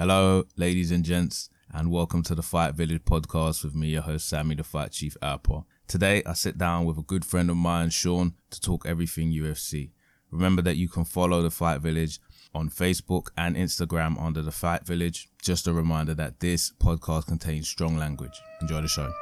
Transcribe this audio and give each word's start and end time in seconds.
Hello, 0.00 0.44
ladies 0.56 0.90
and 0.92 1.04
gents, 1.04 1.50
and 1.74 1.90
welcome 1.90 2.22
to 2.22 2.34
the 2.34 2.40
Fight 2.40 2.72
Village 2.72 3.04
podcast 3.04 3.62
with 3.62 3.74
me, 3.74 3.88
your 3.88 4.00
host, 4.00 4.30
Sammy, 4.30 4.54
the 4.54 4.64
Fight 4.64 4.92
Chief 4.92 5.14
Alpa. 5.20 5.66
Today, 5.86 6.22
I 6.24 6.32
sit 6.32 6.56
down 6.56 6.86
with 6.86 6.96
a 6.96 7.02
good 7.02 7.22
friend 7.22 7.50
of 7.50 7.58
mine, 7.58 7.90
Sean, 7.90 8.32
to 8.48 8.58
talk 8.62 8.86
everything 8.86 9.30
UFC. 9.30 9.90
Remember 10.30 10.62
that 10.62 10.78
you 10.78 10.88
can 10.88 11.04
follow 11.04 11.42
the 11.42 11.50
Fight 11.50 11.82
Village 11.82 12.18
on 12.54 12.70
Facebook 12.70 13.26
and 13.36 13.56
Instagram 13.56 14.18
under 14.18 14.40
the 14.40 14.50
Fight 14.50 14.86
Village. 14.86 15.28
Just 15.42 15.66
a 15.66 15.72
reminder 15.74 16.14
that 16.14 16.40
this 16.40 16.72
podcast 16.82 17.26
contains 17.26 17.68
strong 17.68 17.98
language. 17.98 18.40
Enjoy 18.62 18.80
the 18.80 18.88
show. 18.88 19.12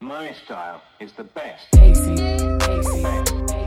My 0.00 0.32
style 0.44 0.80
is 1.00 1.10
the 1.10 1.24
best. 1.24 1.72
Casey, 1.72 2.14
Casey, 2.60 3.02
Best. 3.02 3.57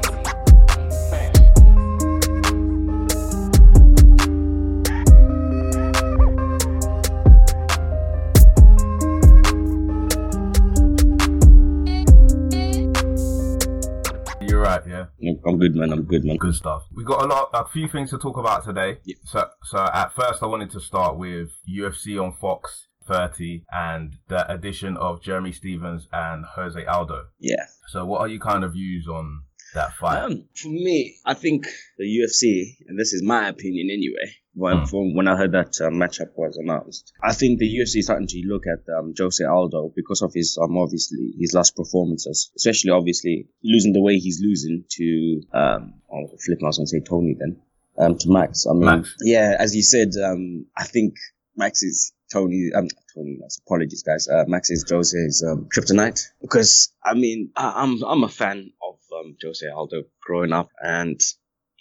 Yeah. 14.88 15.06
I'm 15.46 15.58
good, 15.60 15.76
man. 15.76 15.92
I'm 15.92 16.04
good, 16.04 16.24
man. 16.26 16.38
Good 16.38 16.56
stuff. 16.56 16.84
We 16.94 17.04
got 17.04 17.24
a 17.24 17.28
lot, 17.28 17.50
a 17.54 17.68
few 17.68 17.88
things 17.88 18.10
to 18.12 18.18
talk 18.18 18.38
about 18.38 18.64
today. 18.66 18.98
Yeah. 19.04 19.16
So, 19.24 19.50
so 19.64 19.78
at 19.94 20.14
first, 20.14 20.44
I 20.44 20.48
wanted 20.48 20.72
to 20.72 20.80
start 20.80 21.18
with 21.18 21.50
UFC 21.70 22.22
on 22.22 22.34
Fox 22.34 22.88
30 23.08 23.66
and 23.72 24.18
the 24.28 24.52
addition 24.52 24.98
of 24.98 25.22
Jeremy 25.22 25.52
Stephens 25.52 26.08
and 26.12 26.46
Jose 26.56 26.86
Aldo. 26.86 27.26
Yeah. 27.40 27.66
So, 27.88 28.06
what 28.06 28.22
are 28.22 28.28
your 28.28 28.40
kind 28.40 28.64
of 28.64 28.74
views 28.74 29.08
on 29.08 29.44
that 29.74 29.94
fight? 29.94 30.24
Um, 30.24 30.46
for 30.56 30.70
me, 30.70 31.16
I 31.26 31.34
think 31.34 31.68
the 31.98 32.06
UFC, 32.06 32.76
and 32.88 33.00
this 33.00 33.14
is 33.14 33.24
my 33.24 33.48
opinion 33.48 33.90
anyway, 33.92 34.36
when, 34.54 34.80
Hmm. 34.80 34.86
from 34.86 35.16
when 35.16 35.28
I 35.28 35.38
heard 35.38 35.54
that 35.54 35.80
uh, 35.82 35.90
matchup 35.90 36.32
was 36.36 36.58
announced, 36.58 37.14
I 37.24 37.34
think 37.34 37.60
the 37.60 37.68
UFC 37.68 37.98
is 37.98 38.06
starting 38.06 38.28
to 38.28 38.42
look 38.48 38.64
at 38.68 38.84
um, 38.94 39.14
Jose 39.18 39.44
Aldo 39.44 39.94
because 39.96 40.22
of 40.22 40.34
his 40.34 40.58
um, 40.62 40.78
obviously 40.78 41.34
his 41.40 41.54
last 41.54 41.76
performances, 41.76 42.52
especially 42.56 42.92
obviously 42.92 43.48
losing 43.64 43.94
the 43.94 44.02
way 44.02 44.18
he's 44.18 44.42
losing 44.42 44.84
to 44.92 45.42
um, 45.54 45.94
I'll 46.12 46.28
flip 46.44 46.60
my 46.62 46.72
and 46.78 46.88
say 46.90 47.00
Tony 47.02 47.36
then 47.40 47.62
um, 47.98 48.18
to 48.18 48.30
Max. 48.30 48.66
I 48.70 48.74
mean, 48.74 48.86
Max. 48.86 49.16
yeah, 49.22 49.56
as 49.60 49.76
you 49.76 49.82
said, 49.84 50.10
um, 50.24 50.66
I 50.78 50.84
think 50.86 51.16
Max 51.56 51.84
is 51.84 52.14
Tony. 52.32 52.72
Um, 52.76 52.88
Tony. 53.14 53.40
Apologies, 53.68 54.04
guys. 54.04 54.28
Uh, 54.30 54.46
Max 54.48 54.70
is 54.70 54.86
Jose's 54.90 55.46
um, 55.50 55.68
kryptonite 55.76 56.22
because 56.42 56.94
I 57.04 57.14
mean 57.14 57.52
I, 57.56 57.84
I'm 57.84 58.02
I'm 58.04 58.24
a 58.24 58.30
fan 58.30 58.72
of 58.82 58.96
um, 59.18 59.36
Jose 59.44 59.68
Aldo 59.68 60.04
growing 60.26 60.54
up, 60.54 60.70
and 60.82 61.20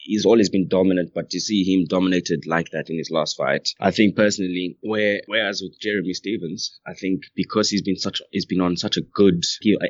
he's 0.02 0.26
always 0.26 0.50
been 0.50 0.68
dominant. 0.68 1.12
But 1.14 1.30
to 1.30 1.40
see 1.40 1.62
him 1.64 1.86
dominated 1.86 2.46
like 2.46 2.70
that 2.70 2.90
in 2.90 2.98
his 2.98 3.10
last 3.10 3.36
fight, 3.36 3.68
I 3.80 3.90
think 3.90 4.16
personally, 4.16 4.78
where 4.82 5.20
whereas 5.26 5.60
with 5.62 5.78
Jeremy 5.80 6.14
Stephens, 6.14 6.80
I 6.86 6.94
think 6.94 7.22
because 7.34 7.70
he's 7.70 7.82
been 7.82 7.96
such 7.96 8.20
he's 8.30 8.46
been 8.46 8.60
on 8.60 8.76
such 8.76 8.96
a 8.96 9.02
good, 9.02 9.42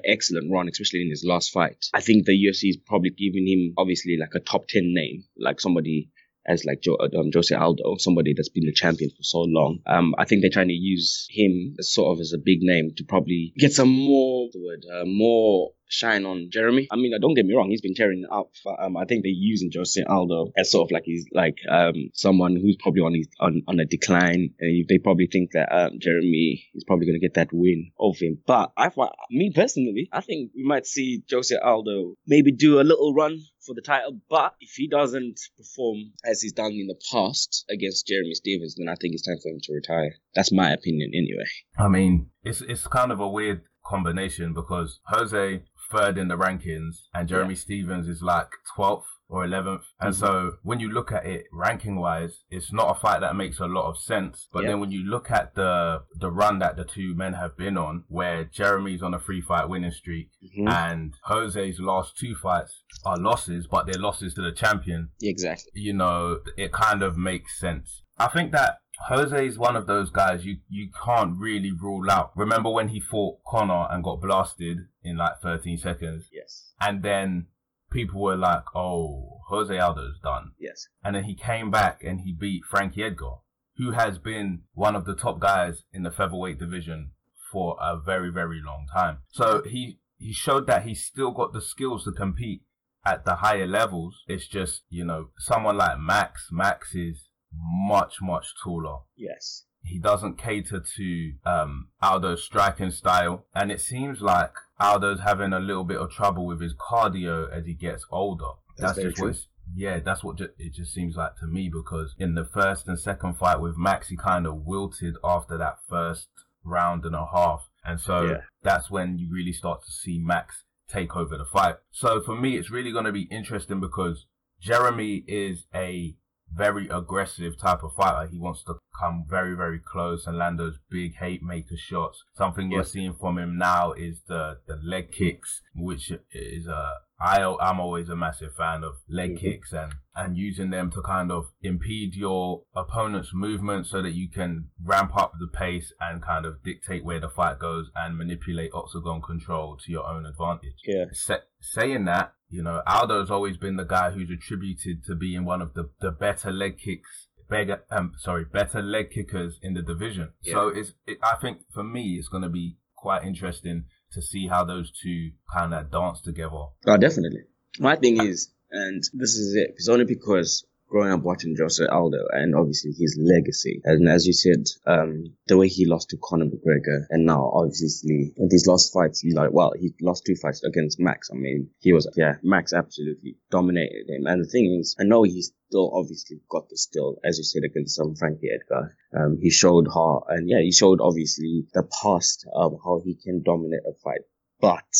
excellent 0.04 0.50
run, 0.52 0.68
especially 0.68 1.02
in 1.02 1.10
his 1.10 1.24
last 1.26 1.50
fight. 1.50 1.84
I 1.94 2.00
think 2.00 2.26
the 2.26 2.32
UFC 2.32 2.70
is 2.70 2.78
probably 2.86 3.10
giving 3.10 3.46
him 3.46 3.74
obviously 3.78 4.16
like 4.18 4.34
a 4.34 4.40
top 4.40 4.68
ten 4.68 4.92
name, 4.94 5.24
like 5.38 5.60
somebody 5.60 6.10
as 6.46 6.64
like 6.64 6.80
jo- 6.80 6.98
um, 7.00 7.30
Jose 7.32 7.54
Aldo, 7.54 7.96
somebody 7.98 8.34
that's 8.34 8.48
been 8.48 8.64
the 8.64 8.72
champion 8.72 9.10
for 9.10 9.22
so 9.22 9.40
long. 9.40 9.78
Um, 9.86 10.14
I 10.18 10.24
think 10.24 10.42
they're 10.42 10.50
trying 10.50 10.68
to 10.68 10.74
use 10.74 11.26
him 11.30 11.76
as 11.78 11.92
sort 11.92 12.16
of 12.16 12.20
as 12.20 12.32
a 12.32 12.38
big 12.38 12.58
name 12.62 12.92
to 12.96 13.04
probably 13.04 13.52
get 13.58 13.72
some 13.72 13.90
more 13.90 14.48
the 14.52 14.60
word, 14.60 14.84
uh, 14.92 15.04
more 15.04 15.72
shine 15.90 16.24
on 16.24 16.48
Jeremy. 16.50 16.88
I 16.90 16.96
mean, 16.96 17.12
uh, 17.14 17.18
don't 17.18 17.34
get 17.34 17.44
me 17.44 17.54
wrong, 17.54 17.68
he's 17.70 17.80
been 17.80 17.94
tearing 17.94 18.24
up. 18.30 18.50
Um, 18.78 18.96
I 18.96 19.04
think 19.04 19.22
they're 19.22 19.32
using 19.32 19.70
Jose 19.74 20.02
Aldo 20.02 20.52
as 20.56 20.70
sort 20.70 20.88
of 20.88 20.92
like 20.92 21.02
he's 21.04 21.26
like 21.32 21.58
um 21.68 22.10
someone 22.14 22.56
who's 22.56 22.76
probably 22.80 23.02
on 23.02 23.14
his 23.14 23.28
on, 23.40 23.62
on 23.68 23.80
a 23.80 23.84
decline, 23.84 24.54
and 24.58 24.86
they 24.88 24.98
probably 24.98 25.28
think 25.30 25.50
that 25.52 25.68
um 25.70 25.98
Jeremy 26.00 26.64
is 26.74 26.84
probably 26.84 27.06
going 27.06 27.20
to 27.20 27.26
get 27.26 27.34
that 27.34 27.48
win 27.52 27.90
of 27.98 28.16
him. 28.18 28.38
But 28.46 28.72
I, 28.76 28.90
me 29.30 29.52
personally, 29.54 30.08
I 30.12 30.20
think 30.20 30.52
we 30.54 30.64
might 30.64 30.86
see 30.86 31.22
Jose 31.30 31.54
Aldo 31.56 32.14
maybe 32.26 32.52
do 32.52 32.80
a 32.80 32.82
little 32.82 33.14
run 33.14 33.40
for 33.66 33.74
the 33.74 33.82
title. 33.82 34.18
But 34.28 34.54
if 34.60 34.70
he 34.76 34.88
doesn't 34.88 35.40
perform 35.56 36.12
as 36.24 36.40
he's 36.42 36.52
done 36.52 36.72
in 36.72 36.86
the 36.86 37.00
past 37.12 37.64
against 37.70 38.06
Jeremy 38.06 38.34
Stephens, 38.34 38.76
then 38.76 38.88
I 38.88 38.94
think 39.00 39.14
it's 39.14 39.26
time 39.26 39.38
for 39.42 39.48
him 39.48 39.60
to 39.62 39.72
retire. 39.72 40.14
That's 40.34 40.52
my 40.52 40.72
opinion, 40.72 41.10
anyway. 41.14 41.44
I 41.78 41.88
mean, 41.88 42.30
it's 42.44 42.60
it's 42.60 42.86
kind 42.86 43.12
of 43.12 43.20
a 43.20 43.28
weird 43.28 43.62
combination 43.84 44.54
because 44.54 45.00
Jose 45.06 45.62
third 45.90 46.18
in 46.18 46.28
the 46.28 46.36
rankings 46.36 47.02
and 47.14 47.28
Jeremy 47.28 47.54
Stephens 47.54 48.08
is 48.08 48.22
like 48.22 48.48
12th 48.76 49.04
or 49.28 49.44
11th. 49.46 49.82
And 50.00 50.12
Mm-hmm. 50.12 50.24
so 50.24 50.52
when 50.62 50.80
you 50.80 50.90
look 50.90 51.12
at 51.12 51.24
it 51.24 51.44
ranking 51.52 51.96
wise, 51.96 52.42
it's 52.50 52.72
not 52.72 52.96
a 52.96 53.00
fight 53.00 53.20
that 53.20 53.36
makes 53.36 53.60
a 53.60 53.66
lot 53.66 53.88
of 53.88 53.96
sense. 53.98 54.48
But 54.52 54.62
Yeah. 54.64 54.70
then 54.70 54.80
when 54.80 54.90
you 54.90 55.04
look 55.04 55.30
at 55.30 55.54
the 55.54 56.02
the 56.18 56.30
run 56.32 56.58
that 56.58 56.76
the 56.76 56.84
two 56.84 57.14
men 57.14 57.34
have 57.34 57.56
been 57.56 57.76
on, 57.76 58.04
where 58.08 58.44
Jeremy's 58.44 59.02
on 59.02 59.14
a 59.14 59.20
three 59.20 59.40
fight 59.40 59.68
winning 59.68 59.92
streak 59.92 60.30
Mhm. 60.58 60.68
and 60.68 61.14
Jose's 61.24 61.78
last 61.78 62.16
two 62.18 62.34
fights 62.34 62.82
are 63.04 63.16
losses, 63.16 63.66
but 63.68 63.86
they're 63.86 64.00
losses 64.02 64.34
to 64.34 64.42
the 64.42 64.52
champion 64.52 65.10
Exactly. 65.22 65.70
you 65.74 65.92
know, 65.92 66.40
it 66.56 66.72
kind 66.72 67.02
of 67.04 67.16
makes 67.16 67.58
sense. 67.58 68.02
I 68.18 68.26
think 68.28 68.50
that 68.52 68.79
Jose 69.08 69.46
is 69.46 69.58
one 69.58 69.76
of 69.76 69.86
those 69.86 70.10
guys 70.10 70.44
you, 70.44 70.58
you 70.68 70.88
can't 71.04 71.38
really 71.38 71.72
rule 71.72 72.10
out. 72.10 72.32
Remember 72.36 72.70
when 72.70 72.88
he 72.88 73.00
fought 73.00 73.38
Conor 73.46 73.86
and 73.90 74.04
got 74.04 74.20
blasted 74.20 74.78
in 75.02 75.16
like 75.16 75.40
13 75.42 75.78
seconds? 75.78 76.28
Yes. 76.32 76.72
And 76.80 77.02
then 77.02 77.46
people 77.90 78.20
were 78.20 78.36
like, 78.36 78.64
oh, 78.74 79.40
Jose 79.48 79.76
Aldo's 79.76 80.18
done. 80.22 80.52
Yes. 80.58 80.88
And 81.02 81.16
then 81.16 81.24
he 81.24 81.34
came 81.34 81.70
back 81.70 82.02
and 82.04 82.20
he 82.20 82.32
beat 82.32 82.64
Frankie 82.64 83.02
Edgar, 83.02 83.36
who 83.76 83.92
has 83.92 84.18
been 84.18 84.62
one 84.74 84.94
of 84.94 85.06
the 85.06 85.14
top 85.14 85.40
guys 85.40 85.84
in 85.92 86.02
the 86.02 86.10
featherweight 86.10 86.58
division 86.58 87.12
for 87.50 87.76
a 87.80 87.98
very, 87.98 88.30
very 88.30 88.60
long 88.64 88.86
time. 88.92 89.18
So 89.30 89.62
he, 89.66 89.98
he 90.18 90.32
showed 90.32 90.66
that 90.66 90.84
he's 90.84 91.02
still 91.02 91.32
got 91.32 91.52
the 91.52 91.62
skills 91.62 92.04
to 92.04 92.12
compete 92.12 92.62
at 93.04 93.24
the 93.24 93.36
higher 93.36 93.66
levels. 93.66 94.22
It's 94.28 94.46
just, 94.46 94.82
you 94.88 95.04
know, 95.04 95.30
someone 95.38 95.78
like 95.78 95.98
Max, 95.98 96.48
Max 96.52 96.94
is 96.94 97.29
much, 97.52 98.16
much 98.22 98.54
taller. 98.62 98.98
Yes. 99.16 99.64
He 99.82 99.98
doesn't 99.98 100.36
cater 100.38 100.82
to 100.96 101.32
um, 101.46 101.88
Aldo's 102.02 102.44
striking 102.44 102.90
style. 102.90 103.46
And 103.54 103.72
it 103.72 103.80
seems 103.80 104.20
like 104.20 104.52
Aldo's 104.78 105.20
having 105.20 105.52
a 105.52 105.58
little 105.60 105.84
bit 105.84 105.96
of 105.98 106.10
trouble 106.10 106.46
with 106.46 106.60
his 106.60 106.74
cardio 106.74 107.50
as 107.50 107.64
he 107.64 107.74
gets 107.74 108.04
older. 108.10 108.44
That's 108.76 108.96
That's, 108.96 109.08
just 109.08 109.20
what 109.22 109.36
yeah, 109.74 110.00
that's 110.00 110.24
what 110.24 110.36
ju- 110.36 110.50
it 110.58 110.74
just 110.74 110.92
seems 110.92 111.16
like 111.16 111.36
to 111.36 111.46
me 111.46 111.68
because 111.72 112.14
in 112.18 112.34
the 112.34 112.44
first 112.44 112.88
and 112.88 112.98
second 112.98 113.38
fight 113.38 113.60
with 113.60 113.76
Max, 113.78 114.08
he 114.08 114.16
kind 114.16 114.46
of 114.46 114.64
wilted 114.66 115.14
after 115.22 115.56
that 115.58 115.78
first 115.88 116.28
round 116.64 117.04
and 117.04 117.14
a 117.14 117.26
half. 117.32 117.68
And 117.84 117.98
so 118.00 118.22
Yeah. 118.24 118.40
that's 118.62 118.90
when 118.90 119.16
you 119.18 119.28
really 119.32 119.52
start 119.52 119.82
to 119.84 119.90
see 119.90 120.18
Max 120.18 120.64
take 120.88 121.16
over 121.16 121.38
the 121.38 121.44
fight. 121.44 121.76
So 121.90 122.20
for 122.20 122.34
me, 122.36 122.56
it's 122.58 122.70
really 122.70 122.92
going 122.92 123.04
to 123.06 123.12
be 123.12 123.28
interesting 123.30 123.80
because 123.80 124.26
Jeremy 124.60 125.24
is 125.26 125.66
a 125.74 126.16
very 126.54 126.88
aggressive 126.88 127.58
type 127.58 127.82
of 127.82 127.92
fighter. 127.94 128.28
He 128.30 128.38
wants 128.38 128.62
to 128.64 128.74
come 128.98 129.24
very, 129.28 129.54
very 129.56 129.78
close 129.78 130.26
and 130.26 130.36
land 130.36 130.58
those 130.58 130.78
big 130.90 131.16
haymaker 131.16 131.76
shots. 131.76 132.22
Something 132.34 132.70
we're 132.70 132.84
seeing 132.84 133.14
from 133.14 133.38
him 133.38 133.56
now 133.56 133.92
is 133.92 134.20
the, 134.26 134.58
the 134.66 134.76
leg 134.82 135.12
kicks, 135.12 135.62
which 135.74 136.12
is 136.32 136.68
uh, 136.68 136.90
I, 137.20 137.42
I'm 137.60 137.80
always 137.80 138.08
a 138.08 138.16
massive 138.16 138.54
fan 138.54 138.82
of 138.82 138.94
leg 139.08 139.36
Mhm. 139.36 139.40
kicks 139.40 139.72
and, 139.72 139.92
and 140.16 140.36
using 140.36 140.70
them 140.70 140.90
to 140.92 141.02
kind 141.02 141.30
of 141.30 141.46
impede 141.62 142.14
your 142.14 142.62
opponent's 142.74 143.30
movement 143.32 143.86
so 143.86 144.02
that 144.02 144.12
you 144.12 144.28
can 144.28 144.70
ramp 144.82 145.16
up 145.16 145.32
the 145.38 145.46
pace 145.46 145.92
and 146.00 146.22
kind 146.22 146.46
of 146.46 146.62
dictate 146.62 147.04
where 147.04 147.20
the 147.20 147.28
fight 147.28 147.58
goes 147.58 147.90
and 147.94 148.16
manipulate 148.18 148.72
octagon 148.74 149.20
control 149.22 149.76
to 149.84 149.90
your 149.92 150.06
own 150.06 150.24
advantage 150.26 150.80
Yeah. 150.84 151.04
sa- 151.12 151.44
saying 151.60 152.06
that, 152.06 152.32
you 152.50 152.62
know, 152.62 152.82
Aldo's 152.86 153.30
always 153.30 153.56
been 153.56 153.76
the 153.76 153.84
guy 153.84 154.10
who's 154.10 154.30
attributed 154.30 155.04
to 155.04 155.14
being 155.14 155.44
one 155.44 155.62
of 155.62 155.74
the, 155.74 155.90
the 156.00 156.10
better 156.10 156.50
leg 156.52 156.78
kicks, 156.78 157.28
bigger, 157.48 157.84
um, 157.90 158.12
sorry, 158.18 158.44
better 158.44 158.82
leg 158.82 159.10
kickers 159.10 159.58
in 159.62 159.74
the 159.74 159.82
division. 159.82 160.30
So 160.42 160.68
it's, 160.68 160.92
it, 161.06 161.18
I 161.22 161.36
think 161.40 161.60
for 161.72 161.84
me, 161.84 162.16
it's 162.18 162.28
going 162.28 162.42
to 162.42 162.48
be 162.48 162.76
quite 162.96 163.24
interesting 163.24 163.84
to 164.12 164.20
see 164.20 164.48
how 164.48 164.64
those 164.64 164.90
two 164.90 165.30
kind 165.52 165.72
of 165.72 165.90
dance 165.90 166.20
together. 166.20 166.66
Oh, 166.86 166.96
definitely. 166.98 167.42
My 167.78 167.94
thing 167.96 168.20
is, 168.20 168.52
and 168.70 169.02
this 169.12 169.36
is 169.36 169.54
it, 169.54 169.74
it's 169.76 169.88
only 169.88 170.04
because 170.04 170.64
growing 170.90 171.12
up 171.12 171.22
watching 171.22 171.56
Jose 171.56 171.84
Aldo 171.86 172.18
and 172.32 172.54
obviously 172.54 172.90
his 172.92 173.18
legacy, 173.20 173.80
and 173.84 174.08
as 174.08 174.26
you 174.26 174.32
said, 174.32 174.64
um, 174.86 175.36
the 175.46 175.56
way 175.56 175.68
he 175.68 175.86
lost 175.86 176.10
to 176.10 176.18
Conor 176.22 176.46
McGregor, 176.46 177.06
and 177.10 177.24
now 177.24 177.50
obviously 177.54 178.32
in 178.36 178.48
these 178.50 178.66
last 178.66 178.92
fights, 178.92 179.20
he 179.20 179.32
like, 179.32 179.50
well, 179.52 179.72
he 179.78 179.94
lost 180.02 180.24
two 180.26 180.34
fights 180.34 180.64
against 180.64 180.98
Max. 180.98 181.30
I 181.32 181.36
mean, 181.36 181.70
he 181.78 181.92
was, 181.92 182.10
yeah, 182.16 182.34
Max 182.42 182.72
absolutely 182.72 183.36
dominated 183.50 184.08
him. 184.08 184.26
And 184.26 184.44
the 184.44 184.48
thing 184.48 184.78
is, 184.80 184.96
I 184.98 185.04
know 185.04 185.22
he's 185.22 185.52
still 185.68 185.92
obviously 185.94 186.40
got 186.50 186.68
the 186.68 186.76
skill, 186.76 187.16
as 187.24 187.38
you 187.38 187.44
said, 187.44 187.62
against 187.64 187.96
some 187.96 188.16
Frankie 188.16 188.50
Edgar. 188.52 188.96
Um, 189.16 189.38
he 189.40 189.50
showed 189.50 189.86
how, 189.86 190.24
and 190.28 190.48
yeah, 190.48 190.60
he 190.60 190.72
showed 190.72 191.00
obviously 191.00 191.66
the 191.72 191.88
past 192.02 192.46
of 192.52 192.72
how 192.84 193.00
he 193.04 193.14
can 193.14 193.42
dominate 193.44 193.86
a 193.88 193.94
fight. 194.02 194.22
But 194.60 194.90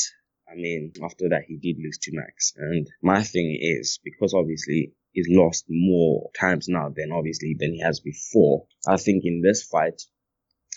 I 0.51 0.55
mean, 0.55 0.93
after 1.05 1.29
that, 1.29 1.45
he 1.47 1.57
did 1.57 1.81
lose 1.83 1.99
to 1.99 2.11
Max. 2.13 2.53
And 2.57 2.89
my 3.03 3.23
thing 3.23 3.57
is, 3.61 4.01
because 4.03 4.35
obviously 4.35 4.95
is 5.15 5.29
lost 5.31 5.65
more 5.69 6.31
times 6.39 6.69
now 6.69 6.93
than 6.95 7.13
obviously 7.13 7.57
than 7.59 7.75
he 7.75 7.81
has 7.81 8.01
before. 8.01 8.67
I 8.87 8.97
think 8.97 9.25
in 9.25 9.43
this 9.43 9.63
fight, 9.65 10.03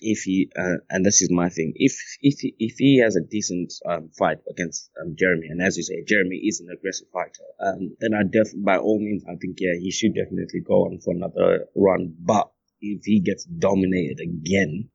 if 0.02 0.24
he 0.24 0.52
uh, 0.58 0.78
and 0.90 1.06
this 1.06 1.22
is 1.22 1.30
my 1.32 1.50
thing, 1.50 1.74
if 1.76 1.94
if 2.22 2.40
he, 2.40 2.56
if 2.60 2.76
he 2.78 3.00
has 3.00 3.16
a 3.16 3.22
decent 3.22 3.74
um, 3.86 4.10
fight 4.18 4.40
against 4.50 4.90
um, 5.02 5.16
Jeremy, 5.18 5.48
and 5.50 5.62
as 5.62 5.78
you 5.78 5.84
say, 5.84 6.04
Jeremy 6.06 6.38
is 6.38 6.60
an 6.60 6.70
aggressive 6.76 7.08
fighter, 7.14 7.44
um, 7.60 7.96
then 8.00 8.14
I 8.14 8.24
def 8.24 8.52
by 8.58 8.78
all 8.78 9.00
means 9.00 9.24
I 9.26 9.36
think 9.36 9.58
yeah 9.60 9.76
he 9.80 9.92
should 9.92 10.16
definitely 10.16 10.62
go 10.62 10.86
on 10.86 11.00
for 11.00 11.14
another 11.14 11.68
run. 11.76 12.16
But 12.20 12.52
if 12.82 13.06
he 13.06 13.22
gets 13.22 13.46
dominated 13.46 14.20
again, 14.20 14.90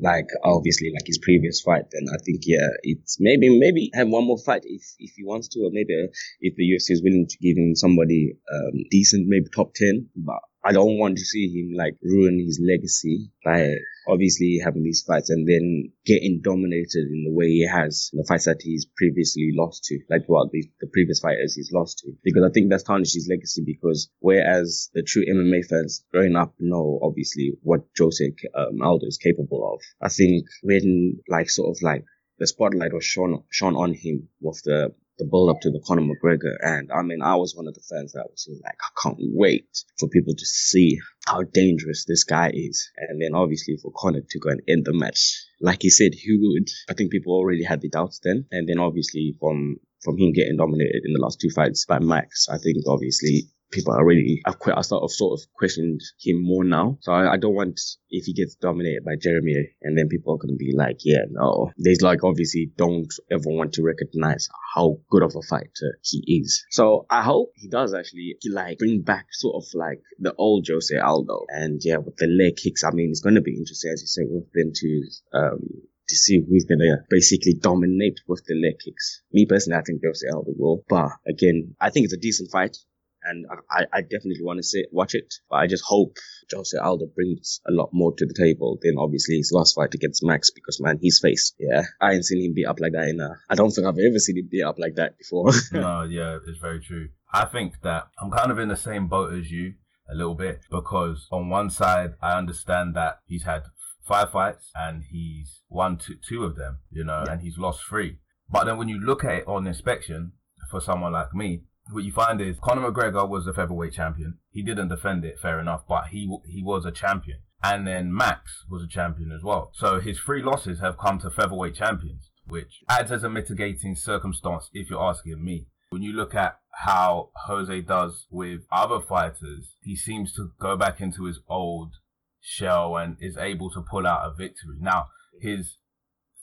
like 0.00 0.26
obviously 0.44 0.90
like 0.92 1.06
his 1.06 1.18
previous 1.18 1.60
fight, 1.60 1.84
then 1.92 2.06
I 2.12 2.18
think 2.24 2.40
yeah, 2.44 2.66
it's 2.82 3.18
maybe 3.20 3.58
maybe 3.58 3.90
have 3.94 4.08
one 4.08 4.26
more 4.26 4.38
fight 4.38 4.62
if 4.64 4.82
if 4.98 5.12
he 5.16 5.24
wants 5.24 5.48
to, 5.48 5.60
or 5.60 5.70
maybe 5.72 5.94
uh, 5.94 6.08
if 6.40 6.54
the 6.56 6.64
UFC 6.64 6.92
is 6.94 7.02
willing 7.02 7.26
to 7.28 7.38
give 7.38 7.56
him 7.56 7.74
somebody 7.74 8.32
um, 8.52 8.84
decent, 8.90 9.26
maybe 9.28 9.46
top 9.54 9.74
ten. 9.74 10.08
But 10.16 10.40
I 10.62 10.72
don't 10.72 10.98
want 10.98 11.16
to 11.16 11.24
see 11.24 11.48
him 11.48 11.72
like 11.74 11.96
ruin 12.02 12.38
his 12.38 12.60
legacy 12.62 13.30
by 13.44 13.76
obviously 14.06 14.60
having 14.62 14.82
these 14.82 15.02
fights 15.02 15.30
and 15.30 15.48
then 15.48 15.92
getting 16.04 16.40
dominated 16.42 17.06
in 17.10 17.24
the 17.24 17.32
way 17.32 17.46
he 17.46 17.66
has 17.66 18.10
in 18.12 18.18
the 18.18 18.24
fights 18.24 18.44
that 18.44 18.60
he's 18.60 18.86
previously 18.96 19.52
lost 19.54 19.84
to, 19.84 19.98
like 20.10 20.22
what 20.26 20.50
the, 20.52 20.62
the 20.80 20.86
previous 20.88 21.20
fighters 21.20 21.54
he's 21.54 21.72
lost 21.72 21.98
to. 21.98 22.12
Because 22.22 22.42
I 22.44 22.52
think 22.52 22.68
that's 22.68 22.82
tarnished 22.82 23.14
his 23.14 23.28
legacy 23.28 23.62
because 23.64 24.10
whereas 24.18 24.90
the 24.92 25.02
true 25.02 25.24
MMA 25.24 25.64
fans 25.66 26.04
growing 26.12 26.36
up 26.36 26.54
know 26.58 26.98
obviously 27.02 27.52
what 27.62 27.84
Jose 27.98 28.32
um, 28.54 28.82
Aldo 28.82 29.06
is 29.06 29.18
capable 29.18 29.74
of, 29.74 29.80
I 30.02 30.08
think 30.08 30.46
when 30.62 31.20
like 31.28 31.48
sort 31.48 31.74
of 31.74 31.82
like 31.82 32.04
the 32.38 32.46
spotlight 32.46 32.92
was 32.92 33.04
shone 33.04 33.44
shone 33.50 33.76
on 33.76 33.94
him 33.94 34.28
with 34.40 34.60
the 34.64 34.94
the 35.20 35.26
build 35.30 35.50
up 35.50 35.60
to 35.60 35.70
the 35.70 35.80
Conor 35.86 36.02
McGregor. 36.02 36.56
And 36.62 36.90
I 36.90 37.02
mean, 37.02 37.22
I 37.22 37.36
was 37.36 37.54
one 37.54 37.68
of 37.68 37.74
the 37.74 37.84
fans 37.88 38.12
that 38.12 38.26
was 38.28 38.48
like, 38.64 38.74
I 38.74 38.90
can't 39.00 39.18
wait 39.20 39.68
for 39.98 40.08
people 40.08 40.34
to 40.34 40.46
see 40.46 40.98
how 41.26 41.42
dangerous 41.42 42.04
this 42.06 42.24
guy 42.24 42.50
is. 42.52 42.90
And 42.96 43.22
then 43.22 43.34
obviously 43.34 43.76
for 43.80 43.92
Conor 43.94 44.22
to 44.28 44.38
go 44.38 44.50
and 44.50 44.62
end 44.68 44.86
the 44.86 44.92
match, 44.92 45.44
like 45.60 45.82
he 45.82 45.90
said 45.90 46.12
he 46.14 46.38
would. 46.40 46.68
I 46.88 46.94
think 46.94 47.12
people 47.12 47.34
already 47.34 47.62
had 47.62 47.82
the 47.82 47.88
doubts 47.88 48.20
then. 48.24 48.46
And 48.50 48.68
then 48.68 48.78
obviously 48.78 49.36
from 49.38 49.76
from 50.02 50.18
him 50.18 50.32
getting 50.32 50.56
dominated 50.56 51.02
in 51.04 51.12
the 51.12 51.20
last 51.20 51.38
two 51.40 51.50
fights 51.54 51.84
by 51.84 51.98
Max, 51.98 52.48
I 52.48 52.56
think 52.56 52.78
obviously 52.88 53.50
people 53.70 53.94
are 53.94 54.04
really 54.04 54.42
I've 54.44 54.58
quite 54.58 54.76
I 54.76 54.82
sort 54.82 55.02
of 55.02 55.12
sort 55.12 55.40
of 55.40 55.46
questioned 55.54 56.00
him 56.20 56.42
more 56.42 56.64
now. 56.64 56.98
So 57.00 57.12
I, 57.12 57.34
I, 57.34 57.36
don't 57.36 57.54
want 57.54 57.80
if 58.08 58.24
he 58.24 58.32
gets 58.32 58.54
dominated 58.56 59.04
by 59.04 59.16
Jeremy 59.20 59.54
and 59.82 59.96
then 59.96 60.08
people 60.08 60.34
are 60.34 60.38
gonna 60.38 60.56
be 60.56 60.72
like, 60.76 60.98
yeah, 61.04 61.24
no. 61.30 61.70
There's 61.76 62.02
like 62.02 62.24
obviously 62.24 62.72
don't 62.76 63.12
ever 63.30 63.44
want 63.46 63.74
to 63.74 63.82
recognize 63.82 64.48
how 64.74 64.98
good 65.10 65.22
of 65.22 65.34
a 65.36 65.42
fighter 65.42 65.98
he 66.02 66.42
is. 66.42 66.64
So 66.70 67.06
I 67.10 67.22
hope 67.22 67.52
he 67.54 67.68
does 67.68 67.94
actually 67.94 68.36
like 68.50 68.78
bring 68.78 69.02
back 69.02 69.26
sort 69.32 69.62
of 69.62 69.68
like 69.74 70.00
the 70.18 70.34
old 70.34 70.66
Jose 70.68 70.96
Aldo. 70.96 71.46
And 71.48 71.80
yeah, 71.82 71.98
with 71.98 72.16
the 72.16 72.26
leg 72.26 72.56
kicks, 72.56 72.84
I 72.84 72.90
mean 72.90 73.10
it's 73.10 73.20
gonna 73.20 73.40
be 73.40 73.56
interesting 73.56 73.92
as 73.92 74.02
you 74.02 74.08
say 74.08 74.22
with 74.28 74.52
them 74.52 74.72
to 74.74 75.02
um 75.32 75.60
to 76.08 76.16
see 76.16 76.40
who's 76.40 76.64
gonna 76.64 77.04
basically 77.08 77.54
dominate 77.54 78.20
with 78.26 78.42
the 78.46 78.54
leg 78.54 78.80
kicks. 78.84 79.22
Me 79.32 79.46
personally, 79.46 79.78
I 79.78 79.82
think 79.82 80.02
Jose 80.04 80.26
Aldo 80.28 80.52
will, 80.56 80.84
but 80.88 81.10
again, 81.26 81.76
I 81.80 81.90
think 81.90 82.04
it's 82.04 82.14
a 82.14 82.18
decent 82.18 82.50
fight 82.50 82.76
and 83.24 83.46
I, 83.70 83.84
I 83.92 84.00
definitely 84.02 84.42
want 84.42 84.58
to 84.58 84.62
see 84.62 84.84
watch 84.90 85.14
it. 85.14 85.34
But 85.48 85.56
I 85.56 85.66
just 85.66 85.84
hope 85.86 86.16
Jose 86.52 86.76
Aldo 86.76 87.06
brings 87.14 87.60
a 87.66 87.72
lot 87.72 87.90
more 87.92 88.12
to 88.16 88.26
the 88.26 88.34
table 88.34 88.78
than 88.82 88.96
obviously 88.98 89.36
his 89.36 89.52
last 89.52 89.74
fight 89.74 89.94
against 89.94 90.24
Max 90.24 90.50
because 90.50 90.80
man, 90.80 90.98
his 91.02 91.20
face, 91.20 91.54
yeah, 91.58 91.82
I 92.00 92.12
ain't 92.12 92.24
seen 92.24 92.44
him 92.44 92.54
beat 92.54 92.66
up 92.66 92.80
like 92.80 92.92
that 92.92 93.08
in 93.08 93.20
a, 93.20 93.36
I 93.48 93.54
don't 93.54 93.70
think 93.70 93.86
I've 93.86 93.98
ever 93.98 94.18
seen 94.18 94.38
him 94.38 94.48
beat 94.50 94.62
up 94.62 94.78
like 94.78 94.96
that 94.96 95.18
before. 95.18 95.52
no, 95.72 96.02
yeah, 96.02 96.38
it's 96.46 96.58
very 96.58 96.80
true. 96.80 97.08
I 97.32 97.44
think 97.44 97.80
that 97.82 98.08
I'm 98.20 98.30
kind 98.30 98.50
of 98.50 98.58
in 98.58 98.68
the 98.68 98.76
same 98.76 99.08
boat 99.08 99.32
as 99.34 99.50
you 99.50 99.74
a 100.10 100.14
little 100.14 100.34
bit 100.34 100.60
because 100.70 101.28
on 101.30 101.48
one 101.48 101.70
side 101.70 102.14
I 102.20 102.36
understand 102.36 102.96
that 102.96 103.20
he's 103.26 103.44
had 103.44 103.62
five 104.02 104.32
fights 104.32 104.70
and 104.74 105.04
he's 105.08 105.62
won 105.68 105.98
two, 105.98 106.16
two 106.28 106.44
of 106.44 106.56
them, 106.56 106.80
you 106.90 107.04
know, 107.04 107.22
yeah. 107.26 107.32
and 107.32 107.42
he's 107.42 107.58
lost 107.58 107.82
three. 107.88 108.18
But 108.48 108.64
then 108.64 108.78
when 108.78 108.88
you 108.88 108.98
look 108.98 109.24
at 109.24 109.34
it 109.34 109.46
on 109.46 109.68
inspection, 109.68 110.32
for 110.70 110.80
someone 110.80 111.12
like 111.12 111.34
me, 111.34 111.62
what 111.90 112.04
you 112.04 112.12
find 112.12 112.40
is 112.40 112.56
Conor 112.62 112.90
McGregor 112.90 113.28
was 113.28 113.46
a 113.46 113.52
featherweight 113.52 113.92
champion. 113.92 114.38
He 114.50 114.62
didn't 114.62 114.88
defend 114.88 115.24
it, 115.24 115.38
fair 115.40 115.60
enough, 115.60 115.82
but 115.88 116.08
he 116.08 116.28
he 116.46 116.62
was 116.62 116.84
a 116.84 116.92
champion. 116.92 117.38
And 117.62 117.86
then 117.86 118.14
Max 118.14 118.64
was 118.70 118.82
a 118.82 118.88
champion 118.88 119.32
as 119.32 119.42
well. 119.42 119.70
So 119.74 120.00
his 120.00 120.18
three 120.18 120.42
losses 120.42 120.80
have 120.80 120.98
come 120.98 121.18
to 121.20 121.30
featherweight 121.30 121.74
champions, 121.74 122.30
which 122.46 122.80
adds 122.88 123.12
as 123.12 123.22
a 123.22 123.28
mitigating 123.28 123.94
circumstance 123.94 124.70
if 124.72 124.88
you're 124.88 125.02
asking 125.02 125.44
me. 125.44 125.66
When 125.90 126.02
you 126.02 126.12
look 126.12 126.34
at 126.34 126.58
how 126.72 127.30
Jose 127.46 127.80
does 127.82 128.26
with 128.30 128.60
other 128.72 129.00
fighters, 129.00 129.76
he 129.82 129.96
seems 129.96 130.32
to 130.34 130.52
go 130.58 130.76
back 130.76 131.00
into 131.00 131.24
his 131.24 131.40
old 131.48 131.96
shell 132.40 132.96
and 132.96 133.16
is 133.20 133.36
able 133.36 133.70
to 133.70 133.82
pull 133.82 134.06
out 134.06 134.26
a 134.26 134.34
victory. 134.34 134.78
Now, 134.80 135.08
his 135.40 135.76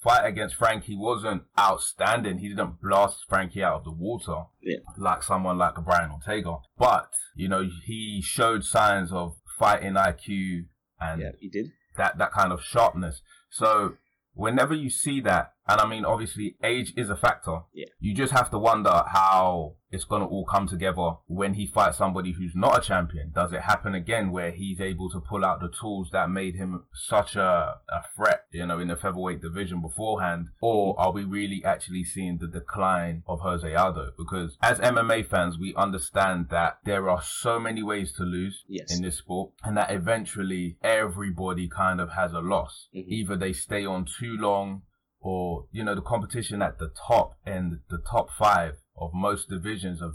fight 0.01 0.25
against 0.25 0.55
Frankie 0.55 0.95
wasn't 0.95 1.43
outstanding. 1.59 2.39
He 2.39 2.49
didn't 2.49 2.81
blast 2.81 3.25
Frankie 3.27 3.63
out 3.63 3.77
of 3.77 3.83
the 3.83 3.91
water 3.91 4.43
yeah. 4.61 4.77
like 4.97 5.23
someone 5.23 5.57
like 5.57 5.77
a 5.77 5.81
Brian 5.81 6.11
Ortega. 6.11 6.57
But, 6.77 7.11
you 7.35 7.47
know, 7.47 7.67
he 7.85 8.21
showed 8.21 8.63
signs 8.63 9.11
of 9.11 9.37
fighting 9.57 9.93
IQ 9.93 10.65
and 10.99 11.21
yeah, 11.21 11.31
he 11.39 11.49
did. 11.49 11.71
that 11.97 12.17
that 12.17 12.31
kind 12.31 12.51
of 12.51 12.63
sharpness. 12.63 13.21
So 13.49 13.95
whenever 14.33 14.73
you 14.73 14.89
see 14.89 15.19
that, 15.21 15.53
and 15.67 15.81
I 15.81 15.87
mean, 15.87 16.05
obviously, 16.05 16.55
age 16.63 16.93
is 16.95 17.09
a 17.09 17.15
factor. 17.15 17.59
Yeah. 17.73 17.87
You 17.99 18.13
just 18.13 18.33
have 18.33 18.49
to 18.51 18.57
wonder 18.57 19.03
how 19.07 19.75
it's 19.91 20.03
going 20.03 20.21
to 20.21 20.27
all 20.27 20.45
come 20.45 20.67
together 20.67 21.11
when 21.27 21.53
he 21.53 21.65
fights 21.65 21.97
somebody 21.97 22.33
who's 22.33 22.53
not 22.55 22.77
a 22.77 22.81
champion. 22.81 23.31
Does 23.33 23.53
it 23.53 23.61
happen 23.61 23.95
again 23.95 24.31
where 24.31 24.51
he's 24.51 24.81
able 24.81 25.09
to 25.11 25.19
pull 25.19 25.45
out 25.45 25.61
the 25.61 25.69
tools 25.69 26.09
that 26.11 26.29
made 26.29 26.55
him 26.55 26.83
such 26.93 27.35
a, 27.35 27.77
a 27.89 28.03
threat, 28.15 28.45
you 28.51 28.65
know, 28.65 28.79
in 28.79 28.89
the 28.89 28.95
featherweight 28.95 29.41
division 29.41 29.81
beforehand? 29.81 30.47
Or 30.61 30.99
are 30.99 31.11
we 31.11 31.23
really 31.23 31.63
actually 31.63 32.03
seeing 32.03 32.37
the 32.37 32.47
decline 32.47 33.23
of 33.27 33.41
Jose 33.41 33.73
Aldo? 33.73 34.11
Because 34.17 34.57
as 34.61 34.79
MMA 34.79 35.25
fans, 35.27 35.57
we 35.57 35.73
understand 35.75 36.47
that 36.49 36.79
there 36.83 37.09
are 37.09 37.21
so 37.21 37.59
many 37.59 37.81
ways 37.81 38.11
to 38.13 38.23
lose 38.23 38.65
yes. 38.67 38.95
in 38.95 39.03
this 39.03 39.17
sport 39.17 39.51
and 39.63 39.77
that 39.77 39.91
eventually 39.91 40.77
everybody 40.83 41.69
kind 41.69 42.01
of 42.01 42.11
has 42.11 42.33
a 42.33 42.39
loss. 42.39 42.87
Mm-hmm. 42.95 43.11
Either 43.11 43.35
they 43.37 43.53
stay 43.53 43.85
on 43.85 44.05
too 44.05 44.35
long 44.37 44.81
or, 45.19 45.65
you 45.71 45.83
know, 45.83 45.95
the 45.95 46.01
competition 46.01 46.61
at 46.61 46.79
the 46.79 46.91
top 47.07 47.37
and 47.45 47.79
the 47.89 48.01
top 48.09 48.29
five 48.37 48.75
of 48.97 49.11
most 49.13 49.49
divisions 49.49 50.01
of 50.01 50.13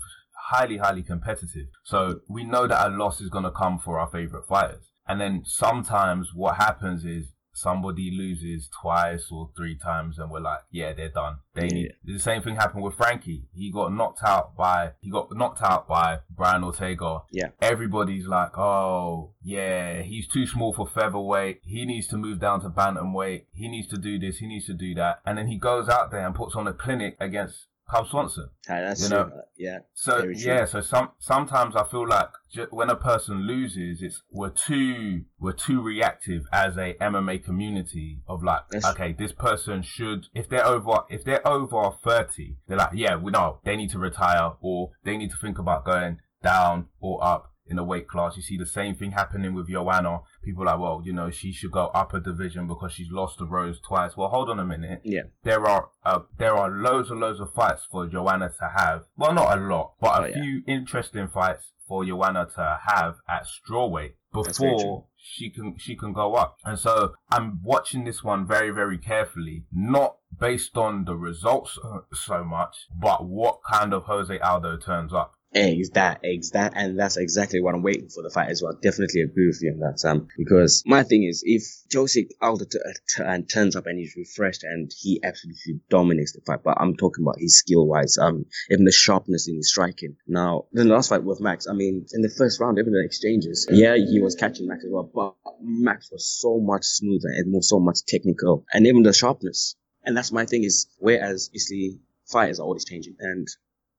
highly, 0.50 0.78
highly 0.78 1.02
competitive. 1.02 1.69
So 1.84 2.20
we 2.28 2.44
know 2.44 2.66
that 2.66 2.87
a 2.87 2.90
loss 2.90 3.20
is 3.20 3.28
going 3.28 3.44
to 3.44 3.50
come 3.50 3.78
for 3.78 3.99
our 3.99 4.10
favorite 4.10 4.46
fighters. 4.46 4.90
And 5.06 5.21
then 5.21 5.42
sometimes 5.44 6.30
what 6.35 6.56
happens 6.56 7.04
is 7.04 7.32
somebody 7.52 8.11
loses 8.11 8.68
twice 8.68 9.28
or 9.30 9.50
three 9.56 9.76
times 9.76 10.18
and 10.18 10.30
we're 10.30 10.40
like, 10.40 10.61
yeah, 10.71 10.92
they're 10.92 11.09
done. 11.09 11.37
They 11.54 11.68
need 11.68 11.92
the 12.04 12.18
same 12.18 12.42
thing 12.42 12.56
happened 12.56 12.82
with 12.82 12.94
Frankie. 12.94 13.44
He 13.54 13.71
got 13.71 13.92
knocked 13.92 14.23
out 14.25 14.56
by 14.56 14.92
he 15.00 15.11
got 15.11 15.35
knocked 15.37 15.62
out 15.62 15.87
by 15.87 16.21
Brian 16.30 16.64
Ortega. 16.64 17.23
Yeah. 17.30 17.49
Everybody's 17.61 18.26
like, 18.26 18.56
oh 18.56 19.32
yeah, 19.42 20.02
he's 20.02 20.26
too 20.26 20.47
small 20.47 20.73
for 20.73 20.87
featherweight. 20.87 21.61
He 21.64 21.85
needs 21.85 22.06
to 22.09 22.16
move 22.16 22.40
down 22.40 22.62
to 22.62 22.71
bantamweight. 22.71 23.44
He 23.52 23.68
needs 23.68 23.88
to 23.88 23.99
do 23.99 24.18
this. 24.18 24.38
He 24.38 24.47
needs 24.47 24.66
to 24.66 24.75
do 24.75 24.94
that. 24.94 25.21
And 25.26 25.37
then 25.37 25.49
he 25.49 25.59
goes 25.59 25.88
out 25.88 26.11
there 26.11 26.25
and 26.25 26.35
puts 26.35 26.56
on 26.56 26.66
a 26.66 26.73
clinic 26.73 27.16
against 27.21 27.66
Cub 27.92 28.08
Swanson. 28.08 28.49
Ah, 28.70 28.80
that's 28.80 29.02
you 29.02 29.11
know? 29.11 29.25
True. 29.25 29.40
Yeah. 29.58 29.78
So 29.92 30.25
yeah, 30.25 30.64
so 30.64 30.80
some 30.80 31.11
sometimes 31.18 31.76
I 31.76 31.84
feel 31.84 32.08
like 32.08 32.28
when 32.70 32.88
a 32.88 32.96
person 32.96 33.46
loses, 33.46 34.02
it's 34.02 34.22
we're 34.30 34.50
too 34.50 35.25
we're 35.38 35.52
too 35.52 35.82
reactive 35.82 36.44
as 36.52 36.78
a 36.78 36.94
MMA 36.94 37.44
community 37.44 38.22
of 38.26 38.42
like, 38.42 38.62
that's 38.70 38.87
okay, 38.87 39.12
this 39.12 39.32
person 39.32 39.82
should 39.82 40.26
if 40.34 40.49
they're 40.49 40.66
over 40.66 41.00
if 41.11 41.22
they're 41.25 41.46
over 41.46 41.90
thirty, 42.02 42.56
they're 42.66 42.78
like, 42.78 42.90
yeah, 42.94 43.16
we 43.16 43.30
know 43.30 43.58
they 43.64 43.76
need 43.76 43.90
to 43.90 43.99
retire 43.99 44.52
or 44.62 44.92
they 45.04 45.18
need 45.18 45.30
to 45.30 45.37
think 45.37 45.58
about 45.58 45.84
going 45.84 46.18
down 46.42 46.87
or 46.99 47.22
up 47.22 47.51
in 47.66 47.78
a 47.78 47.85
weight 47.85 48.09
class. 48.09 48.37
You 48.37 48.42
see 48.42 48.57
the 48.57 48.66
same 48.66 48.95
thing 48.95 49.12
happening 49.12 49.54
with 49.54 49.69
Joanna. 49.69 50.21
People 50.42 50.62
are 50.64 50.66
like, 50.66 50.81
well, 50.81 51.02
you 51.04 51.12
know, 51.12 51.31
she 51.31 51.52
should 51.52 51.71
go 51.71 51.87
up 51.87 52.14
a 52.14 52.21
division 52.21 52.66
because 52.66 52.92
she's 52.92 53.11
lost 53.11 53.38
to 53.38 53.45
Rose 53.45 53.81
twice. 53.81 54.16
Well, 54.16 54.28
hold 54.28 54.50
on 54.50 54.59
a 54.59 54.64
minute. 54.64 55.00
Yeah. 55.04 55.23
There 55.45 55.66
are 55.66 55.88
uh, 56.04 56.21
there 56.38 56.54
are 56.57 56.71
loads 56.71 57.11
and 57.11 57.21
loads 57.21 57.40
of 57.40 57.52
fights 57.52 57.87
for 57.90 58.07
Joanna 58.07 58.50
to 58.59 58.71
have. 58.76 59.04
Well, 59.16 59.35
not 59.35 59.59
a 59.59 59.61
lot, 59.61 59.95
but 60.00 60.25
a 60.25 60.28
oh, 60.28 60.33
few 60.33 60.62
interesting 60.66 61.28
fights 61.28 61.73
for 61.87 62.04
Joanna 62.04 62.49
to 62.54 62.78
have 62.87 63.16
at 63.28 63.47
strawweight 63.47 64.14
before 64.33 65.07
she 65.16 65.50
can 65.50 65.76
she 65.78 65.95
can 65.95 66.12
go 66.12 66.35
up. 66.35 66.57
And 66.64 66.78
so 66.78 67.14
I'm 67.31 67.61
watching 67.62 68.04
this 68.04 68.25
one 68.25 68.47
very 68.47 68.71
very 68.71 68.99
carefully, 68.99 69.64
not 69.73 70.16
based 70.38 70.76
on 70.76 71.04
the 71.04 71.16
results 71.16 71.78
so 72.12 72.45
much, 72.45 72.87
but 72.99 73.25
what 73.26 73.61
kind 73.62 73.92
of 73.92 74.04
Jose 74.04 74.38
Aldo 74.38 74.78
turns 74.78 75.12
up. 75.12 75.35
Eggs 75.54 75.90
that, 75.90 76.21
eggs 76.25 76.52
that, 76.52 76.73
and 76.76 76.99
that's 76.99 77.18
exactly 77.18 77.61
what 77.61 77.75
I'm 77.75 77.82
waiting 77.82 78.09
for 78.09 78.23
the 78.23 78.30
fight 78.30 78.49
as 78.49 78.62
well. 78.62 78.73
Definitely 78.82 79.21
agree 79.21 79.47
with 79.47 79.61
you 79.61 79.73
on 79.73 79.80
that, 79.80 80.00
Sam. 80.00 80.28
Because 80.38 80.82
my 80.87 81.02
thing 81.02 81.25
is, 81.25 81.42
if 81.44 81.62
Jose 81.92 82.26
Aldo 82.40 82.64
t- 82.64 82.78
t- 83.16 83.23
and 83.23 83.49
turns 83.49 83.76
up 83.76 83.87
and 83.87 83.99
he's 83.99 84.16
refreshed 84.16 84.64
and 84.64 84.90
he 84.99 85.21
absolutely 85.23 85.80
dominates 85.90 86.32
the 86.32 86.40
fight, 86.47 86.61
but 86.64 86.78
I'm 86.80 86.97
talking 86.97 87.23
about 87.23 87.38
his 87.38 87.59
skill 87.59 87.87
wise, 87.87 88.16
um, 88.16 88.47
even 88.71 88.87
the 88.87 88.92
sharpness 88.92 89.47
in 89.47 89.56
his 89.56 89.68
striking. 89.68 90.16
Now, 90.26 90.64
the 90.73 90.85
last 90.85 91.11
fight 91.11 91.23
with 91.23 91.40
Max, 91.40 91.66
I 91.68 91.75
mean, 91.75 92.06
in 92.12 92.23
the 92.23 92.30
first 92.30 92.59
round, 92.59 92.78
even 92.78 92.92
the 92.92 93.04
exchanges, 93.04 93.68
yeah, 93.71 93.94
he 93.97 94.21
was 94.21 94.35
catching 94.35 94.66
Max 94.66 94.85
as 94.85 94.90
well, 94.90 95.11
but 95.14 95.35
Max 95.61 96.11
was 96.11 96.26
so 96.26 96.61
much 96.61 96.85
smoother 96.85 97.28
and 97.28 97.52
more 97.52 97.62
so 97.62 97.78
much 97.78 97.99
technical, 98.06 98.64
and 98.73 98.87
even 98.87 99.02
the 99.02 99.12
sharpness. 99.12 99.76
And 100.04 100.16
that's 100.16 100.32
my 100.32 100.47
thing 100.47 100.64
is, 100.64 100.87
whereas 100.99 101.49
obviously 101.50 102.00
fighters 102.26 102.59
are 102.59 102.64
always 102.64 102.87
changing, 102.87 103.16
and 103.21 103.47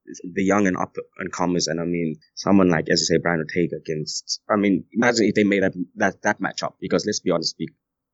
the 0.06 0.44
young 0.44 0.68
and 0.68 0.78
up 0.78 0.96
and 1.18 1.32
comers, 1.32 1.68
and 1.68 1.80
I 1.80 1.84
mean, 1.86 2.16
someone 2.36 2.70
like, 2.70 2.90
as 2.90 3.02
you 3.02 3.06
say, 3.06 3.18
Brian 3.22 3.40
Ortega 3.40 3.78
against, 3.78 4.42
I 4.50 4.56
mean, 4.58 4.86
imagine 4.92 5.26
if 5.26 5.36
they 5.36 5.44
made 5.44 5.64
that, 5.64 5.74
that, 5.96 6.22
that 6.24 6.42
matchup, 6.42 6.74
because 6.80 7.06
let's 7.06 7.20
be 7.20 7.32
honest, 7.32 7.56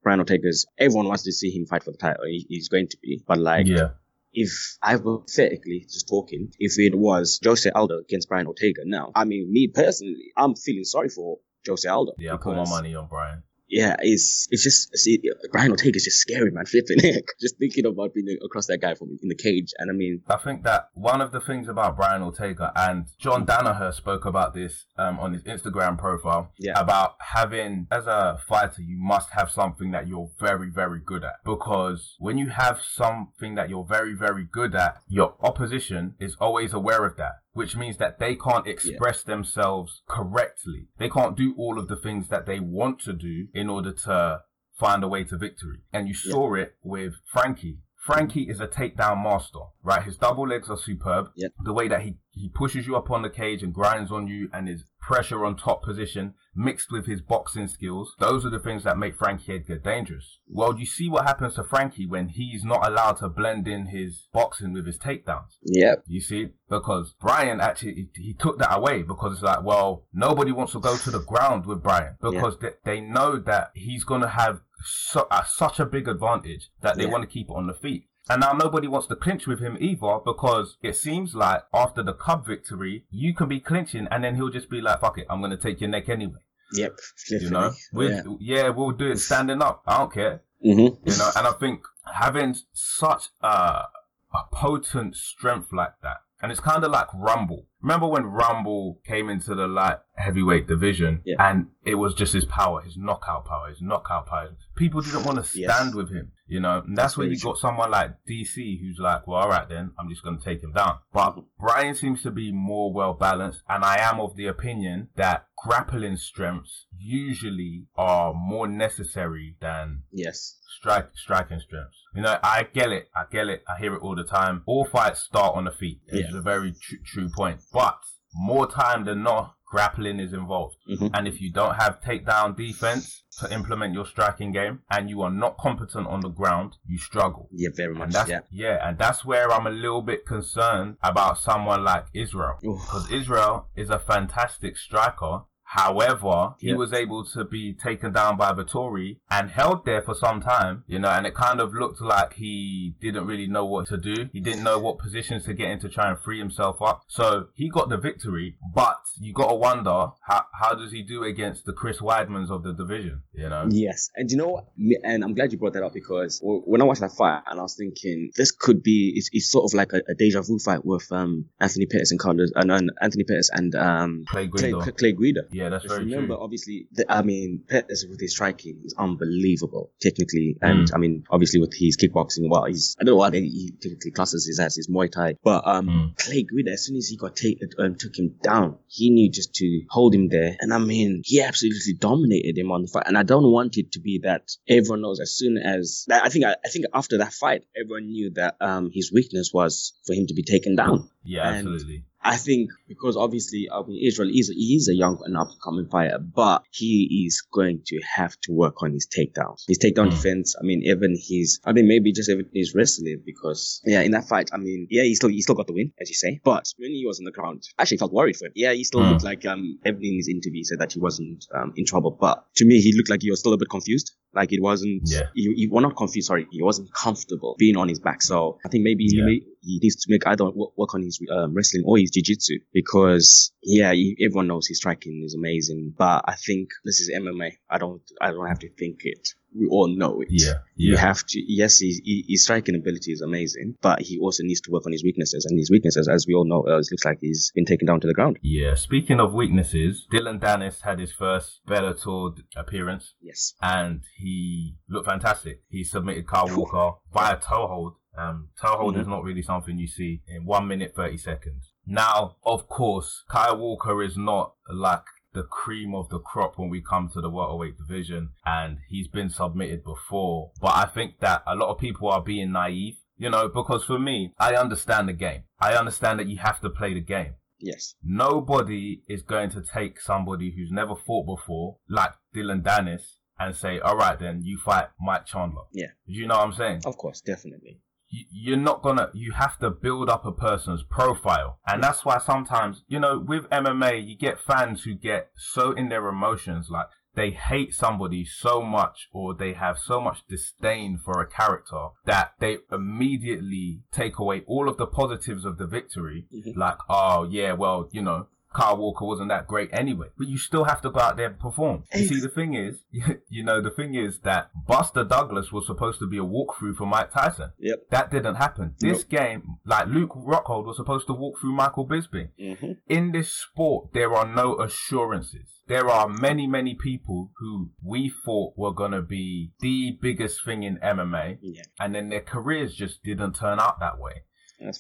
Brian 0.04 0.20
Ortega's, 0.20 0.66
everyone 0.78 1.08
wants 1.08 1.24
to 1.24 1.32
see 1.32 1.50
him 1.52 1.66
fight 1.66 1.84
for 1.84 1.92
the 1.92 1.98
title. 1.98 2.26
He, 2.26 2.46
he's 2.48 2.70
going 2.70 2.88
to 2.90 2.98
be, 3.02 3.22
but 3.28 3.38
like, 3.38 3.68
Yeah. 3.68 3.90
if 4.32 4.78
hypothetically 4.82 5.86
just 5.90 6.08
talking, 6.08 6.52
if 6.60 6.78
it 6.78 6.96
was 6.98 7.40
Jose 7.44 7.70
Aldo 7.70 8.00
against 8.00 8.30
Brian 8.30 8.48
Ortega 8.48 8.82
now, 8.86 9.12
I 9.16 9.26
mean, 9.26 9.52
me 9.52 9.68
personally, 9.74 10.32
I'm 10.38 10.56
feeling 10.56 10.84
sorry 10.84 11.10
for 11.10 11.40
Jose 11.68 11.88
Aldo. 11.88 12.14
Yeah, 12.18 12.36
I 12.36 12.38
put 12.38 12.56
my 12.56 12.70
money 12.70 12.96
on 12.96 13.08
Brian. 13.08 13.44
Yeah, 13.70 13.96
it's 14.00 14.48
it's 14.52 14.64
just 14.64 14.98
see, 14.98 15.22
Brian 15.52 15.72
Ortega 15.72 15.96
is 15.96 16.04
just 16.06 16.20
scary, 16.20 16.52
man. 16.52 16.66
Flipping 16.70 16.98
it, 17.04 17.26
just 17.40 17.58
thinking 17.58 17.86
about 17.86 18.14
being 18.14 18.38
across 18.44 18.68
that 18.68 18.80
guy 18.80 18.96
from 18.96 19.10
in 19.22 19.30
the 19.30 19.36
cage, 19.36 19.72
and 19.78 19.92
I 19.92 19.94
mean, 19.94 20.22
I 20.28 20.38
think 20.38 20.64
that 20.64 20.90
one 20.94 21.22
of 21.22 21.32
the 21.32 21.40
things 21.40 21.68
about 21.68 21.96
Brian 21.96 22.22
Ortega 22.22 22.72
and 22.76 23.06
John 23.20 23.46
Danaher 23.46 23.94
spoke 23.94 24.26
about 24.26 24.54
this 24.54 24.86
um, 24.98 25.20
on 25.20 25.34
his 25.34 25.44
Instagram 25.44 25.98
profile 25.98 26.52
Yeah. 26.60 26.80
about 26.80 27.16
having 27.20 27.88
as 27.92 28.08
a 28.08 28.40
fighter 28.48 28.82
you 28.82 28.98
must 29.00 29.30
have 29.32 29.52
something 29.52 29.92
that 29.92 30.08
you're 30.08 30.30
very 30.40 30.70
very 30.70 31.00
good 31.06 31.24
at 31.24 31.36
because 31.46 32.16
when 32.20 32.38
you 32.38 32.50
have 32.50 32.82
something 32.82 33.56
that 33.56 33.70
you're 33.70 33.86
very 33.86 34.14
very 34.14 34.46
good 34.52 34.76
at 34.76 34.98
your 35.08 35.36
opposition 35.42 36.16
is 36.20 36.36
always 36.40 36.74
aware 36.74 37.06
of 37.06 37.18
that 37.18 37.34
which 37.60 37.76
means 37.76 37.98
that 37.98 38.20
they 38.20 38.36
can't 38.36 38.68
express 38.68 39.22
themselves 39.24 40.02
correctly 40.08 40.88
they 40.98 41.10
can't 41.10 41.38
do 41.38 41.54
all 41.58 41.78
of 41.78 41.88
the 41.88 41.96
things 41.96 42.30
that 42.30 42.46
they 42.46 42.60
want 42.60 43.00
to 43.00 43.14
do 43.14 43.48
in 43.54 43.70
order 43.70 43.92
to 43.92 44.42
find 44.80 45.04
a 45.04 45.08
way 45.08 45.24
to 45.26 45.38
victory. 45.38 45.80
And 45.92 46.08
you 46.08 46.14
saw 46.14 46.56
it 46.56 46.76
with 46.82 47.16
Frankie. 47.32 47.80
Frankie 48.10 48.50
is 48.50 48.60
a 48.60 48.68
takedown 48.68 49.24
master, 49.24 49.60
right? 49.84 50.04
His 50.04 50.18
double 50.18 50.48
legs 50.48 50.70
are 50.70 50.78
superb. 50.78 51.28
Yep. 51.36 51.52
The 51.64 51.74
way 51.74 51.88
that 51.88 52.02
he, 52.02 52.18
he 52.32 52.50
pushes 52.50 52.88
you 52.88 52.96
up 52.96 53.12
on 53.12 53.22
the 53.22 53.30
cage 53.30 53.64
and 53.64 53.74
grinds 53.74 54.12
on 54.12 54.28
you 54.28 54.50
and 54.54 54.68
his 54.68 54.84
pressure 55.00 55.46
on 55.46 55.56
top 55.56 55.84
position 55.84 56.34
mixed 56.56 56.92
with 56.92 57.06
his 57.06 57.22
boxing 57.22 57.68
skills, 57.68 58.16
those 58.20 58.46
are 58.46 58.50
the 58.50 58.60
things 58.60 58.84
that 58.84 58.98
make 58.98 59.16
Frankie 59.16 59.54
Edgar 59.54 59.78
dangerous. 59.78 60.40
Well, 60.48 60.78
you 60.78 60.86
see 60.86 61.10
what 61.10 61.26
happens 61.26 61.56
to 61.56 61.64
Frankie 61.64 62.06
when 62.06 62.30
he's 62.30 62.64
not 62.64 62.86
allowed 62.86 63.18
to 63.18 63.30
blend 63.30 63.68
in 63.68 63.88
his 63.88 64.28
boxing 64.34 64.74
with 64.74 64.86
his 64.86 64.98
takedowns. 64.98 65.58
yeah, 65.64 65.96
You 66.08 66.22
see, 66.22 66.50
because 66.70 67.14
Brian 67.22 67.62
actually 67.62 68.10
he, 68.16 68.24
he 68.24 68.34
took 68.34 68.60
that 68.60 68.76
away 68.76 69.04
because 69.04 69.34
it's 69.34 69.42
like, 69.44 69.64
well, 69.64 70.06
nobody 70.14 70.52
wants 70.52 70.74
to 70.74 70.80
go 70.80 70.98
to 70.98 71.12
the 71.12 71.22
ground 71.22 71.66
with 71.66 71.82
Brian 71.82 72.16
because 72.22 72.58
they, 72.60 72.72
they 72.84 73.02
know 73.02 73.38
that 73.40 73.72
he's 73.74 74.04
gonna 74.04 74.30
have 74.30 74.62
so, 74.84 75.28
uh, 75.32 75.44
such 75.44 75.80
a 75.80 75.86
big 75.86 76.08
advantage 76.08 76.70
that 76.82 76.98
they 76.98 77.04
Yeah. 77.06 77.12
want 77.12 77.24
to 77.24 77.28
keep 77.28 77.50
it 77.50 77.54
on 77.54 77.68
the 77.68 77.74
feet. 77.74 78.06
And 78.30 78.42
now 78.42 78.54
nobody 78.54 78.88
wants 78.88 79.08
to 79.08 79.16
clinch 79.16 79.48
with 79.48 79.60
him 79.60 79.76
either 79.80 80.20
because 80.24 80.78
it 80.84 80.96
seems 80.96 81.34
like 81.34 81.64
after 81.74 82.04
the 82.04 82.14
Cub 82.14 82.46
victory, 82.46 83.06
you 83.10 83.34
can 83.34 83.48
be 83.48 83.60
clinching 83.60 84.08
and 84.12 84.24
then 84.24 84.36
he'll 84.36 84.50
just 84.50 84.70
be 84.70 84.82
like, 84.82 85.00
fuck 85.02 85.18
it, 85.18 85.26
I'm 85.30 85.42
gonna 85.42 85.58
take 85.58 85.82
your 85.82 85.90
neck 85.90 86.10
anyway. 86.10 86.40
yep, 86.74 86.96
You 87.32 87.50
know, 87.50 87.72
We'll- 87.92 88.38
yeah, 88.40 88.64
yeah, 88.64 88.70
we'll 88.70 88.92
do 88.92 89.10
it 89.12 89.18
standing 89.18 89.62
up. 89.62 89.82
I 89.88 89.98
don't 89.98 90.14
care 90.14 90.44
hmm 90.62 90.70
you 91.06 91.18
know 91.18 91.32
and 91.38 91.48
i 91.48 91.54
think 91.54 91.82
having 92.14 92.54
such 92.74 93.30
a, 93.42 93.48
a 93.48 94.40
potent 94.52 95.16
strength 95.16 95.72
like 95.72 95.94
that 96.04 96.18
and 96.42 96.52
it's 96.52 96.60
kind 96.60 96.84
of 96.84 96.92
like 96.92 97.08
rumble 97.14 97.69
remember 97.82 98.08
when 98.08 98.24
rumble 98.26 99.00
came 99.06 99.30
into 99.30 99.56
the 99.56 99.68
light 99.68 99.98
heavyweight 100.16 100.68
division 100.68 101.22
Yeah. 101.26 101.36
and 101.40 101.68
it 101.86 101.96
was 101.96 102.14
just 102.14 102.34
his 102.34 102.46
power 102.46 102.82
his 102.82 102.98
knockout 102.98 103.46
power 103.46 103.70
his 103.70 103.82
knockout 103.82 104.28
power 104.28 104.50
people 104.76 105.02
didn't 105.02 105.24
want 105.24 105.44
to 105.44 105.60
Yes. 105.60 105.74
stand 105.74 105.96
with 105.96 106.10
him 106.12 106.32
you 106.48 106.60
know 106.60 106.80
and 106.86 106.98
that's, 106.98 107.14
That's 107.14 107.18
where 107.18 107.28
you 107.28 107.38
true. 107.38 107.52
got 107.52 107.60
someone 107.60 107.92
like 107.92 108.12
dc 108.30 108.54
who's 108.82 108.98
like 109.00 109.28
well 109.28 109.42
all 109.42 109.50
right 109.50 109.70
then 109.70 109.92
i'm 109.98 110.10
just 110.10 110.24
going 110.24 110.38
to 110.38 110.44
take 110.44 110.62
him 110.62 110.74
down 110.74 110.98
but 111.14 111.32
mm-hmm. 111.32 111.42
brian 111.60 111.96
seems 111.96 112.22
to 112.24 112.32
be 112.32 112.52
more 112.52 112.92
well 112.92 113.14
balanced 113.14 113.62
and 113.70 113.84
i 113.86 113.98
am 113.98 114.20
of 114.20 114.36
the 114.36 114.48
opinion 114.48 115.08
that 115.16 115.46
grappling 115.58 116.18
strengths 116.18 116.86
usually 116.98 117.86
are 117.98 118.34
more 118.34 118.68
necessary 118.68 119.56
than 119.62 120.04
yes, 120.12 120.58
strike 120.80 121.10
striking 121.16 121.60
strengths. 121.60 121.98
You 122.16 122.22
know, 122.22 122.38
I 122.42 122.64
get 122.64 122.92
it. 122.92 123.10
I 123.16 123.24
get 123.32 123.48
it. 123.48 123.64
I 123.68 123.78
hear 123.80 123.94
it 123.94 124.02
all 124.02 124.16
the 124.16 124.24
time. 124.24 124.64
All 124.66 124.86
fights 124.86 125.22
start 125.22 125.56
on 125.56 125.66
the 125.66 125.72
feet. 125.72 126.00
It's 126.08 126.32
Yeah. 126.32 126.40
a 126.40 126.42
very 126.42 126.72
tr- 126.72 126.96
true 127.06 127.30
point. 127.30 127.62
But 127.72 128.00
more 128.34 128.68
time 128.70 129.06
than 129.06 129.24
not, 129.24 129.56
grappling 129.66 130.20
is 130.20 130.34
involved. 130.34 130.78
Mhm. 130.90 131.12
And 131.14 131.28
if 131.28 131.40
you 131.42 131.52
don't 131.52 131.76
have 131.76 132.02
takedown 132.02 132.56
defense 132.58 133.24
to 133.40 133.54
implement 133.54 133.94
your 133.94 134.06
striking 134.06 134.52
game, 134.52 134.82
and 134.90 135.10
you 135.10 135.22
are 135.22 135.30
not 135.30 135.58
competent 135.58 136.08
on 136.08 136.22
the 136.22 136.30
ground, 136.30 136.78
you 136.86 136.98
struggle. 136.98 137.48
yeah, 137.52 137.70
very 137.76 137.92
And 137.92 138.00
much, 138.00 138.12
that's 138.12 138.30
yeah, 138.30 138.40
yeah, 138.50 138.88
and 138.88 138.98
that's 138.98 139.24
where 139.24 139.52
I'm 139.52 139.68
a 139.68 139.72
little 139.72 140.02
bit 140.02 140.26
concerned 140.26 140.98
about 141.04 141.38
someone 141.38 141.84
like 141.84 142.06
Israel 142.14 142.58
because 142.62 143.12
Israel 143.12 143.68
is 143.76 143.90
a 143.92 144.00
fantastic 144.00 144.76
striker. 144.78 145.44
However, 145.70 146.56
he 146.58 146.74
was 146.74 146.94
able 146.94 147.24
to 147.26 147.46
be 147.46 147.74
taken 147.74 148.12
down 148.12 148.38
by 148.38 148.54
Vettori 148.54 149.18
and 149.30 149.52
held 149.52 149.86
there 149.86 150.02
for 150.02 150.16
some 150.16 150.42
time, 150.42 150.84
you 150.88 150.98
know, 150.98 151.10
and 151.10 151.28
it 151.28 151.36
kind 151.36 151.60
of 151.60 151.76
looked 151.76 152.02
like 152.02 152.34
he 152.34 152.96
didn't 153.00 153.28
really 153.28 153.46
know 153.46 153.66
what 153.66 153.88
to 153.90 153.98
do. 153.98 154.30
He 154.34 154.40
didn't 154.40 154.64
know 154.64 154.80
what 154.80 154.98
positions 154.98 155.46
to 155.46 155.54
get 155.54 155.70
in 155.70 155.80
to 155.82 155.90
try 155.90 156.10
and 156.10 156.18
free 156.20 156.40
himself 156.40 156.82
up. 156.82 157.04
So 157.08 157.50
he 157.54 157.70
got 157.70 157.90
the 157.90 157.98
victory, 157.98 158.56
but 158.74 158.98
you 159.20 159.32
got 159.32 159.50
to 159.50 159.56
wonder 159.56 160.08
how, 160.22 160.46
how 160.54 160.74
does 160.74 160.92
he 160.92 161.04
do 161.04 161.24
against 161.24 161.66
the 161.66 161.74
Chris 161.74 162.00
Weidmans 162.00 162.50
of 162.50 162.64
the 162.64 162.74
division, 162.74 163.22
you 163.34 163.50
know? 163.50 163.68
Yes, 163.70 164.10
and 164.16 164.32
you 164.32 164.38
know 164.38 164.48
what? 164.48 164.66
And 165.04 165.24
I'm 165.24 165.36
glad 165.36 165.52
you 165.52 165.60
brought 165.60 165.74
that 165.74 165.84
up 165.84 165.94
because 165.94 166.40
when 166.42 166.82
I 166.82 166.86
watched 166.86 167.02
that 167.02 167.12
fight, 167.12 167.44
and 167.46 167.60
I 167.60 167.62
was 167.64 167.76
thinking 167.76 168.32
this 168.36 168.52
could 168.52 168.82
be 168.82 169.14
it's, 169.16 169.30
it's 169.34 169.52
sort 169.52 169.66
of 169.66 169.76
like 169.78 169.94
a, 169.94 169.98
a 169.98 170.16
deja 170.18 170.42
vu 170.42 170.58
fight 170.58 170.84
with 170.84 171.12
um 171.12 171.46
Anthony 171.60 171.86
Pettis 171.86 172.10
and 172.12 172.20
Carlos, 172.20 172.52
and 172.56 172.72
uh, 172.72 172.80
Anthony 173.02 173.24
Pettis 173.24 173.50
and 173.54 173.76
um 173.76 174.24
Clay 174.28 174.48
Clay, 174.48 174.72
Clay 174.72 175.14
Guida. 175.14 175.42
Yeah, 175.52 175.59
that's 175.68 175.84
Just 175.84 175.94
very 175.96 176.06
remember, 176.06 176.36
true. 176.36 176.44
obviously, 176.44 176.88
the, 176.94 177.06
I 177.12 177.22
mean, 177.24 177.64
Pettis 177.68 178.06
with 178.10 178.22
his 178.22 178.32
striking 178.32 178.80
is 178.86 178.96
unbelievable 178.98 179.92
technically, 180.00 180.56
and 180.62 180.88
Mm. 180.88 180.96
I 180.96 180.98
mean, 181.00 181.24
obviously 181.30 181.60
with 181.60 181.74
his 181.76 181.98
kickboxing, 181.98 182.48
well, 182.50 182.64
he's 182.66 182.96
I 183.00 183.04
don't 183.04 183.14
know 183.14 183.18
what 183.18 183.34
he, 183.34 183.74
typically 183.82 184.12
classes 184.12 184.46
his 184.48 184.60
as 184.62 184.76
his 184.78 184.88
Muay 184.88 185.12
Thai, 185.12 185.36
but 185.44 185.68
um, 185.68 185.88
Mm. 185.90 186.18
Clay 186.18 186.44
Guida, 186.44 186.72
as 186.72 186.86
soon 186.86 186.96
as 186.96 187.08
he 187.08 187.18
got 187.18 187.36
take, 187.36 187.60
um, 187.78 187.96
took 187.96 188.18
him 188.18 188.36
down, 188.42 188.78
he 188.88 189.10
knew 189.10 189.30
just 189.30 189.54
to 189.56 189.82
hold 189.90 190.14
him 190.16 190.30
there, 190.30 190.56
and 190.62 190.74
I 190.74 190.78
mean, 190.78 191.22
he 191.26 191.42
absolutely 191.42 191.94
dominated 192.00 192.58
him 192.58 192.72
on 192.72 192.84
the 192.84 192.88
fight, 192.88 193.04
and 193.08 193.18
I 193.18 193.24
don't 193.24 193.52
want 193.52 193.76
it 193.78 193.92
to 193.94 194.00
be 194.00 194.20
that 194.24 194.44
everyone 194.68 195.02
knows 195.02 195.20
as 195.20 195.36
soon 195.36 195.58
as 195.58 196.06
I 196.10 196.30
think 196.30 196.46
I, 196.46 196.56
I 196.64 196.70
think 196.70 196.86
after 196.94 197.18
that 197.18 197.34
fight, 197.34 197.64
everyone 197.76 198.08
knew 198.08 198.32
that 198.36 198.56
um 198.62 198.90
his 198.94 199.12
weakness 199.12 199.52
was 199.54 199.94
for 200.06 200.14
him 200.14 200.28
to 200.28 200.34
be 200.34 200.44
taken 200.44 200.76
down. 200.76 201.10
Yeah, 201.24 201.48
and- 201.50 201.68
absolutely. 201.68 202.06
I 202.22 202.36
think 202.38 202.70
because 202.88 203.16
obviously, 203.16 203.70
I 203.72 203.82
mean, 203.84 204.06
Israel 204.06 204.30
is 204.30 204.50
he 204.50 204.76
is 204.76 204.90
a 204.90 204.96
young 204.96 205.22
and 205.26 205.38
up 205.38 205.50
coming 205.64 205.88
fighter, 205.88 206.20
but 206.20 206.64
he 206.72 207.24
is 207.26 207.42
going 207.54 207.82
to 207.88 208.00
have 208.16 208.36
to 208.44 208.52
work 208.52 208.84
on 208.84 208.92
his 208.92 209.08
takedowns, 209.08 209.64
his 209.68 209.80
takedown 209.80 210.08
Mm. 210.08 210.12
defense. 210.12 210.56
I 210.60 210.64
mean, 210.66 210.82
even 210.84 211.16
his, 211.18 211.60
I 211.66 211.72
mean, 211.72 211.88
maybe 211.88 212.12
just 212.12 212.30
even 212.30 212.46
his 212.54 212.74
wrestling 212.76 213.22
because 213.26 213.82
yeah, 213.86 214.02
in 214.02 214.12
that 214.12 214.28
fight, 214.28 214.50
I 214.54 214.58
mean, 214.58 214.88
yeah, 214.90 215.04
he 215.04 215.16
still 215.16 215.30
he 215.30 215.42
still 215.42 215.56
got 215.56 215.68
the 215.68 215.74
win, 215.74 215.94
as 216.02 216.10
you 216.10 216.16
say, 216.16 216.42
but 216.44 216.66
when 216.78 216.92
he 216.92 217.06
was 217.06 217.20
on 217.20 217.26
the 217.26 217.32
ground, 217.32 217.64
I 217.78 217.84
actually 217.84 217.98
felt 217.98 218.12
worried 218.14 218.36
for 218.36 218.46
him. 218.48 218.52
Yeah, 218.56 218.74
he 218.74 218.84
still 218.84 219.02
Mm. 219.02 219.10
looked 219.12 219.24
like 219.24 219.46
um, 219.46 219.80
everything 219.86 220.12
in 220.14 220.18
his 220.18 220.28
interview 220.28 220.64
said 220.66 220.80
that 220.80 220.92
he 220.94 221.00
wasn't 221.00 221.46
um 221.56 221.74
in 221.78 221.86
trouble, 221.86 222.12
but 222.20 222.46
to 222.58 222.66
me, 222.66 222.82
he 222.82 222.94
looked 222.98 223.10
like 223.10 223.22
he 223.22 223.30
was 223.32 223.40
still 223.40 223.54
a 223.54 223.58
bit 223.58 223.70
confused. 223.70 224.12
Like 224.34 224.54
it 224.54 224.62
wasn't, 224.62 225.02
Yeah. 225.06 225.24
he, 225.34 225.54
he 225.56 225.68
well 225.72 225.82
not 225.82 225.96
confused. 225.98 226.28
Sorry, 226.28 226.48
he 226.52 226.62
wasn't 226.62 226.94
comfortable 226.94 227.56
being 227.58 227.78
on 227.78 227.88
his 227.90 228.00
back. 228.00 228.22
So 228.22 228.60
I 228.66 228.70
think 228.70 228.84
maybe 228.84 229.06
he 229.06 229.18
Yeah. 229.18 229.26
may, 229.26 229.42
he 229.62 229.80
needs 229.82 229.96
to 229.98 230.08
make 230.12 230.26
either 230.28 230.46
wo- 230.46 230.72
work 230.78 230.94
on 230.94 231.02
his 231.02 231.20
um, 231.32 231.54
wrestling 231.54 231.84
or 231.86 231.98
his 231.98 232.12
jiu-jitsu 232.12 232.60
because 232.74 233.52
yeah, 233.64 233.92
he, 233.92 234.16
everyone 234.24 234.48
knows 234.48 234.68
his 234.68 234.78
striking 234.78 235.24
is 235.26 235.34
amazing. 235.36 235.94
But 235.98 236.26
I 236.28 236.36
think 236.36 236.70
this 236.86 237.00
is 237.00 237.10
MMA. 237.10 237.54
I 237.70 237.78
don't 237.80 238.02
I 238.22 238.32
don't 238.32 238.48
have 238.48 238.60
to 238.60 238.70
think 238.70 239.00
it. 239.04 239.30
We 239.56 239.68
all 239.68 239.88
know 239.88 240.22
it. 240.22 240.28
Yeah, 240.32 240.60
You 240.76 240.96
have 240.98 241.26
to. 241.28 241.40
Yes, 241.48 241.80
his, 241.80 242.02
his 242.06 242.44
striking 242.44 242.76
ability 242.76 243.12
is 243.12 243.22
amazing, 243.22 243.76
but 243.82 244.02
he 244.02 244.20
also 244.20 244.44
needs 244.44 244.62
to 244.62 244.72
work 244.72 244.86
on 244.86 244.92
his 244.92 245.04
weaknesses. 245.04 245.46
And 245.50 245.58
his 245.58 245.72
weaknesses, 245.72 246.08
as 246.08 246.26
we 246.28 246.34
all 246.36 246.46
know, 246.46 246.66
uh, 246.68 246.78
it 246.78 246.88
looks 246.92 247.06
like 247.06 247.18
he's 247.22 247.52
been 247.56 247.66
taken 247.66 247.88
down 247.88 248.00
to 248.02 248.08
the 248.08 248.14
ground. 248.14 248.38
Yeah, 248.44 248.76
speaking 248.76 249.20
of 249.20 249.34
weaknesses, 249.34 250.06
Dillon 250.12 250.40
Danis 250.40 250.82
had 250.82 251.00
his 251.00 251.12
first 251.12 251.62
Bellator 251.68 252.38
appearance 252.56 253.14
Yes. 253.22 253.54
and 253.62 254.04
he 254.18 254.76
looked 254.88 255.08
fantastic. 255.08 255.64
He 255.70 255.84
submitted 255.84 256.28
Kyle 256.28 256.48
Walker 256.56 256.98
via 257.14 257.38
toe 257.38 257.68
hold. 257.68 257.94
Um, 258.18 258.50
toe 258.62 258.76
hold 258.78 258.96
Mhm. 258.96 259.02
is 259.02 259.08
not 259.08 259.24
really 259.24 259.42
something 259.42 259.78
you 259.78 259.88
see 259.88 260.22
in 260.28 260.46
one 260.46 260.68
minute, 260.68 260.94
30 260.96 261.18
seconds. 261.18 261.72
Now, 261.86 262.36
of 262.46 262.68
course, 262.68 263.24
Kyle 263.32 263.58
Walker 263.58 264.04
is 264.04 264.18
not 264.18 264.54
like 264.72 265.04
the 265.34 265.44
cream 265.44 265.94
of 265.94 266.10
the 266.10 266.20
crop 266.20 266.58
when 266.58 266.70
we 266.70 266.82
come 266.82 267.10
to 267.14 267.22
the 267.22 267.30
welterweight 267.30 267.78
division 267.78 268.30
and 268.46 268.78
he's 268.88 269.08
been 269.08 269.30
submitted 269.30 269.84
before. 269.84 270.52
But 270.60 270.76
I 270.76 270.86
think 270.86 271.20
that 271.20 271.44
a 271.46 271.56
lot 271.56 271.70
of 271.70 271.80
people 271.80 272.10
are 272.10 272.22
being 272.22 272.52
naive, 272.52 272.96
you 273.18 273.30
know, 273.30 273.48
because 273.48 273.84
for 273.84 274.00
me, 274.00 274.34
I 274.40 274.56
understand 274.56 275.10
the 275.10 275.14
game. 275.14 275.44
I 275.60 275.74
understand 275.74 276.20
that 276.20 276.28
you 276.28 276.38
have 276.38 276.60
to 276.62 276.70
play 276.70 276.94
the 276.94 277.02
game. 277.02 277.36
Yes. 277.60 277.96
Nobody 278.04 279.04
is 279.08 279.22
going 279.22 279.50
to 279.52 279.62
take 279.62 280.00
somebody 280.00 280.54
who's 280.56 280.72
never 280.72 280.96
fought 280.96 281.26
before, 281.26 281.78
like 281.90 282.14
Dillon 282.34 282.62
Danis, 282.62 283.18
and 283.38 283.56
say, 283.56 283.80
all 283.80 283.98
right, 283.98 284.18
then 284.18 284.42
you 284.44 284.58
fight 284.58 284.88
Mike 285.00 285.26
Chandler. 285.26 285.64
Yeah. 285.74 285.88
Do 286.08 286.14
you 286.14 286.28
know 286.28 286.38
what 286.38 286.46
I'm 286.46 286.54
saying? 286.54 286.82
Of 286.86 286.98
course, 286.98 287.22
definitely. 287.22 287.82
You- 288.10 288.26
you're 288.32 288.58
not 288.58 288.82
gonna 288.82 289.10
you 289.14 289.32
have 289.34 289.58
to 289.60 289.70
build 289.70 290.10
up 290.10 290.26
a 290.26 290.32
person's 290.32 290.84
profile 290.84 291.60
and 291.68 291.84
that's 291.84 292.04
why 292.04 292.18
sometimes 292.18 292.84
you 292.88 293.00
know 293.00 293.20
with 293.20 293.48
mma 293.50 293.92
you 294.08 294.16
get 294.18 294.40
fans 294.40 294.84
who 294.84 294.94
get 294.96 295.30
so 295.36 295.72
in 295.72 295.90
their 295.90 296.08
emotions 296.08 296.70
like 296.70 296.88
they 297.16 297.32
hate 297.32 297.74
somebody 297.74 298.24
so 298.24 298.62
much 298.62 299.10
or 299.12 299.34
they 299.34 299.54
have 299.54 299.78
so 299.78 300.00
much 300.00 300.20
disdain 300.28 300.98
for 301.04 301.20
a 301.22 301.28
character 301.28 301.88
that 302.06 302.34
they 302.40 302.58
immediately 302.72 303.82
take 303.92 304.20
away 304.20 304.44
all 304.48 304.70
of 304.70 304.78
the 304.78 304.86
positives 304.86 305.44
of 305.46 305.58
the 305.58 305.66
victory 305.68 306.26
Mhm. 306.34 306.56
like 306.56 306.78
oh 306.90 307.24
yeah 307.30 307.54
well 307.54 307.90
you 307.92 308.02
know 308.02 308.28
Kyle 308.54 308.78
Walker 308.78 309.06
wasn't 309.06 309.30
that 309.30 309.48
great 309.48 309.70
anyway, 309.72 310.08
but 310.18 310.28
you 310.28 310.38
still 310.38 310.64
have 310.64 310.82
to 310.82 310.90
go 310.90 311.00
out 311.00 311.18
there 311.18 311.28
and 311.28 311.40
perform. 311.40 311.84
You 311.94 312.06
see, 312.06 312.20
the 312.20 312.30
thing 312.30 312.56
is, 312.56 312.80
you 313.30 313.44
know, 313.44 313.62
the 313.62 313.70
thing 313.70 313.94
is 313.96 314.20
that 314.22 314.50
Buster 314.68 315.04
Douglas 315.04 315.52
was 315.52 315.68
supposed 315.68 316.00
to 316.00 316.08
be 316.08 316.18
a 316.18 316.22
walkthrough 316.24 316.76
for 316.78 316.86
Mike 316.88 317.12
Tyson. 317.12 317.52
Yep. 317.60 317.90
That 317.92 318.10
didn't 318.12 318.36
happen. 318.36 318.76
This 318.80 319.04
game, 319.04 319.58
like 319.66 319.88
Luke 319.88 320.12
Rockhold 320.16 320.66
was 320.66 320.78
supposed 320.78 321.06
to 321.08 321.14
walk 321.14 321.40
through 321.40 321.54
Michael 321.54 321.88
Bisping. 321.88 322.30
hmm 322.40 322.72
In 322.88 323.12
this 323.12 323.32
sport, 323.34 323.94
there 323.94 324.14
are 324.16 324.28
no 324.28 324.58
assurances. 324.60 325.62
There 325.68 325.88
are 325.90 326.08
many, 326.10 326.48
many 326.48 326.74
people 326.74 327.32
who 327.38 327.70
we 327.84 328.12
thought 328.26 328.54
were 328.58 328.74
going 328.74 328.92
to 328.94 329.04
be 329.04 329.52
the 329.60 329.98
biggest 330.02 330.44
thing 330.44 330.64
in 330.64 330.78
MMA, 330.78 331.38
Yeah. 331.42 331.62
and 331.80 331.94
then 331.94 332.10
their 332.10 332.22
careers 332.22 332.74
just 332.74 333.04
didn't 333.04 333.34
turn 333.34 333.60
out 333.60 333.80
that 333.80 334.00
way. 334.00 334.24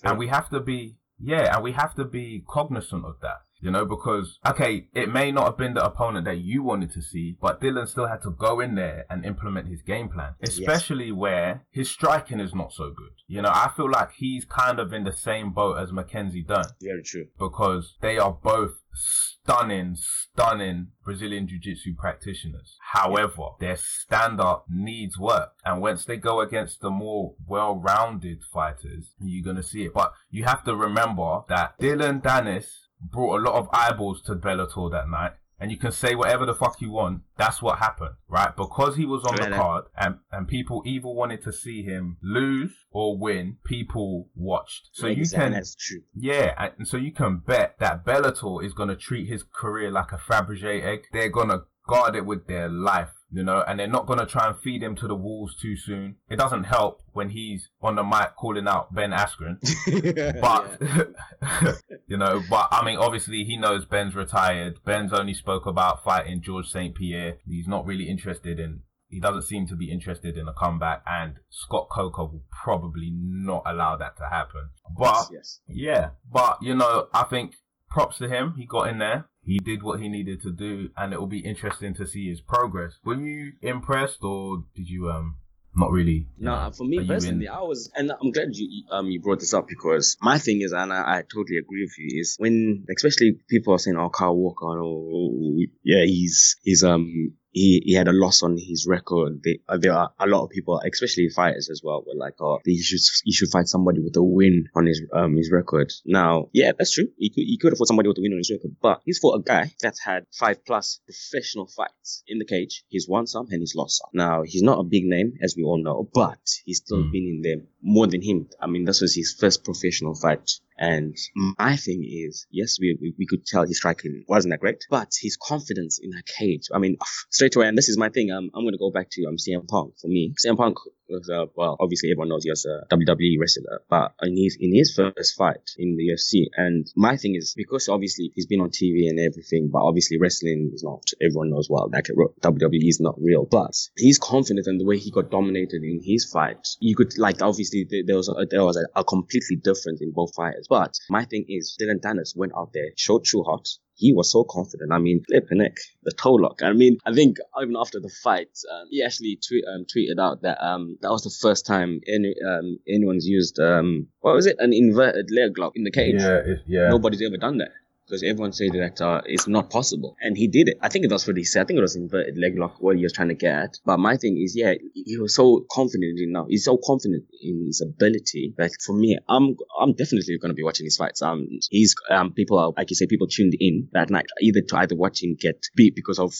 And 0.03 0.17
we 0.17 0.27
have 0.29 0.49
to 0.49 0.59
be, 0.59 0.97
yeah, 1.19 1.53
and 1.55 1.63
we 1.63 1.73
have 1.73 1.93
to 1.95 2.05
be 2.05 2.43
cognizant 2.49 3.05
of 3.05 3.15
that. 3.21 3.41
You 3.61 3.71
know, 3.71 3.85
because, 3.85 4.39
okay, 4.45 4.87
it 4.93 5.11
may 5.11 5.31
not 5.31 5.45
have 5.45 5.57
been 5.57 5.73
the 5.73 5.83
opponent 5.83 6.25
that 6.25 6.37
you 6.37 6.63
wanted 6.63 6.93
to 6.93 7.01
see, 7.01 7.35
but 7.41 7.59
Dillon 7.59 7.87
still 7.87 8.07
had 8.07 8.21
to 8.21 8.31
go 8.31 8.59
in 8.61 8.75
there 8.75 9.05
and 9.09 9.25
implement 9.25 9.67
his 9.67 9.81
game 9.81 10.07
plan, 10.07 10.35
especially 10.41 11.11
where 11.11 11.65
his 11.69 11.89
striking 11.91 12.39
is 12.39 12.55
not 12.55 12.71
so 12.71 12.85
good. 12.85 13.11
You 13.27 13.41
know, 13.41 13.51
I 13.51 13.71
feel 13.75 13.89
like 13.89 14.11
he's 14.13 14.45
kind 14.45 14.79
of 14.79 14.93
in 14.93 15.03
the 15.03 15.11
same 15.11 15.51
boat 15.51 15.77
as 15.77 15.91
Mackenzie 15.91 16.43
Dern 16.43 16.63
Very 16.81 17.03
true. 17.03 17.25
because 17.37 17.95
they 18.01 18.17
are 18.17 18.31
both 18.41 18.79
stunning, 18.93 19.95
stunning 19.95 20.87
Brazilian 21.03 21.47
Jiu 21.47 21.59
Jitsu 21.59 21.95
practitioners. 21.95 22.77
However, 22.93 23.49
their 23.59 23.77
stand 23.77 24.39
up 24.39 24.65
needs 24.69 25.17
work. 25.17 25.53
And 25.65 25.81
once 25.81 26.05
they 26.05 26.17
go 26.17 26.39
against 26.41 26.81
the 26.81 26.89
more 26.89 27.35
well 27.47 27.75
rounded 27.75 28.39
fighters, 28.53 29.13
you're 29.19 29.43
going 29.43 29.57
to 29.57 29.63
see 29.63 29.83
it. 29.85 29.93
But 29.93 30.13
you 30.29 30.45
have 30.45 30.63
to 30.65 30.75
remember 30.75 31.41
that 31.49 31.77
Dillon 31.79 32.21
Danis 32.21 32.65
brought 33.01 33.39
a 33.39 33.43
lot 33.43 33.55
of 33.55 33.67
eyeballs 33.73 34.21
to 34.23 34.35
Bellator 34.35 34.91
that 34.91 35.09
night. 35.09 35.33
And 35.61 35.71
you 35.71 35.77
can 35.77 35.91
say 35.91 36.15
whatever 36.15 36.45
the 36.45 36.53
fuck 36.55 36.79
you 36.79 36.89
want. 36.91 37.23
That's 37.35 37.61
what 37.61 37.79
happened, 37.79 38.15
right? 38.29 38.55
Because 38.55 38.95
he 38.95 39.05
was 39.05 39.25
on 39.25 39.35
the 39.35 39.49
card 39.57 39.85
and, 39.97 40.15
and 40.31 40.47
people 40.47 40.81
either 40.85 41.09
wanted 41.09 41.43
to 41.43 41.51
see 41.51 41.83
him 41.83 42.15
lose 42.23 42.71
or 42.91 43.17
win, 43.17 43.57
people 43.65 44.29
watched. 44.35 44.87
So 44.93 45.07
you 45.07 45.17
Exactly, 45.23 45.45
can 45.47 45.53
That's 45.55 45.75
true. 45.75 46.01
yeah, 46.15 46.53
and- 46.57 46.71
and 46.77 46.87
so 46.87 46.95
you 46.95 47.11
can 47.11 47.39
bet 47.39 47.75
that 47.79 48.05
Bellator 48.05 48.63
is 48.63 48.73
going 48.73 48.87
to 48.87 48.95
treat 48.95 49.27
his 49.27 49.43
career 49.43 49.91
like 49.91 50.13
a 50.13 50.17
Fabergé 50.17 50.81
egg. 50.81 51.07
They're 51.11 51.27
going 51.27 51.49
to 51.49 51.63
guard 51.89 52.15
it 52.15 52.25
with 52.25 52.47
their 52.47 52.69
life, 52.69 53.11
you 53.31 53.43
know, 53.43 53.63
and 53.67 53.79
they're 53.79 53.87
not 53.87 54.07
going 54.07 54.19
to 54.19 54.25
try 54.25 54.47
and 54.47 54.57
feed 54.59 54.81
him 54.81 54.95
to 54.95 55.07
the 55.07 55.15
wolves 55.15 55.55
too 55.55 55.75
soon. 55.75 56.15
It 56.29 56.37
doesn't 56.37 56.63
help 56.63 57.01
when 57.13 57.29
he's 57.29 57.69
on 57.81 57.95
the 57.95 58.03
mic 58.03 58.35
calling 58.35 58.67
out 58.67 58.93
Ben 58.93 59.11
Askren. 59.11 59.59
But 60.41 61.81
you 62.07 62.17
know, 62.17 62.41
but 62.49 62.67
I 62.71 62.83
mean, 62.83 62.97
obviously 62.97 63.43
he 63.43 63.57
knows 63.57 63.85
Ben's 63.85 64.15
retired. 64.15 64.83
Ben's 64.83 65.13
only 65.13 65.33
spoke 65.33 65.65
about 65.65 66.03
fighting 66.03 66.41
George 66.41 66.67
St. 66.67 66.95
Pierre. 66.95 67.37
He's 67.47 67.67
not 67.67 67.85
really 67.85 68.09
interested 68.09 68.59
in. 68.59 68.81
He 69.07 69.19
doesn't 69.19 69.43
seem 69.43 69.67
to 69.67 69.75
be 69.75 69.91
interested 69.91 70.37
in 70.37 70.47
a 70.47 70.53
comeback, 70.53 71.01
and 71.07 71.35
Scott 71.49 71.87
Coker 71.89 72.25
will 72.25 72.43
probably 72.63 73.11
not 73.11 73.63
allow 73.65 73.95
that 73.97 74.17
to 74.17 74.29
happen. 74.29 74.69
But 74.95 75.29
yes. 75.31 75.61
yeah, 75.67 76.09
but 76.31 76.59
you 76.61 76.75
know, 76.75 77.07
I 77.13 77.23
think 77.23 77.55
props 77.89 78.19
to 78.19 78.29
him. 78.29 78.53
He 78.57 78.65
got 78.65 78.87
in 78.87 78.99
there. 78.99 79.27
He 79.49 79.57
did 79.57 79.81
what 79.81 79.99
he 79.99 80.07
needed 80.09 80.43
to 80.43 80.51
do, 80.51 80.91
and 80.95 81.11
it 81.11 81.19
will 81.19 81.33
be 81.39 81.39
interesting 81.39 81.95
to 81.95 82.05
see 82.05 82.29
his 82.29 82.39
progress. 82.39 82.93
Were 83.03 83.15
you 83.15 83.53
impressed, 83.63 84.23
or 84.23 84.63
did 84.75 84.87
you 84.87 85.09
um 85.09 85.37
not 85.75 85.91
really? 85.91 86.27
No, 86.37 86.69
for 86.77 86.83
me 86.83 86.97
personally, 87.07 87.45
in- 87.47 87.51
I 87.51 87.61
was, 87.61 87.89
and 87.95 88.11
I'm 88.11 88.31
glad 88.31 88.49
you 88.53 88.67
you, 88.69 88.83
um 88.91 89.07
you 89.09 89.19
brought 89.21 89.39
this 89.39 89.55
up 89.55 89.67
because 89.67 90.17
my 90.21 90.37
thing 90.37 90.61
is, 90.61 90.71
and 90.71 90.93
I, 90.93 91.01
I 91.17 91.17
totally 91.21 91.57
agree 91.57 91.83
with 91.83 91.97
you, 91.97 92.21
is 92.21 92.35
when 92.37 92.85
especially 92.95 93.39
people 93.49 93.73
are 93.73 93.79
saying, 93.79 93.97
"Oh, 93.97 94.09
Kyle 94.09 94.35
Walker, 94.35 94.65
oh, 94.83 95.57
yeah, 95.83 96.03
he's 96.05 96.57
he's 96.63 96.83
um 96.83 97.33
he, 97.51 97.81
he 97.85 97.93
had 97.93 98.07
a 98.07 98.11
loss 98.13 98.43
on 98.43 98.57
his 98.57 98.85
record. 98.87 99.41
They, 99.43 99.59
uh, 99.67 99.77
there 99.77 99.93
are 99.93 100.11
a 100.19 100.27
lot 100.27 100.43
of 100.43 100.49
people, 100.51 100.79
especially 100.91 101.29
fighters 101.29 101.69
as 101.69 101.81
well, 101.83 102.03
were 102.05 102.15
like, 102.15 102.35
"Oh, 102.39 102.59
he 102.65 102.81
should 102.81 102.99
he 103.23 103.31
should 103.31 103.49
fight 103.51 103.67
somebody 103.67 103.99
with 104.01 104.15
a 104.17 104.23
win 104.23 104.65
on 104.75 104.85
his 104.85 105.01
um 105.13 105.35
his 105.35 105.49
record." 105.51 105.91
Now, 106.05 106.49
yeah, 106.53 106.71
that's 106.77 106.91
true. 106.93 107.07
He 107.17 107.29
could 107.29 107.43
he 107.45 107.57
could 107.57 107.71
have 107.73 107.77
fought 107.77 107.87
somebody 107.87 108.07
with 108.09 108.17
a 108.17 108.21
win 108.21 108.33
on 108.33 108.37
his 108.37 108.51
record, 108.51 108.75
but 108.81 109.01
he's 109.05 109.19
fought 109.19 109.39
a 109.39 109.43
guy 109.43 109.71
that's 109.81 109.99
had 110.03 110.25
five 110.37 110.63
plus 110.65 110.99
professional 111.05 111.67
fights 111.67 112.23
in 112.27 112.37
the 112.39 112.45
cage. 112.45 112.83
He's 112.87 113.07
won 113.07 113.25
some 113.27 113.47
and 113.49 113.61
he's 113.61 113.75
lost 113.75 113.99
some. 113.99 114.09
Now, 114.13 114.43
he's 114.43 114.61
not 114.63 114.79
a 114.79 114.83
big 114.83 115.05
name, 115.05 115.33
as 115.41 115.55
we 115.57 115.63
all 115.63 115.81
know, 115.81 116.07
but 116.13 116.39
he's 116.65 116.77
still 116.77 116.99
Mm. 117.03 117.11
been 117.11 117.23
in 117.27 117.41
there 117.41 117.65
more 117.81 118.07
than 118.07 118.21
him. 118.21 118.49
I 118.61 118.67
mean, 118.67 118.85
this 118.85 119.01
was 119.01 119.15
his 119.15 119.33
first 119.39 119.63
professional 119.63 120.13
fight. 120.15 120.49
And 120.79 121.17
my 121.35 121.75
thing 121.75 122.05
is, 122.07 122.47
yes, 122.49 122.77
we, 122.79 122.97
we, 123.01 123.13
we 123.19 123.27
could 123.27 123.45
tell 123.45 123.65
his 123.65 123.77
striking 123.77 124.23
wasn't 124.29 124.53
that 124.53 124.61
great, 124.61 124.85
but 124.89 125.09
his 125.21 125.35
confidence 125.35 125.99
in 126.01 126.11
a 126.13 126.23
cage. 126.23 126.69
I 126.73 126.79
mean, 126.79 126.97
straight 127.29 127.55
away, 127.57 127.67
and 127.67 127.77
this 127.77 127.89
is 127.89 127.97
my 127.97 128.07
thing. 128.09 128.31
Um, 128.31 128.49
I'm 128.55 128.63
going 128.63 128.73
to 128.73 128.79
go 128.79 128.89
back 128.89 129.09
to 129.11 129.25
um 129.25 129.35
CM 129.35 129.67
Punk 129.67 129.95
for 129.99 130.07
me. 130.07 130.33
CM 130.43 130.55
Punk 130.55 130.77
was 131.09 131.29
uh, 131.29 131.45
well, 131.55 131.75
obviously 131.79 132.11
everyone 132.11 132.29
knows 132.29 132.43
he 132.43 132.49
was 132.49 132.65
a 132.65 132.85
WWE 132.93 133.35
wrestler, 133.39 133.81
but 133.89 134.13
in 134.21 134.37
his 134.37 134.57
in 134.59 134.73
his 134.73 134.93
first 134.95 135.35
fight 135.35 135.71
in 135.77 135.97
the 135.97 136.13
UFC, 136.13 136.45
and 136.55 136.87
my 136.95 137.17
thing 137.17 137.35
is 137.35 137.53
because 137.55 137.89
obviously 137.89 138.31
he's 138.35 138.45
been 138.45 138.61
on 138.61 138.69
TV 138.69 139.09
and 139.09 139.19
everything, 139.19 139.69
but 139.71 139.81
obviously 139.81 140.17
wrestling 140.17 140.71
is 140.73 140.83
not. 140.83 141.03
Everyone 141.21 141.49
knows 141.49 141.67
well 141.69 141.89
that 141.89 142.05
WWE 142.41 142.87
is 142.87 142.99
not 142.99 143.15
real, 143.19 143.45
but 143.45 143.75
he's 143.97 144.19
confident 144.19 144.67
in 144.67 144.77
the 144.77 144.85
way 144.85 144.97
he 144.97 145.11
got 145.11 145.31
dominated 145.31 145.83
in 145.83 145.99
his 146.03 146.29
fight. 146.31 146.67
You 146.79 146.95
could 146.95 147.17
like 147.17 147.41
obviously 147.41 147.85
there 147.89 148.15
was 148.15 148.29
a, 148.29 148.45
there 148.49 148.63
was 148.63 148.77
a, 148.77 148.99
a 148.99 149.03
completely 149.03 149.57
different 149.57 150.01
in 150.01 150.11
both 150.11 150.33
fighters, 150.35 150.67
but 150.69 150.93
my 151.09 151.25
thing 151.25 151.45
is 151.49 151.75
Dillon 151.77 151.99
Danis 151.99 152.35
went 152.35 152.53
out 152.55 152.71
there, 152.73 152.89
showed 152.95 153.25
true 153.25 153.43
heart. 153.43 153.67
He 153.95 154.13
was 154.13 154.31
so 154.31 154.45
confident. 154.45 154.93
I 154.93 154.99
mean, 154.99 155.23
flip 155.27 155.47
the 155.49 155.55
neck, 155.55 155.75
the 156.03 156.11
toe 156.11 156.35
lock. 156.35 156.61
I 156.63 156.71
mean, 156.71 156.99
I 157.05 157.13
think 157.13 157.37
even 157.61 157.75
after 157.75 157.99
the 157.99 158.07
fight, 158.07 158.47
um, 158.71 158.87
he 158.89 159.03
actually 159.03 159.39
tweet, 159.45 159.65
um, 159.65 159.85
tweeted 159.85 160.21
out 160.21 160.43
that 160.43 160.63
um, 160.65 160.97
that 161.01 161.11
was 161.11 161.23
the 161.23 161.35
first 161.41 161.65
time 161.65 161.99
any 162.07 162.33
um, 162.47 162.79
anyone's 162.87 163.27
used 163.27 163.59
um, 163.59 164.07
what 164.21 164.35
was 164.35 164.45
it, 164.45 164.55
an 164.59 164.71
inverted 164.71 165.29
leg 165.31 165.57
lock 165.57 165.73
in 165.75 165.83
the 165.83 165.91
cage. 165.91 166.21
Yeah, 166.21 166.41
it's, 166.45 166.61
yeah. 166.65 166.89
Nobody's 166.89 167.21
ever 167.21 167.37
done 167.37 167.57
that 167.57 167.71
because 168.09 168.23
everyone 168.23 168.51
said 168.53 168.71
that 168.73 168.99
uh, 169.01 169.21
it's 169.25 169.47
not 169.47 169.69
possible, 169.69 170.17
and 170.19 170.35
he 170.35 170.47
did 170.47 170.69
it. 170.69 170.77
I 170.81 170.89
think 170.89 171.05
it 171.05 171.11
was 171.11 171.27
what 171.27 171.37
he 171.37 171.43
said. 171.43 171.61
I 171.61 171.65
think 171.65 171.77
it 171.77 171.81
was 171.81 171.95
inverted 171.95 172.37
leg 172.37 172.57
lock 172.57 172.77
what 172.79 172.97
he 172.97 173.03
was 173.03 173.13
trying 173.13 173.27
to 173.27 173.35
get. 173.35 173.77
But 173.85 173.99
my 173.99 174.17
thing 174.17 174.41
is, 174.43 174.55
yeah, 174.55 174.73
he 174.93 175.17
was 175.17 175.35
so 175.35 175.65
confident 175.71 176.19
in 176.19 176.31
now. 176.31 176.47
He's 176.49 176.65
so 176.65 176.79
confident 176.83 177.25
in 177.41 177.65
his 177.67 177.81
ability 177.81 178.55
that 178.57 178.71
for 178.83 178.93
me, 178.93 179.17
I'm 179.27 179.55
I'm 179.79 179.93
definitely 179.93 180.37
going 180.41 180.49
to 180.49 180.55
be 180.55 180.63
watching 180.63 180.85
his 180.85 180.97
fights. 180.97 181.21
Um, 181.21 181.47
he's 181.69 181.93
um 182.09 182.33
people 182.33 182.57
are 182.57 182.73
like 182.75 182.89
you 182.89 182.95
say, 182.95 183.05
people 183.05 183.27
tuned 183.27 183.53
in 183.59 183.89
that 183.93 184.09
night 184.09 184.25
either 184.41 184.61
to 184.61 184.77
either 184.77 184.95
watch 184.95 185.21
him 185.23 185.35
get 185.39 185.63
beat 185.75 185.95
because 185.95 186.19
of 186.19 186.33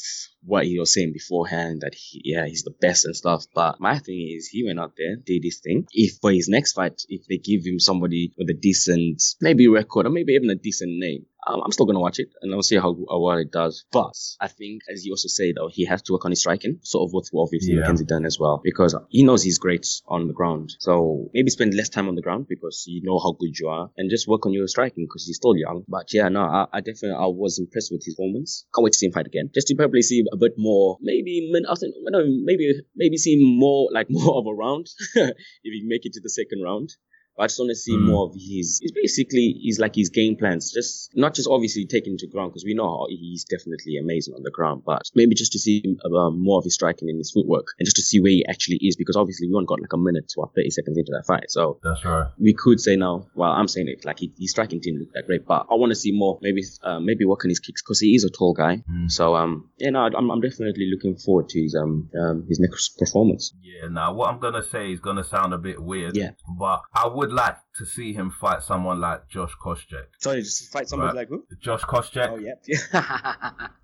what 0.44 0.66
he 0.66 0.80
was 0.80 0.94
saying 0.94 1.12
beforehand 1.14 1.82
that 1.82 1.94
he, 1.94 2.22
yeah 2.24 2.46
he's 2.46 2.64
the 2.64 2.74
best 2.82 3.06
and 3.06 3.16
stuff. 3.16 3.46
But 3.54 3.80
my 3.80 4.00
thing 4.00 4.34
is, 4.36 4.48
he 4.48 4.66
went 4.66 4.80
out 4.80 4.94
there, 4.98 5.18
did 5.18 5.44
his 5.44 5.60
thing. 5.60 5.86
If 5.92 6.18
for 6.22 6.32
his 6.32 6.50
next 6.50 6.74
fight, 6.74 7.02
if 7.10 7.28
they 7.28 7.38
give 7.38 7.66
him 7.66 7.80
somebody 7.80 8.34
with 8.38 8.50
a 8.50 8.54
decent 8.54 9.22
maybe 9.42 9.68
record 9.68 10.08
or 10.08 10.10
maybe 10.10 10.34
even 10.34 10.50
a 10.50 10.56
decent 10.56 10.98
name, 10.98 11.26
um, 11.48 11.62
I'm 11.64 11.72
still 11.72 11.86
gonna 11.86 12.00
watch 12.00 12.20
it 12.20 12.30
and 12.42 12.54
I'll 12.54 12.62
see 12.62 12.76
how, 12.76 12.96
how 13.10 13.20
well 13.20 13.38
it 13.38 13.52
does. 13.52 13.86
But 13.92 14.16
I 14.40 14.48
think, 14.48 14.82
as 14.92 15.06
you 15.06 15.14
also 15.14 15.28
say, 15.28 15.54
though, 15.54 15.70
he 15.72 15.86
has 15.86 16.02
to 16.04 16.14
work 16.14 16.26
on 16.26 16.32
his 16.32 16.40
striking, 16.42 16.80
sort 16.84 17.08
of 17.08 17.14
what 17.14 17.26
obviously 17.34 17.74
Yeah. 17.74 17.82
Mackenzie 17.82 18.06
Dern 18.06 18.26
as 18.26 18.38
well, 18.40 18.62
because 18.64 18.96
he 19.10 19.24
knows 19.24 19.44
he's 19.44 19.58
great 19.58 19.88
on 20.08 20.28
the 20.28 20.34
ground. 20.34 20.74
So 20.80 21.30
maybe 21.34 21.50
spend 21.50 21.74
less 21.74 21.90
time 21.90 22.08
on 22.08 22.16
the 22.16 22.22
ground 22.22 22.48
because 22.50 22.84
you 22.88 23.02
know 23.04 23.20
how 23.20 23.32
good 23.40 23.58
you 23.58 23.68
are, 23.70 23.90
and 23.98 24.10
just 24.10 24.28
work 24.28 24.46
on 24.46 24.54
your 24.54 24.68
striking 24.68 25.06
because 25.06 25.26
he's 25.26 25.38
still 25.38 25.56
young. 25.56 25.84
But 25.88 26.14
yeah, 26.14 26.30
no, 26.30 26.42
I, 26.42 26.68
I 26.74 26.80
definitely 26.82 27.18
I 27.20 27.26
was 27.28 27.60
impressed 27.60 27.92
with 27.92 28.04
his 28.04 28.16
performance. 28.16 28.66
Can't 28.76 28.84
wait 28.84 28.94
to 28.94 29.00
see 29.00 29.06
him 29.08 29.14
fight 29.14 29.28
again, 29.28 29.50
just 29.54 29.68
to 29.68 29.76
probably 29.76 30.02
see 30.02 30.24
a 30.32 30.38
bit 30.38 30.54
more. 30.58 30.98
Maybe 31.02 31.50
I 31.70 31.76
think 31.76 31.96
I 32.08 32.12
don't 32.12 32.28
know, 32.28 32.42
maybe 32.44 32.74
maybe 32.96 33.18
see 33.18 33.38
more 33.40 33.90
like 33.94 34.08
more 34.10 34.38
of 34.38 34.46
a 34.46 34.54
round 34.54 34.88
if 35.16 35.36
he 35.64 35.84
make 35.86 36.06
it 36.06 36.14
to 36.14 36.22
the 36.22 36.30
second 36.30 36.62
round. 36.64 36.90
I 37.38 37.46
just 37.48 37.60
want 37.60 37.70
to 37.70 37.76
see 37.76 37.96
Mm. 37.96 38.06
more 38.06 38.26
of 38.28 38.34
his. 38.36 38.80
It's 38.82 38.92
basically 38.92 39.56
he's 39.62 39.80
like 39.80 39.96
his 39.96 40.10
game 40.10 40.36
plans, 40.36 40.72
just 40.74 41.10
not 41.16 41.34
just 41.36 41.48
obviously 41.50 41.86
taken 41.86 42.18
to 42.18 42.28
ground 42.28 42.52
because 42.52 42.66
we 42.66 42.74
know 42.74 42.84
how 42.90 43.06
he's 43.10 43.46
definitely 43.46 43.98
amazing 43.98 44.34
on 44.36 44.44
the 44.44 44.52
ground, 44.52 44.84
but 44.86 45.04
maybe 45.16 45.36
just 45.36 45.52
to 45.54 45.60
see 45.60 45.84
um, 46.06 46.42
more 46.44 46.58
of 46.60 46.64
his 46.66 46.74
striking 46.76 47.10
and 47.10 47.18
his 47.18 47.32
footwork, 47.32 47.68
and 47.80 47.86
just 47.86 47.96
to 47.96 48.02
see 48.02 48.20
where 48.20 48.32
he 48.32 48.46
actually 48.48 48.78
is 48.82 48.96
because 48.96 49.16
obviously 49.16 49.48
we 49.48 49.54
only 49.56 49.66
got 49.68 49.80
like 49.82 49.94
a 49.94 49.98
minute 49.98 50.32
or 50.38 50.50
thirty 50.56 50.70
seconds 50.70 50.98
into 50.98 51.12
that 51.14 51.26
fight, 51.26 51.50
so 51.50 51.80
That's 51.84 52.04
right. 52.04 52.28
we 52.40 52.54
could 52.54 52.80
say 52.80 52.96
now. 52.96 53.28
Well, 53.36 53.52
I'm 53.52 53.68
saying 53.68 53.88
it 53.88 54.04
like 54.06 54.20
he, 54.20 54.34
his 54.38 54.52
striking 54.52 54.80
didn't 54.82 55.00
look 55.00 55.14
that 55.14 55.26
great, 55.28 55.46
but 55.46 55.68
I 55.72 55.76
want 55.76 55.92
to 55.92 55.96
see 55.96 56.12
more. 56.12 56.40
Maybe 56.42 56.62
uh, 56.84 57.00
maybe 57.00 57.26
work 57.26 57.46
on 57.46 57.50
his 57.50 57.60
kicks 57.60 57.82
because 57.82 58.00
he 58.00 58.16
is 58.16 58.24
a 58.26 58.30
tall 58.30 58.54
guy. 58.54 58.84
Mm. 58.90 59.10
So 59.12 59.36
um, 59.36 59.70
yeah, 59.78 59.92
no, 59.92 60.00
I'm, 60.02 60.30
I'm 60.30 60.42
definitely 60.42 60.90
looking 60.94 61.16
forward 61.16 61.50
to 61.50 61.62
his 61.62 61.76
um, 61.76 62.10
um 62.20 62.46
his 62.50 62.60
next 62.60 62.98
performance. 62.98 63.54
Yeah, 63.64 63.88
now 63.90 64.14
what 64.14 64.30
I'm 64.30 64.40
gonna 64.40 64.64
say 64.64 64.92
is 64.92 65.00
gonna 65.00 65.24
sound 65.24 65.54
a 65.54 65.58
bit 65.58 65.82
weird. 65.82 66.16
Yeah. 66.18 66.32
But 66.58 66.82
I 66.94 67.08
would 67.08 67.29
like 67.32 67.58
to 67.78 67.86
see 67.86 68.14
him 68.14 68.30
fight 68.32 68.64
someone 68.64 69.00
like 69.00 69.28
Josh 69.30 69.54
Koscheck. 69.64 70.08
Sorry, 70.20 70.42
just 70.42 70.72
fight 70.72 70.88
somebody 70.90 71.08
Right. 71.10 71.16
like 71.16 71.30
who? 71.30 71.46
Josh 71.62 71.82
Koscheck. 71.82 72.30
Oh 72.32 72.38
yeah. 72.38 73.68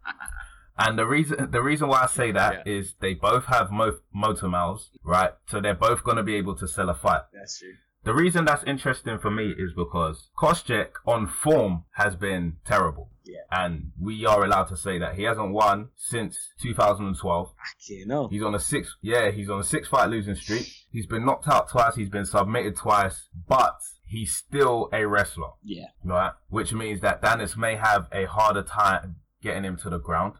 And 0.77 0.99
the 0.99 1.05
reason 1.05 1.51
the 1.51 1.61
reason 1.63 1.87
why 1.87 2.01
I 2.03 2.07
say 2.07 2.33
that 2.33 2.67
is 2.67 2.95
they 2.99 3.13
both 3.13 3.45
have 3.45 3.71
mo- 3.71 3.99
motor 4.13 4.49
mouths, 4.49 4.89
right? 5.05 5.31
So 5.47 5.61
they're 5.61 5.73
both 5.73 6.03
gonna 6.03 6.21
be 6.23 6.35
able 6.35 6.55
to 6.57 6.67
sell 6.67 6.89
a 6.89 6.93
fight. 6.93 7.21
That's 7.33 7.59
true. 7.59 7.75
The 8.03 8.13
reason 8.13 8.43
that's 8.43 8.63
interesting 8.65 9.17
for 9.17 9.31
me 9.31 9.53
is 9.57 9.71
because 9.73 10.29
Koscheck 10.37 10.89
on 11.07 11.27
form 11.27 11.85
has 11.93 12.15
been 12.17 12.57
terrible. 12.65 13.09
Yeah. 13.25 13.41
And 13.51 13.91
we 13.99 14.25
are 14.25 14.43
allowed 14.43 14.65
to 14.65 14.77
say 14.77 14.97
that 14.99 15.15
he 15.15 15.23
hasn't 15.23 15.51
won 15.51 15.89
since 15.95 16.37
2012. 16.61 17.53
You 17.89 18.05
know. 18.05 18.27
He's 18.27 18.43
on 18.43 18.55
a 18.55 18.59
six, 18.59 18.95
yeah, 19.01 19.31
he's 19.31 19.49
on 19.49 19.59
a 19.59 19.63
six 19.63 19.87
fight 19.87 20.09
losing 20.09 20.35
streak. 20.35 20.67
He's 20.91 21.05
been 21.07 21.25
knocked 21.25 21.47
out 21.47 21.69
twice. 21.69 21.95
He's 21.95 22.09
been 22.09 22.25
submitted 22.25 22.75
twice, 22.75 23.27
but 23.47 23.77
he's 24.07 24.33
still 24.35 24.89
a 24.93 25.05
wrestler, 25.05 25.49
Yeah, 25.63 25.87
right? 26.03 26.31
Which 26.49 26.73
means 26.73 27.01
that 27.01 27.21
Danis 27.21 27.57
may 27.57 27.75
have 27.75 28.07
a 28.11 28.25
harder 28.25 28.63
time 28.63 29.17
getting 29.41 29.63
him 29.63 29.77
to 29.77 29.89
the 29.89 29.99
ground, 29.99 30.33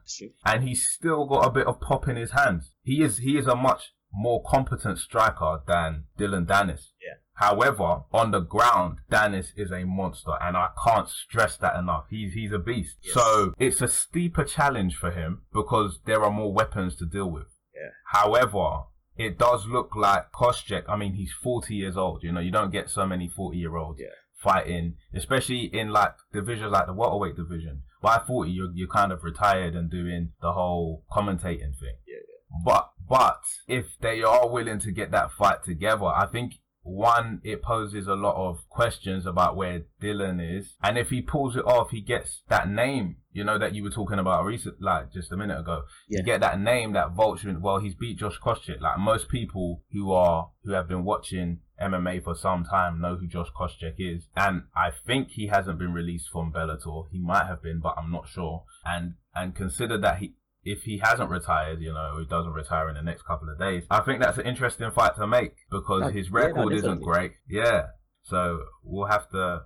and 0.45 0.63
he's 0.63 0.85
still 0.87 1.25
got 1.25 1.45
a 1.45 1.51
bit 1.51 1.67
of 1.67 1.79
pop 1.79 2.07
in 2.07 2.15
his 2.15 2.31
hands. 2.31 2.71
He 2.83 3.03
is, 3.03 3.19
he 3.19 3.37
is 3.37 3.47
a 3.47 3.55
much 3.55 3.91
more 4.11 4.41
competent 4.43 4.97
striker 4.97 5.61
than 5.67 6.05
Dillon 6.17 6.45
Danis. 6.45 6.91
Yeah. 7.01 7.15
However, 7.35 8.03
on 8.13 8.31
the 8.31 8.39
ground, 8.39 8.99
Danis 9.11 9.47
is 9.57 9.71
a 9.71 9.83
monster, 9.83 10.31
and 10.41 10.55
I 10.55 10.69
can't 10.85 11.09
stress 11.09 11.57
that 11.57 11.75
enough. 11.77 12.05
He's 12.09 12.33
he's 12.33 12.51
a 12.53 12.59
beast. 12.59 12.97
Yes. 13.03 13.13
So 13.13 13.53
it's 13.59 13.81
a 13.81 13.87
steeper 13.87 14.43
challenge 14.45 14.95
for 14.95 15.11
him 15.11 15.41
because 15.53 15.99
there 16.05 16.23
are 16.23 16.31
more 16.31 16.53
weapons 16.53 16.95
to 16.97 17.05
deal 17.05 17.29
with. 17.29 17.47
Yeah. 17.75 17.89
However, 18.19 18.83
it 19.17 19.37
does 19.37 19.65
look 19.67 19.95
like 19.95 20.31
Koscheck. 20.31 20.83
I 20.87 20.95
mean, 20.95 21.13
he's 21.15 21.33
40 21.43 21.75
years 21.75 21.97
old. 21.97 22.23
You 22.23 22.31
know, 22.31 22.39
you 22.39 22.51
don't 22.51 22.71
get 22.71 22.89
so 22.89 23.05
many 23.05 23.27
40 23.27 23.57
year 23.57 23.75
olds 23.75 23.99
Yeah. 23.99 24.07
fighting, 24.41 24.95
especially 25.13 25.65
in 25.65 25.89
like 25.89 26.13
divisions 26.31 26.71
like 26.71 26.85
the 26.87 26.93
welterweight 26.93 27.35
division. 27.35 27.83
By 28.01 28.21
40, 28.25 28.51
you're, 28.51 28.71
you're 28.73 28.87
kind 28.87 29.11
of 29.11 29.23
retired 29.23 29.73
and 29.75 29.89
doing 29.89 30.33
the 30.41 30.51
whole 30.53 31.03
commentating 31.11 31.75
thing. 31.79 31.95
Yeah, 32.07 32.19
But, 32.63 32.91
but 33.09 33.41
if 33.67 33.97
they 33.99 34.21
are 34.21 34.47
willing 34.47 34.79
to 34.79 34.91
get 34.91 35.11
that 35.11 35.31
fight 35.31 35.63
together, 35.63 36.05
I 36.05 36.27
think 36.27 36.53
one, 36.85 37.41
it 37.43 37.63
poses 37.63 38.05
a 38.05 38.13
lot 38.13 38.35
of 38.35 38.69
questions 38.69 39.25
about 39.25 39.55
where 39.55 39.81
Dillon 39.99 40.39
is. 40.39 40.75
And 40.83 40.99
if 40.99 41.09
he 41.09 41.21
pulls 41.21 41.55
it 41.55 41.65
off, 41.65 41.89
he 41.89 41.99
gets 41.99 42.43
that 42.47 42.69
name, 42.69 43.17
you 43.31 43.43
know, 43.43 43.57
that 43.57 43.73
you 43.73 43.81
were 43.81 43.89
talking 43.89 44.19
about 44.19 44.45
recent, 44.45 44.79
like 44.79 45.11
just 45.11 45.31
a 45.31 45.37
minute 45.37 45.59
ago. 45.59 45.81
Yeah. 46.07 46.19
You 46.19 46.23
get 46.23 46.41
that 46.41 46.59
name, 46.59 46.93
that 46.93 47.13
vulture. 47.13 47.57
Well, 47.59 47.79
he's 47.79 47.95
beat 47.95 48.19
Josh 48.19 48.39
Koscheck. 48.39 48.81
Like 48.81 48.99
most 48.99 49.29
people 49.29 49.81
who 49.91 50.11
are, 50.11 50.51
who 50.63 50.73
have 50.73 50.87
been 50.87 51.03
watching 51.03 51.61
MMA 51.81 52.23
for 52.23 52.35
some 52.35 52.63
time 52.63 53.01
know 53.01 53.15
who 53.15 53.25
Josh 53.25 53.49
Koscheck 53.59 53.95
is. 53.97 54.27
And 54.35 54.63
I 54.75 54.91
think 54.91 55.31
he 55.31 55.47
hasn't 55.47 55.79
been 55.79 55.91
released 55.91 56.29
from 56.31 56.53
Bellator. 56.53 57.05
He 57.11 57.19
might 57.19 57.47
have 57.47 57.63
been, 57.63 57.79
but 57.79 57.95
I'm 57.97 58.11
not 58.11 58.27
sure. 58.29 58.63
And, 58.85 59.15
and 59.33 59.55
consider 59.55 59.97
that 59.97 60.19
he, 60.19 60.35
if 60.65 60.81
he 60.81 60.97
hasn't 60.97 61.29
retired, 61.29 61.79
you 61.79 61.93
know, 61.93 62.17
he 62.19 62.25
doesn't 62.25 62.51
retire 62.51 62.89
in 62.89 62.95
the 62.95 63.03
next 63.03 63.21
couple 63.23 63.49
of 63.49 63.59
days, 63.59 63.83
I 63.89 64.01
think 64.01 64.21
that's 64.21 64.39
an 64.39 64.45
interesting 64.45 64.91
fight 64.91 65.15
to 65.15 65.27
make 65.27 65.53
because 65.71 66.11
his 66.11 66.27
yeah, 66.27 66.39
record 66.39 66.73
isn't 66.73 67.01
great. 67.01 67.33
Yeah. 67.47 67.87
So 68.23 68.61
we'll 68.83 69.07
have 69.07 69.29
to 69.29 69.65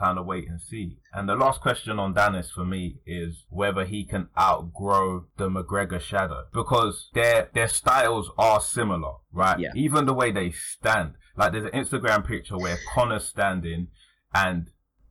kind 0.00 0.18
of 0.18 0.26
wait 0.26 0.48
and 0.48 0.60
see. 0.60 0.98
And 1.12 1.28
the 1.28 1.36
last 1.36 1.60
question 1.60 2.00
on 2.00 2.14
Danis 2.14 2.50
for 2.50 2.64
me 2.64 2.96
is 3.06 3.44
whether 3.48 3.84
he 3.84 4.04
can 4.04 4.28
outgrow 4.38 5.26
the 5.36 5.48
McGregor 5.48 6.00
shadow 6.00 6.46
because 6.52 7.10
their 7.14 7.48
their 7.54 7.68
styles 7.68 8.30
are 8.36 8.60
similar, 8.60 9.12
right? 9.32 9.58
Yeah. 9.58 9.70
Even 9.76 10.06
the 10.06 10.14
way 10.14 10.32
they 10.32 10.50
stand. 10.50 11.14
Like 11.36 11.52
there's 11.52 11.66
an 11.66 11.84
Instagram 11.84 12.26
picture 12.26 12.58
where 12.58 12.78
Conor's 12.92 13.24
standing 13.24 13.88
and 14.34 14.70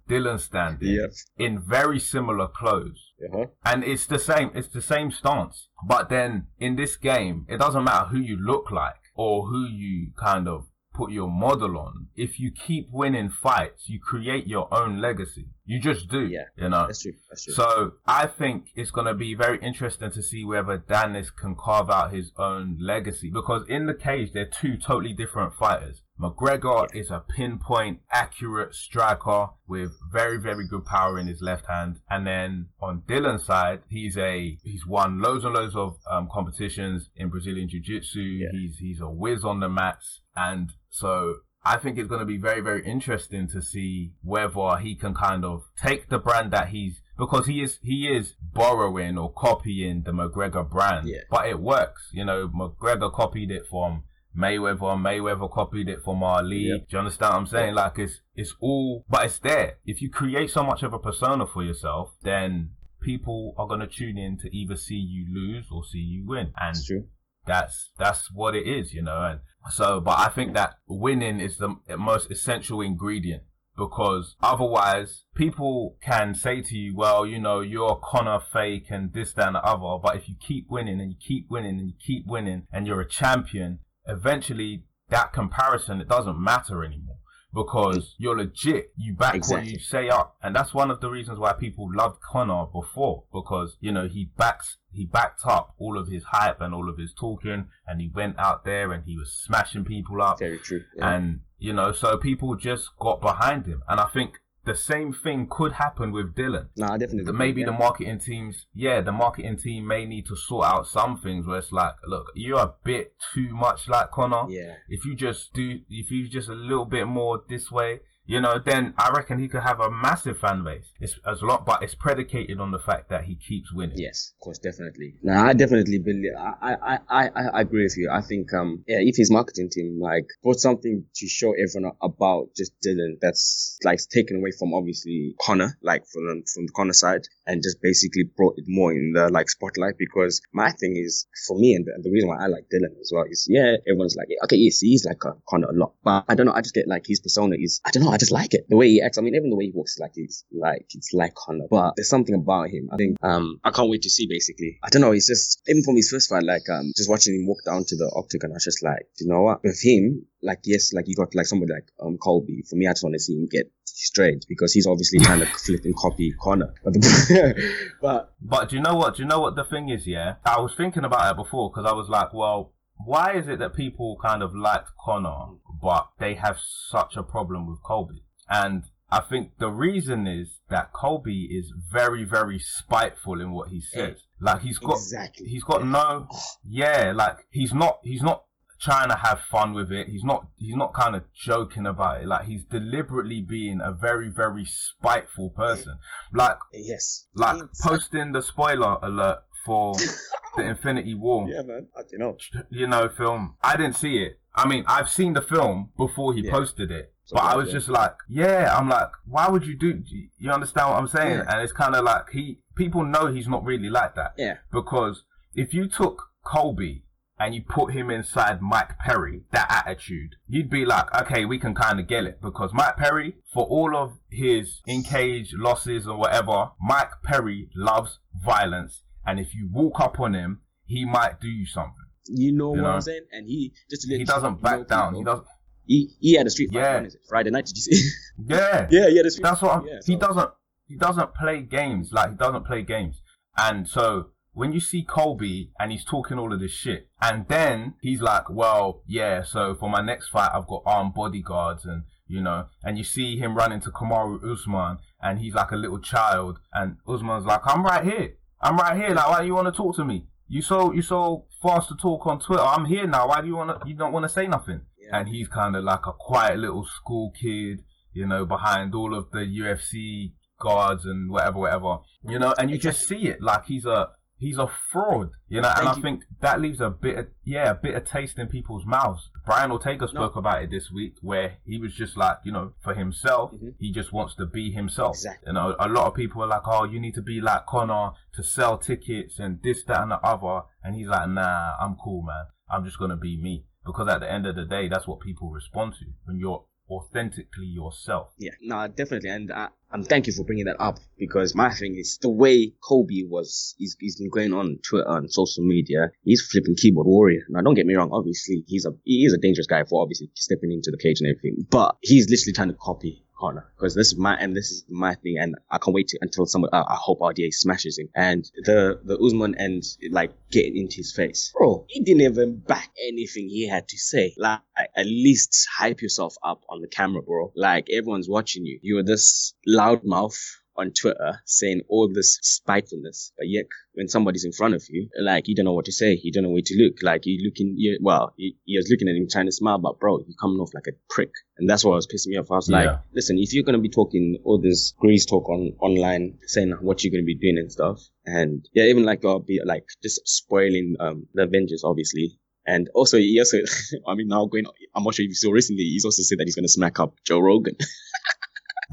Dillon 0.10 0.40
standing 0.40 0.96
Yep. 0.96 1.12
in 1.38 1.60
very 1.78 2.00
similar 2.00 2.48
clothes 2.48 3.02
Uh-huh. 3.26 3.46
and 3.64 3.84
it's 3.84 4.06
the 4.08 4.20
same 4.20 4.50
it's 4.56 4.70
the 4.80 4.82
same 4.82 5.10
stance 5.12 5.70
but 5.94 6.10
then 6.10 6.48
in 6.60 6.76
this 6.76 6.96
game 6.98 7.46
it 7.48 7.58
doesn't 7.64 7.84
matter 7.86 8.08
who 8.12 8.20
you 8.20 8.36
look 8.52 8.72
like 8.72 9.02
or 9.16 9.48
who 9.48 9.66
you 9.68 10.12
kind 10.18 10.48
of 10.48 10.66
put 11.00 11.12
your 11.12 11.30
model 11.30 11.78
on 11.78 12.08
if 12.16 12.40
you 12.42 12.50
keep 12.52 12.86
winning 12.92 13.30
fights 13.30 13.88
you 13.88 14.00
create 14.12 14.48
your 14.48 14.68
own 14.74 15.00
legacy 15.00 15.48
you 15.66 15.80
just 15.80 16.10
do 16.10 16.22
Yeah. 16.28 16.46
you 16.58 16.68
know 16.70 16.88
That's 16.88 17.04
true. 17.04 17.14
That's 17.30 17.44
true. 17.46 17.54
so 17.54 17.94
I 18.06 18.26
think 18.28 18.58
it's 18.76 18.92
going 18.92 19.08
to 19.08 19.14
be 19.14 19.34
very 19.36 19.60
interesting 19.70 20.12
to 20.12 20.22
see 20.24 20.44
whether 20.44 20.78
Danis 20.78 21.30
can 21.42 21.56
carve 21.56 21.90
out 21.90 22.12
his 22.14 22.32
own 22.38 22.78
legacy 22.94 23.30
because 23.30 23.62
in 23.70 23.86
the 23.86 23.94
cage 23.94 24.32
they're 24.34 24.54
two 24.62 24.76
totally 24.78 25.14
different 25.14 25.54
fighters. 25.54 26.02
McGregor 26.20 26.94
is 26.94 27.10
a 27.12 27.24
pinpoint 27.36 28.02
accurate 28.12 28.74
striker 28.76 29.48
with 29.68 29.92
very 30.12 30.38
very 30.38 30.68
good 30.68 30.84
power 30.86 31.18
in 31.18 31.28
his 31.28 31.42
left 31.42 31.66
hand 31.68 32.00
and 32.10 32.28
then 32.28 32.68
on 32.82 33.04
Dillon's 33.08 33.46
side 33.46 33.82
he's 33.88 34.18
a 34.18 34.58
he's 34.64 34.86
won 34.86 35.22
loads 35.22 35.46
and 35.46 35.54
loads 35.54 35.76
of 35.76 35.98
um, 36.12 36.28
competitions 36.32 37.10
in 37.16 37.30
Brazilian 37.30 37.70
jiu-jitsu 37.70 38.20
Yeah. 38.20 38.50
he's 38.52 38.78
he's 38.80 39.00
a 39.02 39.10
whiz 39.10 39.44
on 39.46 39.60
the 39.62 39.70
mats 39.70 40.22
and 40.36 40.72
so 40.90 41.36
I 41.64 41.78
think 41.78 41.98
it's 41.98 42.08
going 42.08 42.22
to 42.22 42.26
be 42.26 42.38
very, 42.38 42.62
very 42.62 42.86
interesting 42.86 43.50
to 43.50 43.62
see 43.62 44.14
whether 44.24 44.78
he 44.78 44.96
can 44.96 45.14
kind 45.14 45.44
of 45.44 45.64
take 45.78 46.08
the 46.08 46.18
brand 46.18 46.52
that 46.52 46.70
he's 46.70 47.02
because 47.18 47.48
he 47.48 47.62
is 47.62 47.80
he 47.84 48.08
is 48.08 48.36
borrowing 48.54 49.18
or 49.18 49.32
copying 49.34 50.04
the 50.04 50.12
McGregor 50.14 50.68
brand, 50.68 51.10
Yeah. 51.10 51.18
but 51.30 51.48
it 51.50 51.60
works. 51.60 52.08
You 52.14 52.24
know, 52.24 52.48
McGregor 52.48 53.12
copied 53.12 53.52
it 53.52 53.68
from 53.70 54.04
Mayweather, 54.38 54.98
Mayweather 54.98 55.52
copied 55.52 55.90
it 55.90 56.02
from 56.04 56.24
Ali. 56.24 56.58
Yep. 56.70 56.80
Do 56.82 56.86
you 56.92 57.00
understand 57.00 57.34
what 57.34 57.40
I'm 57.40 57.48
saying? 57.48 57.74
Like 57.76 57.98
it's 57.98 58.22
it's 58.36 58.56
all, 58.60 59.06
but 59.10 59.26
it's 59.26 59.40
there. 59.40 59.78
If 59.86 60.02
you 60.02 60.10
create 60.10 60.50
so 60.52 60.64
much 60.64 60.84
of 60.84 60.94
a 60.94 61.00
persona 61.00 61.46
for 61.48 61.64
yourself, 61.64 62.12
then 62.24 62.72
people 63.02 63.54
are 63.58 63.68
going 63.68 63.80
to 63.80 63.88
tune 63.88 64.18
in 64.18 64.38
to 64.40 64.56
either 64.56 64.76
see 64.76 64.96
you 64.96 65.26
lose 65.34 65.66
or 65.72 65.84
see 65.84 66.00
you 66.00 66.26
win, 66.28 66.54
and 66.60 66.76
That's 66.76 66.86
true. 66.86 67.08
that's 67.46 67.92
that's 67.98 68.32
what 68.32 68.56
it 68.56 68.68
is, 68.68 68.94
you 68.94 69.02
know. 69.02 69.22
And 69.22 69.40
so, 69.72 70.00
but 70.00 70.20
I 70.20 70.30
think 70.30 70.54
that 70.54 70.76
winning 70.88 71.40
is 71.40 71.58
the 71.58 71.76
most 71.98 72.30
essential 72.32 72.82
ingredient 72.82 73.44
because 73.78 74.36
otherwise, 74.42 75.24
people 75.36 75.98
can 76.02 76.36
say 76.36 76.62
to 76.62 76.76
you, 76.78 76.96
"Well, 76.96 77.26
you 77.26 77.40
know, 77.40 77.62
you're 77.62 78.00
Conor 78.04 78.42
fake 78.54 78.88
and 78.90 79.14
this, 79.14 79.34
that, 79.34 79.48
and 79.48 79.56
the 79.56 79.64
other." 79.64 79.98
But 80.04 80.18
if 80.18 80.28
you 80.30 80.36
keep 80.40 80.70
winning 80.70 81.00
and 81.02 81.12
you 81.12 81.18
keep 81.18 81.50
winning 81.50 81.80
and 81.80 81.88
you 81.88 81.96
keep 82.06 82.28
winning 82.28 82.68
and 82.72 82.86
you're 82.86 83.02
a 83.02 83.08
champion, 83.08 83.80
eventually 84.10 84.84
that 85.10 85.32
comparison 85.34 86.02
it 86.02 86.08
doesn't 86.08 86.40
matter 86.42 86.84
anymore 86.84 87.18
because 87.54 88.16
you're 88.18 88.38
legit. 88.38 88.92
You 88.96 89.14
back 89.14 89.48
what 89.50 89.66
you 89.66 89.80
say 89.80 90.10
up, 90.10 90.36
and 90.42 90.56
that's 90.56 90.74
one 90.74 90.92
of 90.92 91.02
the 91.02 91.10
reasons 91.10 91.40
why 91.40 91.54
people 91.54 91.90
loved 91.92 92.22
Conor 92.22 92.66
before 92.72 93.24
because 93.34 93.78
you 93.80 93.92
know 93.92 94.08
he 94.08 94.30
backs 94.38 94.78
he 94.92 95.06
backed 95.06 95.42
up 95.46 95.74
all 95.80 95.98
of 95.98 96.08
his 96.08 96.24
hype 96.26 96.62
and 96.62 96.74
all 96.74 96.90
of 96.90 96.98
his 96.98 97.14
talking, 97.14 97.68
and 97.88 98.02
he 98.02 98.12
went 98.14 98.38
out 98.38 98.66
there 98.66 98.92
and 98.92 99.06
he 99.06 99.18
was 99.18 99.32
smashing 99.32 99.84
people 99.86 100.22
up, 100.22 100.40
Very 100.40 100.60
true. 100.60 100.84
Yeah. 100.96 101.16
and 101.16 101.40
you 101.58 101.74
know 101.74 101.92
so 101.92 102.18
people 102.18 102.56
just 102.56 102.90
got 103.00 103.22
behind 103.22 103.66
him, 103.66 103.82
and 103.88 104.00
I 104.00 104.06
think 104.08 104.40
the 104.66 104.76
same 104.76 105.14
thing 105.14 105.48
could 105.50 105.74
happen 105.74 106.12
with 106.12 106.36
Dillon. 106.36 106.70
no, 106.76 106.88
I 106.88 106.98
definitely. 106.98 107.26
The- 107.26 107.34
maybe 107.34 107.62
yeah. 107.62 107.68
the 107.68 107.72
marketing 107.74 108.20
teams, 108.20 108.66
yeah, 108.74 109.02
the 109.02 109.12
marketing 109.12 109.58
team 109.58 109.88
may 109.88 110.06
need 110.06 110.28
to 110.28 110.36
sort 110.36 110.66
out 110.68 110.88
some 110.88 111.18
things 111.18 111.46
where 111.46 111.60
it's 111.60 111.72
like, 111.72 111.94
look, 112.06 112.28
you're 112.36 112.60
a 112.60 112.74
bit 112.84 113.14
too 113.34 113.50
much 113.56 113.88
like 113.88 114.12
Conor. 114.12 114.50
Yeah. 114.50 114.76
If 114.88 115.06
you 115.06 115.16
just 115.16 115.54
do, 115.54 115.80
if 115.90 116.12
you 116.12 116.28
just 116.28 116.50
a 116.50 116.54
little 116.54 116.86
bit 116.86 117.08
more 117.08 117.42
this 117.48 117.72
way, 117.72 118.02
you 118.30 118.40
know, 118.40 118.60
then 118.64 118.94
I 118.96 119.10
reckon 119.10 119.40
he 119.40 119.48
could 119.48 119.64
have 119.64 119.80
a 119.80 119.90
massive 119.90 120.38
fan 120.38 120.64
base. 120.64 120.86
It's 121.00 121.18
as 121.26 121.42
lot, 121.42 121.66
but 121.66 121.82
it's 121.82 121.96
predicated 121.96 122.60
on 122.60 122.70
the 122.70 122.78
fact 122.78 123.10
that 123.10 123.24
he 123.24 123.34
keeps 123.34 123.74
winning. 123.74 123.98
Yes, 123.98 124.34
of 124.36 124.44
course, 124.44 124.60
definitely. 124.60 125.16
No, 125.24 125.34
I 125.34 125.54
definitely 125.54 125.98
believe. 125.98 126.34
I, 126.38 126.76
I, 126.76 127.00
I, 127.10 127.30
I, 127.56 127.62
agree 127.62 127.82
with 127.86 127.98
you. 127.98 128.08
I 128.14 128.22
think, 128.22 128.54
um, 128.54 128.84
yeah, 128.88 129.00
if 129.00 129.16
his 129.18 129.32
marketing 129.32 129.72
team 129.72 130.00
like 130.00 130.28
brought 130.44 130.60
something 130.60 131.06
to 131.16 131.28
show 131.28 131.54
everyone 131.54 131.94
about 132.04 132.50
just 132.56 132.80
Dillon, 132.84 133.18
that's 133.20 133.80
like 133.84 133.98
taken 134.14 134.38
away 134.38 134.52
from 134.52 134.76
obviously 134.76 135.34
Conor, 135.42 135.80
like 135.82 136.06
from 136.14 136.44
from 136.54 136.68
the 136.68 136.74
Conor 136.76 136.94
side, 136.94 137.24
and 137.48 137.64
just 137.64 137.82
basically 137.82 138.30
brought 138.38 138.54
it 138.58 138.66
more 138.68 138.92
in 138.92 139.14
the 139.16 139.30
like 139.30 139.50
spotlight. 139.50 139.96
Because 139.98 140.40
my 140.54 140.70
thing 140.70 140.94
is 141.04 141.26
for 141.48 141.58
me, 141.58 141.74
and 141.74 141.84
the, 141.84 142.00
the 142.04 142.12
reason 142.12 142.30
why 142.30 142.44
I 142.44 142.46
like 142.46 142.70
Dillon 142.70 142.96
as 143.02 143.12
well 143.12 143.26
is 143.28 143.48
yeah, 143.50 143.74
everyone's 143.90 144.16
like, 144.16 144.28
okay, 144.44 144.58
yes, 144.58 144.82
he's 144.82 145.04
like 145.04 145.24
a 145.26 145.34
Conor 145.50 145.70
a 145.72 145.74
lot, 145.74 145.94
but 146.04 146.26
I 146.30 146.36
don't 146.36 146.46
know. 146.46 146.54
I 146.54 146.62
just 146.62 146.76
get 146.76 146.88
like 146.88 147.08
his 147.08 147.20
persona 147.20 147.56
is, 147.58 147.82
I 147.84 147.90
don't 147.90 148.04
know. 148.04 148.19
Just 148.20 148.32
like 148.32 148.54
it 148.54 148.66
the 148.70 148.78
way 148.78 148.90
he 148.90 149.02
acts. 149.02 149.18
I 149.18 149.22
mean, 149.22 149.36
even 149.36 149.50
the 149.50 149.56
way 149.56 149.66
he 149.66 149.72
walks, 149.74 149.98
like 150.00 150.12
he's 150.16 150.46
like 150.52 150.86
it's 150.94 151.14
like 151.14 151.34
Conor, 151.36 151.68
but 151.70 151.94
there's 151.96 152.10
something 152.10 152.36
about 152.36 152.70
him. 152.70 152.90
I 152.92 152.98
think 152.98 153.18
um 153.24 153.60
I 153.64 153.72
can't 153.72 153.90
wait 153.90 154.04
to 154.04 154.10
see. 154.10 154.28
Basically, 154.28 154.80
I 154.84 154.90
don't 154.90 155.02
know. 155.02 155.12
It's 155.12 155.28
just 155.28 155.62
even 155.68 155.84
from 155.84 155.96
his 155.96 156.10
first 156.10 156.30
fight, 156.30 156.44
like 156.44 156.68
um 156.70 156.92
just 156.96 157.10
watching 157.10 157.36
him 157.36 157.48
walk 157.48 157.60
down 157.66 157.84
to 157.86 157.96
the 157.96 158.12
octagon, 158.16 158.52
I 158.52 158.56
was 158.56 158.66
just 158.66 158.84
like, 158.84 159.08
you 159.20 159.28
know 159.28 159.42
what? 159.42 159.64
With 159.64 159.80
him, 159.82 160.26
like 160.42 160.60
yes, 160.66 160.94
like 160.94 161.06
you 161.08 161.16
got 161.16 161.34
like 161.36 161.46
somebody 161.46 161.74
like 161.74 161.90
um 162.02 162.18
Colby. 162.18 162.64
For 162.70 162.76
me, 162.76 162.88
I 162.88 162.92
just 162.92 163.04
want 163.04 163.14
to 163.14 163.20
see 163.20 163.34
him 163.34 163.48
get 163.50 163.72
straight 163.86 164.46
because 164.48 164.74
he's 164.74 164.88
obviously 164.88 165.20
trying 165.26 165.40
to 165.40 165.46
flip 165.46 165.82
and 165.84 165.96
copy 165.96 166.34
Conor. 166.42 166.74
But, 166.84 166.94
but 168.02 168.34
But 168.42 168.70
do 168.70 168.78
you 168.78 168.82
know 168.82 168.96
what? 168.96 169.16
Do 169.16 169.24
you 169.24 169.28
know 169.28 169.40
what 169.40 169.56
the 169.56 169.64
thing 169.64 169.90
is? 169.90 170.08
Yeah, 170.08 170.36
I 170.46 170.60
was 170.60 170.74
thinking 170.76 171.04
about 171.04 171.32
it 171.32 171.36
before 171.36 171.70
because 171.70 171.86
I 171.86 171.94
was 171.94 172.10
like, 172.10 172.34
well, 172.34 172.74
why 173.06 173.34
is 173.34 173.48
it 173.48 173.60
that 173.60 173.76
people 173.76 174.18
kind 174.22 174.44
of 174.44 174.56
liked 174.56 174.90
Conor, 175.04 175.56
but 175.82 176.10
they 176.20 176.36
have 176.36 176.58
such 176.90 177.16
a 177.16 177.24
problem 177.24 177.68
with 177.68 177.82
Colby? 177.84 178.24
And 178.50 178.84
I 179.12 179.22
think 179.22 179.58
the 179.58 179.70
reason 179.72 180.28
is 180.28 180.60
that 180.70 180.94
Colby 180.94 181.46
is 181.46 181.74
very, 181.92 182.24
very 182.24 182.60
spiteful 182.60 183.42
in 183.42 183.52
what 183.52 183.70
he 183.70 183.82
says. 183.82 184.18
Like 184.40 184.62
he's 184.62 184.78
got, 184.78 184.94
Exactly. 184.98 185.48
he's 185.48 185.64
got 185.64 185.86
no, 185.86 186.28
yeah, 186.64 187.12
like 187.16 187.38
he's 187.50 187.74
not, 187.74 188.00
he's 188.04 188.22
not 188.22 188.44
trying 188.82 189.10
to 189.10 189.16
have 189.16 189.42
fun 189.42 189.74
with 189.74 189.92
it. 189.92 190.08
He's 190.08 190.24
not, 190.24 190.48
he's 190.58 190.76
not 190.76 190.94
kind 190.94 191.16
of 191.16 191.24
joking 191.34 191.86
about 191.86 192.22
it. 192.22 192.28
Like 192.28 192.46
he's 192.46 192.64
deliberately 192.64 193.42
being 193.42 193.82
a 193.84 193.92
very, 193.92 194.30
very 194.30 194.64
spiteful 194.66 195.50
person. 195.50 195.98
Like, 196.34 196.58
yes, 196.74 197.26
like 197.34 197.56
It's- 197.58 197.82
posting 197.84 198.32
the 198.32 198.42
spoiler 198.42 198.98
alert 199.02 199.40
for 199.66 199.96
the 200.60 200.70
Infinity 200.70 201.14
War 201.16 201.48
yeah, 201.50 201.62
man. 201.62 201.88
I 201.98 202.02
don't 202.10 202.20
know. 202.20 202.38
you 202.70 202.88
know, 202.88 203.10
film. 203.10 203.56
I 203.62 203.76
didn't 203.78 203.96
see 203.96 204.18
it. 204.24 204.40
I 204.56 204.68
mean, 204.68 204.84
I've 204.88 205.10
seen 205.10 205.34
the 205.34 205.42
film 205.42 205.92
before 205.98 206.34
he 206.34 206.42
Yeah. 206.42 206.52
posted 206.52 206.92
it. 206.92 207.14
So 207.26 207.36
but 207.36 207.44
I 207.44 207.56
was 207.56 207.68
yeah. 207.68 207.74
just 207.74 207.90
like, 207.90 208.16
yeah, 208.28 208.76
I'm 208.76 208.90
like, 208.90 209.10
why 209.26 209.48
would 209.48 209.66
you 209.66 209.78
do? 209.78 210.04
You 210.38 210.52
understand 210.52 210.90
what 210.90 210.98
I'm 210.98 211.08
saying? 211.08 211.38
Yeah. 211.40 211.46
And 211.48 211.62
it's 211.62 211.72
kind 211.74 211.96
of 211.96 212.04
like 212.04 212.30
he, 212.32 212.60
people 212.76 213.04
know 213.06 213.28
he's 213.28 213.48
not 213.48 213.64
really 213.64 213.90
like 213.90 214.16
that. 214.16 214.34
Yeah. 214.38 214.58
Because 214.72 215.24
if 215.54 215.74
you 215.74 215.88
took 215.88 216.24
Colby 216.44 217.04
and 217.40 217.54
you 217.56 217.62
put 217.62 217.94
him 217.94 218.10
inside 218.10 218.62
Mike 218.62 218.98
Perry, 219.00 219.44
that 219.52 219.68
attitude, 219.70 220.36
you'd 220.48 220.70
be 220.72 220.84
like, 220.86 221.06
okay, 221.22 221.46
we 221.46 221.60
can 221.60 221.74
kind 221.76 222.00
of 222.00 222.08
get 222.08 222.26
it. 222.26 222.42
Because 222.42 222.74
Mike 222.74 222.98
Perry, 222.98 223.36
for 223.54 223.66
all 223.68 223.96
of 223.96 224.18
his 224.30 224.82
in 224.88 225.04
cage 225.04 225.54
losses 225.54 226.08
or 226.08 226.18
whatever, 226.18 226.72
Mike 226.82 227.12
Perry 227.24 227.70
loves 227.76 228.20
violence. 228.44 229.04
And 229.30 229.40
if 229.40 229.54
you 229.54 229.70
walk 229.72 230.00
up 230.00 230.20
on 230.20 230.34
him, 230.34 230.62
he 230.86 231.06
might 231.06 231.40
do 231.40 231.48
you 231.48 231.66
something. 231.68 231.94
You 232.26 232.52
know 232.52 232.74
You 232.76 232.82
what 232.82 232.88
know? 232.90 232.96
I'm 232.96 233.02
saying? 233.02 233.26
And 233.32 233.46
he 233.48 233.74
just 233.90 234.08
he 234.10 234.24
doesn't 234.24 234.62
back 234.62 234.88
down. 234.88 235.14
He 235.16 235.24
doesn't. 235.24 235.46
He, 235.86 236.10
he 236.20 236.34
had 236.36 236.48
a 236.48 236.50
street 236.50 236.72
fight. 236.74 236.80
Yeah. 236.80 236.96
When 236.96 237.06
is 237.06 237.16
it? 237.16 237.22
Friday 237.30 237.50
night? 237.52 237.66
Did 237.68 237.78
you 237.78 237.84
see? 237.84 238.10
Yeah. 238.48 238.88
yeah, 238.92 239.08
he 239.10 239.18
had 239.18 239.26
a 239.26 239.32
street. 239.32 239.44
That's 239.44 239.62
what 239.62 239.72
I'm, 239.78 239.86
Yeah, 239.88 240.00
he 240.06 240.14
so- 240.14 240.20
doesn't 240.20 240.50
he 240.88 240.96
doesn't 240.96 241.36
play 241.36 241.62
games 241.62 242.12
like 242.12 242.32
he 242.32 242.36
doesn't 242.36 242.66
play 242.66 242.82
games 242.82 243.22
and 243.56 243.88
so 243.88 244.30
when 244.54 244.74
you 244.74 244.80
see 244.80 245.04
Colby 245.04 245.72
and 245.80 245.92
he's 245.92 246.04
talking 246.04 246.40
all 246.40 246.52
of 246.52 246.60
this 246.60 246.72
shit 246.72 247.08
and 247.22 247.48
then 247.48 247.94
he's 248.02 248.22
like 248.22 248.50
well 248.50 249.04
yeah 249.06 249.44
so 249.44 249.76
for 249.76 249.88
my 249.88 250.02
next 250.02 250.30
fight 250.30 250.50
I've 250.52 250.66
got 250.66 250.82
armed 250.88 251.14
bodyguards 251.14 251.86
and 251.86 252.06
you 252.28 252.42
know 252.42 252.66
and 252.84 252.98
you 252.98 253.04
see 253.04 253.38
him 253.38 253.54
run 253.56 253.72
into 253.72 253.92
Kamaru 253.92 254.44
Usman 254.52 254.98
and 255.22 255.38
he's 255.38 255.54
like 255.54 255.70
a 255.70 255.76
little 255.76 256.00
child 256.00 256.58
and 256.74 256.98
Usman's 257.08 257.46
like 257.46 257.62
I'm 257.66 257.84
right 257.86 258.04
here 258.04 258.34
I'm 258.62 258.78
right 258.78 258.98
here 258.98 259.10
like 259.10 259.30
why 259.30 259.42
do 259.42 259.48
you 259.48 259.56
want 259.56 259.68
to 259.68 259.78
talk 259.78 259.96
to 259.98 260.06
me? 260.06 260.28
You 260.48 260.62
so 260.62 260.92
you 260.94 261.02
so 261.02 261.46
fast 261.62 261.90
to 261.90 261.96
talk 261.96 262.26
on 262.28 262.40
Twitter. 262.40 262.64
I'm 262.64 262.86
here 262.86 263.08
now. 263.08 263.28
Why 263.28 263.42
do 263.42 263.48
you 263.48 263.56
want 263.56 263.82
to 263.82 263.88
you 263.88 263.96
don't 263.96 264.12
want 264.12 264.24
to 264.24 264.30
say 264.30 264.48
nothing? 264.48 264.82
Yeah. 265.02 265.20
and 265.20 265.30
he's 265.30 265.48
kind 265.48 265.76
of 265.76 265.84
like 265.84 266.06
a 266.06 266.14
quiet 266.14 266.60
little 266.60 266.86
school 266.86 267.32
kid 267.32 267.84
you 268.14 268.26
know, 268.26 268.46
behind 268.46 268.96
all 268.96 269.16
of 269.16 269.32
the 269.32 269.40
UFC 269.40 270.34
guards 270.60 271.06
and 271.06 271.32
whatever, 271.32 271.60
whatever, 271.60 271.98
you 272.28 272.40
know, 272.40 272.54
and 272.58 272.70
you 272.70 272.78
just 272.78 273.08
see 273.08 273.28
it. 273.28 273.42
Like 273.42 273.66
he's 273.66 273.86
a 273.86 274.10
he's 274.40 274.58
a 274.58 274.68
fraud, 274.92 275.30
you 275.48 275.62
know, 275.62 275.72
and 275.78 275.88
I 275.90 275.96
you. 275.96 276.02
think 276.02 276.24
that 276.42 276.60
leaves 276.60 276.80
a 276.82 276.90
bit, 276.90 277.18
of, 277.20 277.28
yeah, 277.44 277.70
a 277.72 277.76
bit 277.76 277.94
of 277.96 278.06
taste 278.06 278.40
in 278.40 278.48
people's 278.48 278.86
mouths. 278.86 279.30
Brian 279.46 279.72
Ortega 279.72 280.08
spoke 280.08 280.36
about 280.36 280.64
it 280.64 280.72
this 280.72 280.90
week, 280.92 281.16
where 281.22 281.58
he 281.66 281.78
was 281.78 281.94
just 281.94 282.18
like, 282.18 282.38
you 282.44 282.52
know, 282.52 282.74
for 282.82 282.94
himself, 282.94 283.52
Mhm. 283.52 283.76
he 283.78 283.92
just 283.92 284.12
wants 284.14 284.36
to 284.36 284.46
be 284.46 284.72
himself. 284.72 285.16
Exactly. 285.16 285.48
You 285.48 285.54
know, 285.54 285.76
a 285.80 285.88
lot 285.90 286.08
of 286.08 286.14
people 286.16 286.42
are 286.42 286.48
like, 286.48 286.66
oh, 286.68 286.86
you 286.86 287.00
need 287.00 287.16
to 287.16 287.22
be 287.22 287.42
like 287.42 287.66
Conor 287.66 288.12
to 288.34 288.44
sell 288.44 288.78
tickets 288.78 289.38
and 289.40 289.62
this, 289.62 289.84
that, 289.86 290.02
and 290.02 290.12
the 290.12 290.20
other, 290.26 290.66
and 290.84 290.96
he's 290.96 291.08
like, 291.08 291.30
nah, 291.30 291.74
I'm 291.80 291.96
cool, 291.96 292.22
man. 292.24 292.46
I'm 292.72 292.86
just 292.86 292.98
gonna 293.00 293.18
be 293.18 293.36
me 293.42 293.66
because 293.86 294.08
at 294.08 294.20
the 294.22 294.32
end 294.32 294.46
of 294.46 294.56
the 294.56 294.66
day, 294.66 294.88
that's 294.88 295.08
what 295.08 295.20
people 295.20 295.50
respond 295.50 295.94
to 295.96 296.06
when 296.26 296.38
you're 296.38 296.64
authentically 296.90 297.66
yourself. 297.66 298.34
Yeah, 298.38 298.52
no, 298.62 298.88
definitely, 298.88 299.30
and 299.30 299.52
uh, 299.52 299.56
I, 299.56 299.68
I'm 299.92 300.04
thank 300.04 300.28
you 300.28 300.34
for 300.34 300.44
bringing 300.44 300.66
that 300.66 300.80
up 300.80 301.00
because 301.18 301.56
my 301.56 301.72
thing 301.74 301.96
is 301.96 302.18
the 302.22 302.30
way 302.30 302.74
Colby 302.84 303.26
was. 303.28 303.76
He's, 303.78 303.96
he's 304.00 304.18
been 304.18 304.30
going 304.30 304.54
on 304.54 304.80
Twitter 304.88 305.08
and 305.08 305.32
social 305.32 305.66
media. 305.66 306.12
He's 306.24 306.42
flipping 306.42 306.76
keyboard 306.76 307.08
warrior. 307.08 307.42
Now, 307.50 307.62
don't 307.62 307.74
get 307.74 307.86
me 307.86 307.96
wrong. 307.96 308.10
Obviously, 308.12 308.64
he's 308.68 308.86
a 308.86 308.92
he 309.04 309.26
is 309.26 309.34
a 309.34 309.38
dangerous 309.38 309.68
guy 309.68 309.84
for 309.84 310.02
obviously 310.02 310.30
stepping 310.36 310.72
into 310.72 310.92
the 310.92 310.98
cage 310.98 311.22
and 311.22 311.30
everything. 311.30 311.66
But 311.70 311.96
he's 312.02 312.30
literally 312.30 312.54
trying 312.54 312.70
to 312.70 312.78
copy 312.80 313.24
Conor 313.40 313.72
because 313.76 313.96
this 313.96 314.08
is 314.08 314.18
my 314.18 314.36
and 314.36 314.56
this 314.56 314.70
is 314.72 314.86
my 314.90 315.16
thing, 315.16 315.38
and 315.40 315.56
I 315.72 315.78
can't 315.78 315.96
wait 315.96 316.10
to, 316.10 316.20
until 316.22 316.46
someone. 316.46 316.70
Uh, 316.74 316.84
I 316.88 316.96
hope 316.96 317.20
RDA 317.20 317.54
smashes 317.54 317.98
him 317.98 318.10
and 318.16 318.50
the 318.64 319.00
the 319.04 319.18
Usman 319.18 319.56
and 319.58 319.84
like 320.12 320.34
getting 320.52 320.78
into 320.78 320.98
his 320.98 321.14
face, 321.14 321.54
bro. 321.58 321.86
He 321.88 322.02
didn't 322.02 322.22
even 322.22 322.58
back 322.58 322.90
anything 323.08 323.48
he 323.50 323.68
had 323.68 323.88
to 323.90 323.98
say. 323.98 324.34
Like 324.38 324.60
at 324.96 325.06
least 325.06 325.68
hype 325.78 326.02
yourself 326.02 326.36
up 326.44 326.64
on 326.70 326.82
the 326.82 326.88
camera, 326.88 327.22
bro. 327.22 327.52
Like 327.56 327.88
everyone's 327.90 328.30
watching 328.30 328.66
you. 328.66 328.80
You're 328.82 329.04
this 329.04 329.54
loudmouth 329.68 330.40
on 330.80 330.92
Twitter 330.92 331.40
saying 331.46 331.82
all 331.90 332.10
this 332.12 332.40
spitefulness, 332.42 333.32
but 333.38 333.48
yet 333.48 333.66
when 333.94 334.08
somebody's 334.08 334.46
in 334.46 334.52
front 334.54 334.74
of 334.74 334.84
you, 334.90 335.10
like 335.22 335.48
you 335.48 335.56
don't 335.56 335.66
know 335.66 335.74
what 335.74 335.86
to 335.86 335.92
say, 335.92 336.20
you 336.24 336.32
don't 336.32 336.44
know 336.44 336.50
where 336.52 336.62
to 336.66 336.76
look. 336.82 337.04
Like 337.04 337.26
you 337.26 337.44
looking, 337.46 337.74
you 337.78 338.00
well, 338.02 338.34
you, 338.38 338.54
you're 338.66 338.84
looking 338.90 339.10
at 339.10 339.16
him 339.16 339.28
trying 339.30 339.48
to 339.48 339.52
smile, 339.52 339.78
but 339.78 340.00
bro, 340.00 340.20
you're 340.20 340.38
coming 340.42 340.60
off 340.60 340.72
like 340.74 340.88
a 340.88 340.96
prick, 341.10 341.32
and 341.58 341.70
that's 341.70 341.84
what 341.84 341.96
was 341.96 342.08
pissing 342.08 342.30
me 342.32 342.38
off. 342.38 342.52
I 342.52 342.56
was 342.56 342.70
like, 342.70 342.86
Yeah. 342.86 343.00
listen, 343.14 343.38
if 343.38 343.54
you're 343.54 343.64
gonna 343.66 343.80
be 343.80 343.90
talking 343.90 344.40
all 344.44 344.60
this 344.62 344.94
grease 345.00 345.26
talk 345.26 345.50
on 345.50 345.74
online, 345.80 346.40
saying 346.48 346.72
what 346.82 347.04
you're 347.04 347.12
gonna 347.12 347.24
be 347.26 347.36
doing 347.36 347.58
and 347.58 347.72
stuff, 347.72 348.00
and 348.26 348.68
yeah, 348.74 348.86
even 348.86 349.04
like 349.04 349.24
I'll 349.26 349.40
be 349.40 349.60
like 349.64 349.86
just 350.02 350.22
spoiling 350.28 350.96
um 351.00 351.28
the 351.34 351.44
Avengers, 351.44 351.84
obviously. 351.84 352.40
And 352.68 352.88
also, 352.94 353.18
he 353.18 353.40
also, 353.40 353.58
I 354.08 354.14
mean, 354.14 354.28
now 354.28 354.46
going, 354.46 354.66
I'm 354.94 355.04
not 355.04 355.16
sure 355.16 355.24
if 355.24 355.30
you 355.30 355.34
saw 355.34 355.50
recently, 355.50 355.84
he's 355.84 356.06
also 356.06 356.22
said 356.22 356.38
that 356.38 356.44
he's 356.46 356.56
going 356.56 356.66
to 356.66 356.70
smack 356.70 357.00
up 357.00 357.16
Joe 357.26 357.40
Rogan. 357.40 357.76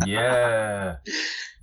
Yeah. 0.07 0.97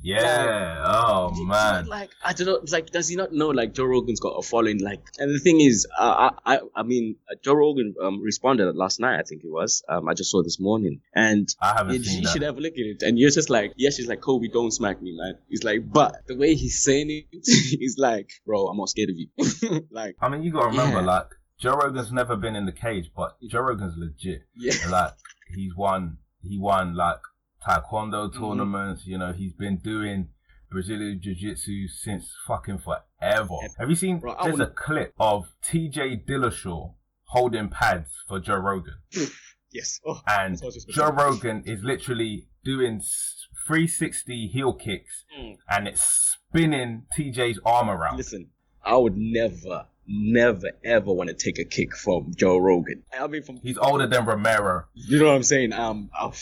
Yeah. 0.03 0.83
Oh 0.85 1.31
man. 1.45 1.85
Like 1.87 2.09
I 2.23 2.33
don't 2.33 2.47
know. 2.47 2.59
Like 2.71 2.91
does 2.91 3.07
he 3.07 3.15
not 3.15 3.31
know? 3.33 3.49
Like 3.49 3.73
Joe 3.73 3.85
Rogan's 3.85 4.19
got 4.19 4.31
a 4.31 4.41
following. 4.41 4.79
Like, 4.83 5.01
and 5.17 5.33
the 5.33 5.39
thing 5.39 5.61
is, 5.61 5.87
uh, 5.97 6.29
I 6.45 6.55
I 6.55 6.59
I 6.75 6.83
mean, 6.83 7.15
uh, 7.31 7.35
Joe 7.43 7.53
Rogan 7.53 7.95
um 8.03 8.21
responded 8.21 8.75
last 8.75 8.99
night. 8.99 9.19
I 9.19 9.23
think 9.23 9.43
it 9.43 9.49
was. 9.51 9.83
Um, 9.87 10.07
I 10.09 10.13
just 10.13 10.29
saw 10.31 10.43
this 10.43 10.59
morning, 10.59 11.01
and 11.15 11.47
I 11.61 11.73
haven't 11.77 11.93
you, 11.95 12.03
seen 12.03 12.17
you 12.17 12.23
that. 12.27 12.33
should 12.33 12.41
have 12.41 12.57
a 12.57 12.61
look 12.61 12.73
at 12.73 12.79
it. 12.79 13.01
And 13.01 13.17
you're 13.17 13.31
just 13.31 13.49
like, 13.49 13.73
yeah, 13.77 13.89
she's 13.91 14.07
like, 14.07 14.21
Colby, 14.21 14.49
don't 14.49 14.71
smack 14.71 15.01
me, 15.01 15.15
man. 15.17 15.37
He's 15.49 15.63
like, 15.63 15.89
but 15.91 16.27
the 16.27 16.35
way 16.35 16.55
he's 16.55 16.83
saying 16.83 17.09
it, 17.09 17.25
he's 17.79 17.97
like, 17.97 18.29
bro, 18.45 18.67
I'm 18.67 18.77
not 18.77 18.89
scared 18.89 19.09
of 19.09 19.15
you. 19.17 19.27
like, 19.91 20.15
I 20.21 20.29
mean, 20.29 20.43
you 20.43 20.51
gotta 20.51 20.67
remember, 20.67 20.99
Yeah. 20.99 21.05
like 21.05 21.27
Joe 21.59 21.75
Rogan's 21.75 22.11
never 22.11 22.35
been 22.35 22.55
in 22.55 22.65
the 22.65 22.71
cage, 22.73 23.09
but 23.15 23.37
Joe 23.49 23.61
Rogan's 23.61 23.93
legit. 23.97 24.41
yeah, 24.55 24.73
like 24.89 25.13
he's 25.55 25.73
won 25.75 26.17
he 26.41 26.59
won 26.59 26.93
like 26.95 27.19
taekwondo 27.65 28.27
Mm-hmm. 28.27 28.39
tournaments 28.39 29.05
you 29.05 29.17
know 29.17 29.31
he's 29.33 29.53
been 29.53 29.77
doing 29.77 30.29
brazilian 30.69 31.19
jiu-jitsu 31.21 31.87
since 31.87 32.25
fucking 32.47 32.79
forever 32.79 33.55
have 33.77 33.89
you 33.89 33.95
seen 33.95 34.21
I 34.37 34.43
there's 34.45 34.55
a 34.55 34.63
wanna- 34.63 34.71
clip 34.75 35.13
of 35.19 35.45
tj 35.63 36.25
dillashaw 36.27 36.93
holding 37.25 37.69
pads 37.69 38.09
for 38.27 38.39
joe 38.39 38.55
rogan 38.55 38.95
yes. 39.71 39.99
Oh, 40.05 40.19
and 40.27 40.53
That's 40.53 40.61
what 40.61 40.65
I 40.65 40.67
was 40.67 40.75
just 40.85 40.89
joe 40.89 41.09
rogan 41.11 41.63
is 41.65 41.83
literally 41.83 42.47
doing 42.63 43.01
360 43.67 44.47
heel 44.47 44.73
kicks 44.73 45.23
Mm. 45.39 45.57
and 45.69 45.87
it's 45.87 46.37
spinning 46.49 47.03
tj's 47.15 47.59
arm 47.65 47.89
around 47.89 48.17
Listen, 48.17 48.49
I 48.83 48.97
would 48.97 49.15
never, 49.17 49.85
never 50.07 50.71
ever 50.83 51.11
want 51.13 51.29
to 51.29 51.35
take 51.35 51.59
a 51.59 51.63
kick 51.63 51.95
from 51.95 52.31
Joe 52.35 52.57
Rogan. 52.57 53.03
I 53.17 53.27
mean, 53.27 53.43
from 53.43 53.57
He's 53.57 53.77
older 53.77 54.07
than 54.07 54.25
Romero. 54.25 54.85
you 54.93 55.19
know 55.19 55.25
what 55.27 55.35
I'm 55.35 55.43
saying? 55.43 55.73
Um, 55.73 56.09
I'll- 56.17 56.35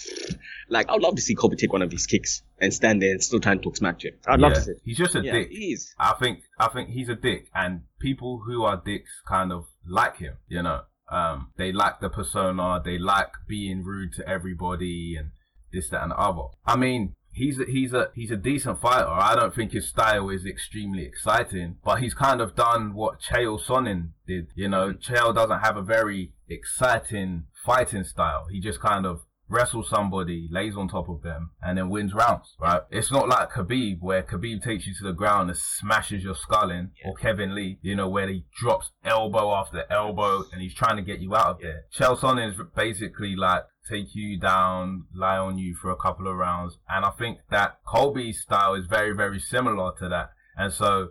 like 0.70 0.90
I'd 0.90 1.02
love 1.02 1.16
to 1.16 1.22
see 1.22 1.36
Colby 1.36 1.58
take 1.58 1.74
one 1.74 1.82
of 1.82 1.92
his 1.92 2.06
kicks 2.06 2.44
and 2.60 2.74
stand 2.74 3.02
there 3.02 3.12
and 3.12 3.22
still 3.24 3.40
try 3.40 3.52
and 3.54 3.62
talk 3.64 3.76
smack 3.76 4.00
to 4.00 4.08
him. 4.10 4.16
I'd 4.28 4.40
love 4.40 4.54
to 4.54 4.62
see. 4.62 4.74
He's 4.86 4.98
just 4.98 5.16
a 5.16 5.22
Yeah, 5.24 5.34
dick. 5.34 5.50
he 5.50 5.74
is. 5.74 5.94
I 6.00 6.14
think 6.20 6.40
I 6.60 6.68
think 6.70 6.90
he's 6.90 7.10
a 7.10 7.16
dick, 7.16 7.50
and 7.54 7.82
people 8.00 8.42
who 8.46 8.64
are 8.64 8.82
dicks 8.84 9.12
kind 9.28 9.52
of 9.52 9.66
like 9.86 10.18
him. 10.18 10.36
You 10.48 10.64
know, 10.64 10.82
um, 11.12 11.52
they 11.58 11.72
like 11.74 12.00
the 12.00 12.10
persona, 12.10 12.82
they 12.84 12.98
like 12.98 13.32
being 13.48 13.84
rude 13.84 14.14
to 14.14 14.28
everybody, 14.28 15.16
and 15.20 15.32
this, 15.74 15.90
that, 15.90 16.02
and 16.04 16.12
the 16.12 16.18
other. 16.18 16.44
I 16.66 16.76
mean, 16.78 17.16
he's 17.32 17.60
a, 17.60 17.66
he's 17.66 17.94
a 17.94 18.10
he's 18.14 18.32
a 18.32 18.38
decent 18.38 18.82
fighter. 18.82 19.08
I 19.08 19.36
don't 19.36 19.54
think 19.54 19.72
his 19.72 19.88
style 19.88 20.30
is 20.30 20.46
extremely 20.46 21.06
exciting, 21.06 21.78
but 21.84 22.02
he's 22.02 22.14
kind 22.14 22.42
of 22.42 22.56
done 22.56 22.94
what 22.94 23.20
Chael 23.22 23.60
Sonnen 23.64 24.10
did. 24.28 24.48
You 24.56 24.70
know, 24.70 24.94
Chael 24.94 25.34
doesn't 25.34 25.60
have 25.60 25.78
a 25.78 25.82
very 25.82 26.34
exciting 26.50 27.46
fighting 27.66 28.04
style. 28.04 28.48
He 28.52 28.60
just 28.60 28.80
kind 28.80 29.06
of 29.06 29.22
wrestles 29.52 29.90
somebody, 29.90 30.48
lays 30.50 30.76
on 30.78 30.88
top 30.88 31.10
of 31.10 31.22
them, 31.22 31.52
and 31.62 31.78
then 31.78 31.90
wins 31.90 32.14
rounds, 32.14 32.56
right? 32.60 32.82
It's 32.90 33.12
not 33.12 33.28
like 33.28 33.52
Khabib, 33.52 33.98
where 34.00 34.24
Khabib 34.24 34.64
takes 34.64 34.88
you 34.88 34.94
to 34.96 35.04
the 35.04 35.14
ground 35.14 35.50
and 35.50 35.60
smashes 35.60 36.24
your 36.24 36.36
skull 36.36 36.72
in, 36.72 36.92
or 37.06 37.16
Kevin 37.16 37.54
Lee, 37.54 37.78
you 37.82 37.96
know, 37.96 38.08
where 38.08 38.30
he 38.30 38.46
drops 38.58 38.92
elbow 39.04 39.54
after 39.54 39.84
elbow 39.90 40.44
and 40.52 40.62
he's 40.62 40.74
trying 40.74 40.96
to 40.96 41.02
get 41.02 41.20
you 41.20 41.36
out 41.36 41.48
of 41.48 41.62
there. 41.62 41.84
Chael 41.94 42.18
Sonnen 42.18 42.50
is 42.50 42.56
basically 42.76 43.36
like 43.36 43.64
take 43.90 44.14
you 44.14 44.40
down, 44.40 45.06
lie 45.14 45.38
on 45.38 45.58
you 45.58 45.76
for 45.76 45.90
a 45.90 45.96
couple 45.96 46.28
of 46.28 46.36
rounds, 46.36 46.78
and 46.90 47.06
I 47.06 47.12
think 47.12 47.40
that 47.50 47.80
Colby's 47.86 48.42
style 48.42 48.76
is 48.76 48.86
very, 48.86 49.14
very 49.16 49.40
similar 49.40 49.92
to 50.00 50.10
that. 50.10 50.32
And 50.56 50.72
so, 50.72 51.10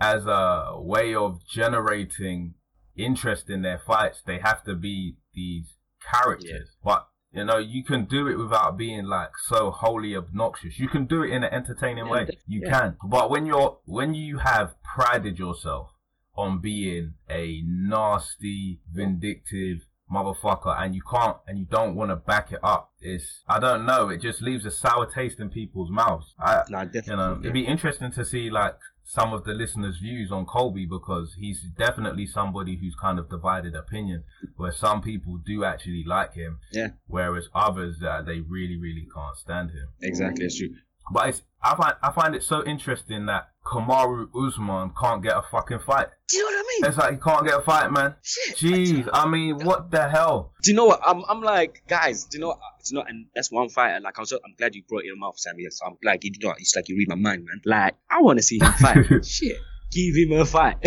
as 0.00 0.26
a 0.26 0.74
way 0.76 1.14
of 1.14 1.40
generating 1.46 2.54
interest 2.96 3.48
in 3.48 3.62
their 3.62 3.78
fights, 3.78 4.22
they 4.26 4.38
have 4.38 4.64
to 4.64 4.74
be 4.74 5.16
these 5.34 5.74
characters. 6.10 6.70
But 6.84 7.06
you 7.32 7.44
know, 7.44 7.58
you 7.58 7.82
can 7.82 8.04
do 8.04 8.28
it 8.28 8.36
without 8.36 8.76
being 8.76 9.06
like 9.06 9.30
so 9.46 9.70
wholly 9.70 10.14
obnoxious. 10.14 10.78
You 10.78 10.88
can 10.88 11.06
do 11.06 11.22
it 11.22 11.30
in 11.30 11.42
an 11.42 11.52
entertaining 11.52 12.08
way. 12.08 12.26
You 12.46 12.62
yeah. 12.64 12.70
can. 12.70 12.96
But 13.08 13.30
when 13.30 13.46
you're 13.46 13.78
when 13.86 14.14
you 14.14 14.38
have 14.38 14.74
prided 14.82 15.38
yourself 15.38 15.88
on 16.34 16.60
being 16.60 17.14
a 17.30 17.62
nasty, 17.64 18.80
vindictive 18.92 19.86
motherfucker 20.10 20.74
and 20.80 20.94
you 20.94 21.02
can't 21.10 21.36
and 21.46 21.58
you 21.58 21.64
don't 21.64 21.94
want 21.94 22.10
to 22.10 22.16
back 22.16 22.52
it 22.52 22.60
up, 22.62 22.92
it's 23.00 23.42
I 23.48 23.58
don't 23.58 23.84
know, 23.86 24.08
it 24.08 24.20
just 24.20 24.42
leaves 24.42 24.64
a 24.66 24.70
sour 24.70 25.06
taste 25.06 25.40
in 25.40 25.50
people's 25.50 25.90
mouths. 25.90 26.34
I 26.38 26.62
definitely. 26.68 27.02
you 27.06 27.16
know, 27.16 27.32
yeah. 27.34 27.40
it'd 27.40 27.52
be 27.52 27.66
interesting 27.66 28.12
to 28.12 28.24
see 28.24 28.50
like 28.50 28.76
some 29.04 29.32
of 29.34 29.44
the 29.44 29.52
listeners' 29.52 29.98
views 29.98 30.30
on 30.30 30.46
Colby 30.46 30.86
because 30.86 31.34
he's 31.38 31.60
definitely 31.76 32.24
somebody 32.26 32.76
who's 32.76 32.94
kind 32.94 33.18
of 33.18 33.28
divided 33.28 33.74
opinion. 33.74 34.24
Where 34.56 34.72
some 34.72 35.02
people 35.02 35.38
do 35.44 35.64
actually 35.64 36.04
like 36.06 36.34
him, 36.34 36.60
Yeah. 36.72 36.90
whereas 37.08 37.48
others 37.54 38.00
uh, 38.02 38.22
they 38.22 38.40
really, 38.40 38.76
really 38.76 39.06
can't 39.14 39.36
stand 39.36 39.70
him. 39.70 39.88
Exactly, 40.00 40.44
it's 40.46 40.56
true. 40.58 40.70
But 41.10 41.28
it's 41.30 41.42
I 41.62 41.76
find 41.76 41.94
I 42.02 42.10
find 42.12 42.34
it 42.34 42.42
so 42.42 42.64
interesting 42.64 43.26
that 43.26 43.48
Kamaru 43.64 44.28
Usman 44.34 44.92
can't 45.00 45.22
get 45.22 45.36
a 45.36 45.42
fucking 45.42 45.78
fight. 45.80 46.08
Do 46.28 46.36
you 46.36 46.42
know 46.42 46.56
what 46.56 46.64
I 46.64 46.68
mean? 46.68 46.88
It's 46.88 46.98
like 46.98 47.12
he 47.12 47.18
can't 47.18 47.46
get 47.46 47.58
a 47.58 47.62
fight, 47.62 47.92
man. 47.92 48.14
Shit. 48.22 48.56
Jeez, 48.56 49.08
I 49.12 49.28
mean, 49.28 49.64
what 49.64 49.90
the 49.90 50.08
hell? 50.08 50.52
Do 50.62 50.70
you 50.72 50.76
know 50.76 50.86
what? 50.86 51.00
I'm, 51.06 51.22
I'm 51.28 51.40
like, 51.40 51.82
guys, 51.86 52.24
do 52.24 52.38
you 52.38 52.42
know? 52.42 52.54
Do 52.54 52.94
you 52.94 52.98
know, 52.98 53.04
and 53.06 53.26
that's 53.34 53.52
one 53.52 53.68
fighter. 53.68 54.00
Like, 54.00 54.18
I 54.18 54.22
was, 54.22 54.32
I'm 54.32 54.54
glad 54.58 54.74
you 54.74 54.82
brought 54.88 55.04
him 55.04 55.22
up, 55.22 55.38
Sammy. 55.38 55.64
So 55.70 55.86
I'm 55.86 55.96
glad 56.02 56.24
you 56.24 56.32
know, 56.40 56.54
it's 56.58 56.74
like 56.74 56.88
you 56.88 56.96
read 56.96 57.08
my 57.08 57.14
mind, 57.14 57.44
man. 57.44 57.60
Like, 57.64 57.94
I 58.10 58.20
want 58.22 58.38
to 58.38 58.42
see 58.42 58.58
him 58.58 58.72
fight. 58.72 59.06
Shit. 59.24 59.56
Give 59.92 60.16
him 60.16 60.32
a 60.40 60.44
fight. 60.44 60.78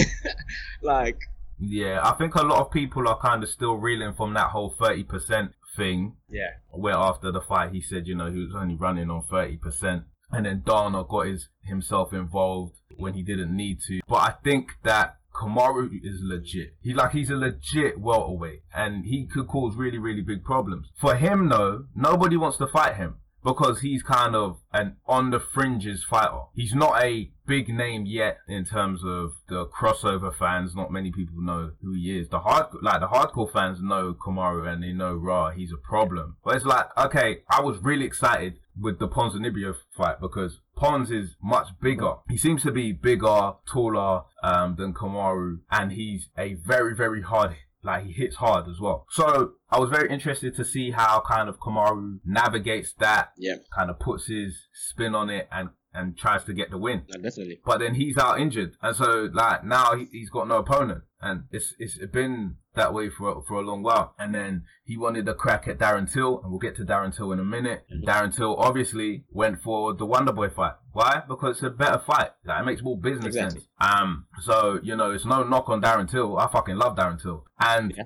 like, 0.82 1.20
Yeah, 1.60 2.02
I 2.04 2.12
think 2.14 2.36
a 2.36 2.44
lot 2.44 2.60
of 2.60 2.72
people 2.72 3.08
are 3.08 3.18
kind 3.20 3.42
of 3.44 3.50
still 3.50 3.76
reeling 3.76 4.14
from 4.14 4.34
that 4.34 4.50
whole 4.50 4.72
thirty 4.72 5.04
percent 5.04 5.52
thing 5.76 6.16
yeah. 6.30 6.52
where 6.72 6.96
after 6.96 7.32
the 7.32 7.42
fight 7.42 7.72
he 7.72 7.82
said, 7.82 8.08
you 8.08 8.16
know, 8.16 8.32
he 8.32 8.40
was 8.40 8.54
only 8.56 8.76
running 8.76 9.10
on 9.10 9.24
30%. 9.24 10.06
And 10.32 10.46
then 10.46 10.64
Dana 10.66 11.04
got 11.08 11.28
his 11.28 11.50
himself 11.64 12.12
involved 12.14 12.76
when 12.98 13.14
he 13.14 13.22
didn't 13.22 13.56
need 13.56 13.80
to. 13.88 14.02
But 14.08 14.16
I 14.16 14.34
think 14.44 14.72
that 14.84 15.18
Kamaru 15.34 15.90
is 16.04 16.22
legit. 16.22 16.76
He 16.82 16.94
like 16.94 17.12
he's 17.12 17.30
a 17.30 17.36
legit 17.36 18.00
welterweight 18.00 18.64
and 18.74 19.06
he 19.06 19.28
could 19.28 19.48
cause 19.48 19.76
really, 19.76 19.98
really 19.98 20.22
big 20.22 20.44
problems. 20.44 20.88
For 20.96 21.16
him 21.16 21.50
though, 21.50 21.86
nobody 21.96 22.38
wants 22.38 22.58
to 22.58 22.68
fight 22.68 22.96
him 22.96 23.18
because 23.46 23.82
he's 23.82 24.02
kind 24.02 24.36
of 24.36 24.58
an 24.74 24.98
on 25.06 25.30
the 25.30 25.40
fringes 25.40 26.04
fighter. 26.04 26.42
He's 26.56 26.74
not 26.74 27.02
a 27.02 27.30
big 27.46 27.70
name 27.70 28.06
yet 28.08 28.40
in 28.48 28.66
terms 28.66 29.02
of 29.06 29.36
the 29.48 29.68
crossover 29.68 30.36
fans. 30.36 30.76
Not 30.76 30.92
many 30.92 31.12
people 31.12 31.40
know 31.40 31.72
who 31.82 31.94
he 31.94 32.20
is. 32.20 32.28
The 32.30 32.40
hard 32.40 32.66
like 32.82 33.00
the 33.00 33.08
hardcore 33.08 33.52
fans 33.52 33.82
know 33.82 34.16
Kamaru 34.16 34.68
and 34.68 34.84
they 34.84 34.92
know 34.92 35.14
Ra. 35.14 35.52
He's 35.52 35.72
a 35.72 35.78
problem. 35.78 36.38
But 36.44 36.56
it's 36.56 36.66
like 36.66 36.88
okay, 36.98 37.44
I 37.48 37.62
was 37.62 37.78
really 37.84 38.06
excited 38.06 38.56
with 38.78 39.00
the 39.00 39.08
Ponzinibbio 39.08 39.76
fight 39.96 40.20
because 40.20 40.60
Pons 40.76 41.12
is 41.12 41.36
much 41.42 41.68
bigger. 41.82 42.16
He 42.30 42.38
seems 42.38 42.64
to 42.64 42.72
be 42.72 42.92
bigger, 42.92 43.54
taller 43.66 44.24
um, 44.44 44.76
than 44.76 44.94
Kamaru, 44.94 45.60
and 45.72 45.94
he's 45.94 46.28
a 46.38 46.56
very, 46.56 46.94
very 46.94 47.22
hard 47.22 47.56
like 47.86 48.06
he 48.06 48.12
hits 48.12 48.36
hard 48.38 48.68
as 48.68 48.80
well. 48.80 49.06
So 49.10 49.54
I 49.70 49.80
was 49.80 49.90
very 49.90 50.10
interested 50.12 50.56
to 50.56 50.66
see 50.66 50.92
how 50.92 51.22
kind 51.22 51.48
of 51.48 51.60
Kamaru 51.60 52.20
navigates 52.26 52.94
that, 53.00 53.30
Yeah. 53.38 53.56
kind 53.74 53.90
of 53.90 54.00
puts 54.00 54.28
his 54.28 54.68
spin 54.74 55.14
on 55.16 55.30
it 55.30 55.48
and 55.52 55.70
and 55.96 56.18
tries 56.18 56.44
to 56.46 56.54
get 56.54 56.70
the 56.72 56.78
win. 56.78 57.04
No, 57.10 57.22
definitely. 57.22 57.60
But 57.66 57.80
then 57.80 57.96
he's 57.96 58.18
out 58.18 58.40
injured, 58.40 58.76
and 58.82 58.96
so 58.96 59.30
like 59.34 59.64
now 59.64 59.96
he, 59.96 60.06
he's 60.12 60.30
got 60.30 60.48
no 60.48 60.58
opponent, 60.58 61.04
and 61.22 61.44
it's 61.52 61.74
it's 61.80 61.98
been 62.12 62.58
that 62.76 62.94
way 62.94 63.10
for 63.10 63.44
for 63.48 63.56
a 63.56 63.62
long 63.62 63.82
while. 63.84 64.14
And 64.20 64.36
then 64.36 64.64
he 64.84 64.98
wanted 64.98 65.28
a 65.30 65.34
crack 65.34 65.68
at 65.68 65.78
Darren 65.80 66.12
Till, 66.12 66.42
and 66.42 66.52
we'll 66.52 66.60
get 66.60 66.76
to 66.78 66.84
Darren 66.86 67.16
Till 67.16 67.32
in 67.32 67.40
a 67.40 67.44
minute. 67.46 67.86
And 67.90 68.06
Darren 68.06 68.36
Till 68.36 68.56
obviously 68.58 69.26
went 69.32 69.62
for 69.62 69.94
the 69.94 70.06
Wonder 70.06 70.34
Boy 70.34 70.50
fight. 70.50 70.74
Why? 70.92 71.24
Because 71.28 71.58
it's 71.58 71.64
a 71.64 71.70
better 71.70 72.00
fight. 72.00 72.32
Like, 72.46 72.62
it 72.62 72.66
makes 72.66 72.82
more 72.82 72.98
business 72.98 73.28
Exactly. 73.36 73.62
sense. 73.62 73.68
Um, 73.80 74.26
so 74.42 74.80
you 74.84 74.96
know, 74.96 75.12
it's 75.12 75.26
no 75.26 75.44
knock 75.44 75.70
on 75.70 75.82
Darren 75.82 76.10
Till. 76.10 76.38
I 76.38 76.48
fucking 76.52 76.76
love 76.76 76.96
Darren 76.98 77.22
Till, 77.22 77.46
and 77.60 77.94
Yeah. 77.96 78.04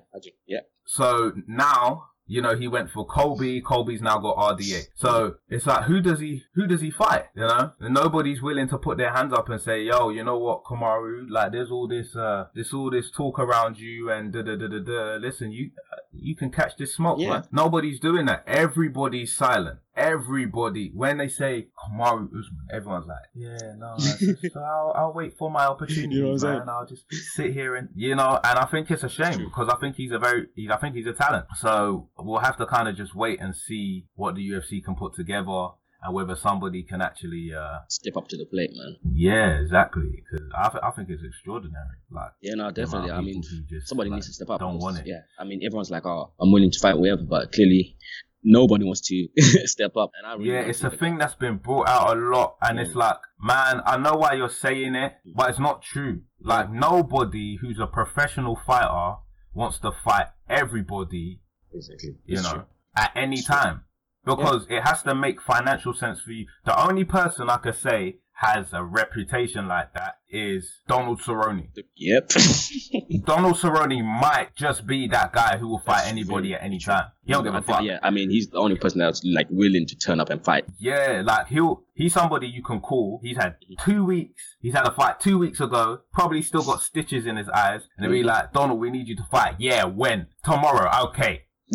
Yeah. 0.47 0.59
so 0.85 1.33
now, 1.47 2.08
you 2.29 2.41
know, 2.43 2.55
he 2.55 2.67
went 2.67 2.91
for 2.91 3.05
Colby. 3.05 3.59
Colby's 3.59 4.01
now 4.01 4.19
got 4.19 4.37
RDA. 4.37 4.83
So 4.95 5.35
it's 5.49 5.65
like, 5.65 5.85
who 5.85 5.99
does 5.99 6.19
he, 6.19 6.43
who 6.53 6.67
does 6.67 6.79
he 6.81 6.91
fight? 6.91 7.25
You 7.35 7.41
know, 7.41 7.71
and 7.79 7.93
nobody's 7.93 8.41
willing 8.41 8.69
to 8.69 8.77
put 8.77 8.97
their 8.99 9.11
hands 9.11 9.33
up 9.33 9.49
and 9.49 9.59
say, 9.59 9.81
yo, 9.83 10.09
you 10.09 10.23
know 10.23 10.37
what, 10.37 10.63
Kamaru, 10.63 11.25
like, 11.29 11.51
there's 11.51 11.71
all 11.71 11.87
this, 11.87 12.15
uh, 12.15 12.45
there's 12.53 12.71
all 12.71 12.91
this 12.91 13.09
talk 13.11 13.39
around 13.39 13.79
you 13.79 14.11
and 14.11 14.31
da 14.31 14.43
da 14.43 14.55
da 14.55 14.67
da 14.67 14.79
da. 14.79 15.15
Listen, 15.19 15.51
you, 15.51 15.71
you 16.13 16.35
can 16.35 16.51
catch 16.51 16.77
this 16.77 16.93
smoke, 16.95 17.17
Yeah. 17.19 17.29
man. 17.29 17.43
Nobody's 17.51 17.99
doing 17.99 18.27
that. 18.27 18.43
Everybody's 18.47 19.35
silent. 19.35 19.79
Everybody, 19.99 20.91
when 20.95 21.17
they 21.17 21.27
say 21.27 21.67
Kamaru 21.77 22.27
Usman, 22.27 22.67
everyone's 22.71 23.05
like, 23.07 23.17
yeah, 23.35 23.73
no, 23.77 23.95
it's 23.97 24.19
just- 24.41 24.55
I'll, 24.57 24.93
I'll 24.95 25.13
wait 25.13 25.37
for 25.37 25.51
my 25.51 25.65
opportunity, 25.65 26.15
You 26.15 26.21
know 26.21 26.27
what 26.29 26.33
I'm 26.33 26.39
saying? 26.39 26.59
man. 26.59 26.69
I'll 26.69 26.85
just 26.87 27.03
sit 27.35 27.53
here 27.53 27.75
and, 27.75 27.89
you 27.95 28.15
know, 28.15 28.39
and 28.43 28.59
I 28.59 28.65
think 28.65 28.89
it's 28.91 29.03
a 29.03 29.09
shame 29.09 29.39
because 29.45 29.67
I 29.69 29.75
think 29.79 29.95
he's 29.97 30.11
a 30.11 30.19
very, 30.19 30.47
he, 30.55 30.69
I 30.69 30.77
think 30.77 30.95
he's 30.95 31.05
a 31.07 31.13
talent. 31.13 31.45
So 31.57 32.09
we'll 32.17 32.39
have 32.39 32.57
to 32.57 32.65
kind 32.65 32.87
of 32.87 32.95
just 32.95 33.13
wait 33.15 33.39
and 33.41 33.55
see 33.55 34.05
what 34.15 34.35
the 34.35 34.49
UFC 34.49 34.83
can 34.83 34.95
put 34.95 35.13
together 35.15 35.67
and 36.01 36.13
whether 36.13 36.35
somebody 36.35 36.81
can 36.83 37.01
actually, 37.01 37.51
uh, 37.53 37.79
Step 37.89 38.15
up 38.15 38.27
to 38.29 38.37
the 38.37 38.45
plate, 38.45 38.69
man. 38.73 38.95
yeah, 39.13 39.59
exactly. 39.59 40.23
Because 40.31 40.47
I, 40.57 40.69
th- 40.69 40.81
I 40.81 40.91
think 40.91 41.09
it's 41.09 41.23
extraordinary. 41.23 41.97
Like, 42.09 42.31
Yeah, 42.41 42.53
no, 42.55 42.71
definitely. 42.71 43.11
I 43.11 43.19
mean, 43.19 43.41
just, 43.69 43.89
somebody 43.89 44.09
like, 44.09 44.17
needs 44.17 44.27
to 44.27 44.33
step 44.33 44.49
up. 44.49 44.61
Don't 44.61 44.79
want 44.79 44.99
it. 44.99 45.03
Yeah. 45.07 45.21
I 45.37 45.43
mean, 45.43 45.59
everyone's 45.65 45.91
like, 45.91 46.05
oh, 46.05 46.31
I'm 46.39 46.53
willing 46.53 46.71
to 46.71 46.79
fight 46.79 46.97
whatever, 46.97 47.23
but 47.23 47.51
clearly 47.51 47.97
nobody 48.43 48.85
wants 48.85 49.01
to 49.01 49.27
step 49.65 49.95
up. 49.97 50.11
And 50.17 50.27
I 50.27 50.33
really 50.35 50.51
Yeah, 50.51 50.59
it's 50.61 50.83
a 50.83 50.89
the 50.89 50.97
thing 50.97 51.17
that's 51.17 51.35
been 51.35 51.57
brought 51.57 51.87
out 51.87 52.17
a 52.17 52.19
lot, 52.19 52.57
and 52.61 52.79
it's 52.79 52.93
mm. 52.93 52.97
like, 52.97 53.17
man, 53.41 53.81
I 53.85 53.97
know 53.97 54.15
why 54.15 54.33
you're 54.33 54.49
saying 54.49 54.95
it, 54.95 55.13
but 55.35 55.49
it's 55.49 55.59
not 55.59 55.81
true. 55.81 56.21
Like, 56.41 56.71
nobody 56.71 57.57
who's 57.61 57.79
a 57.79 57.87
professional 57.87 58.59
fighter 58.65 59.17
wants 59.53 59.79
to 59.79 59.91
fight 59.91 60.27
everybody, 60.49 61.41
Exactly. 61.73 62.15
you 62.25 62.37
It's 62.37 62.43
know, 62.43 62.53
true. 62.53 62.65
at 62.95 63.11
any 63.15 63.41
time. 63.41 63.83
Because 64.25 64.67
it 64.69 64.81
has 64.83 65.01
to 65.03 65.15
make 65.15 65.41
financial 65.41 65.93
sense 65.93 66.19
for 66.21 66.31
you. 66.31 66.45
The 66.65 66.79
only 66.79 67.05
person 67.05 67.49
I 67.49 67.57
could 67.57 67.75
say 67.75 68.17
has 68.39 68.71
a 68.71 68.81
reputation 68.81 69.67
like 69.67 69.93
that 69.93 70.15
is 70.29 70.79
Donald 70.87 71.19
Cerrone. 71.19 71.67
Yep. 71.97 72.29
Donald 73.25 73.57
Cerrone 73.57 74.01
might 74.01 74.55
just 74.55 74.87
be 74.87 75.09
that 75.09 75.33
guy 75.33 75.57
who 75.57 75.67
will 75.67 75.79
fight 75.79 76.03
anybody 76.05 76.53
at 76.53 76.63
any 76.63 76.79
time. 76.79 77.07
He 77.25 77.33
don't 77.33 77.43
give 77.43 77.53
a 77.53 77.61
fuck. 77.61 77.83
Yeah, 77.83 77.99
I 78.01 78.11
mean, 78.11 78.29
he's 78.29 78.47
the 78.47 78.59
only 78.59 78.77
person 78.77 78.99
that's 78.99 79.21
like 79.25 79.47
willing 79.49 79.85
to 79.87 79.97
turn 79.97 80.21
up 80.21 80.29
and 80.29 80.41
fight. 80.41 80.63
Yeah, 80.77 81.21
like 81.25 81.47
he'll 81.47 81.83
he's 81.95 82.13
somebody 82.13 82.47
you 82.47 82.63
can 82.63 82.79
call. 82.79 83.19
He's 83.21 83.35
had 83.35 83.55
mm-hmm. 83.55 83.91
two 83.91 84.05
weeks. 84.05 84.41
He's 84.61 84.73
had 84.73 84.87
a 84.87 84.91
fight 84.91 85.19
two 85.19 85.37
weeks 85.37 85.59
ago. 85.59 85.99
Probably 86.13 86.41
still 86.41 86.63
got 86.63 86.81
stitches 86.81 87.25
in 87.25 87.35
his 87.35 87.49
eyes. 87.49 87.81
And 87.97 88.05
they'll 88.05 88.11
be 88.11 88.19
mm-hmm. 88.19 88.27
like, 88.27 88.53
Donald, 88.53 88.79
we 88.79 88.89
need 88.89 89.09
you 89.09 89.17
to 89.17 89.27
fight. 89.29 89.55
Yeah, 89.59 89.83
when? 89.83 90.27
Tomorrow. 90.45 91.09
Okay. 91.09 91.41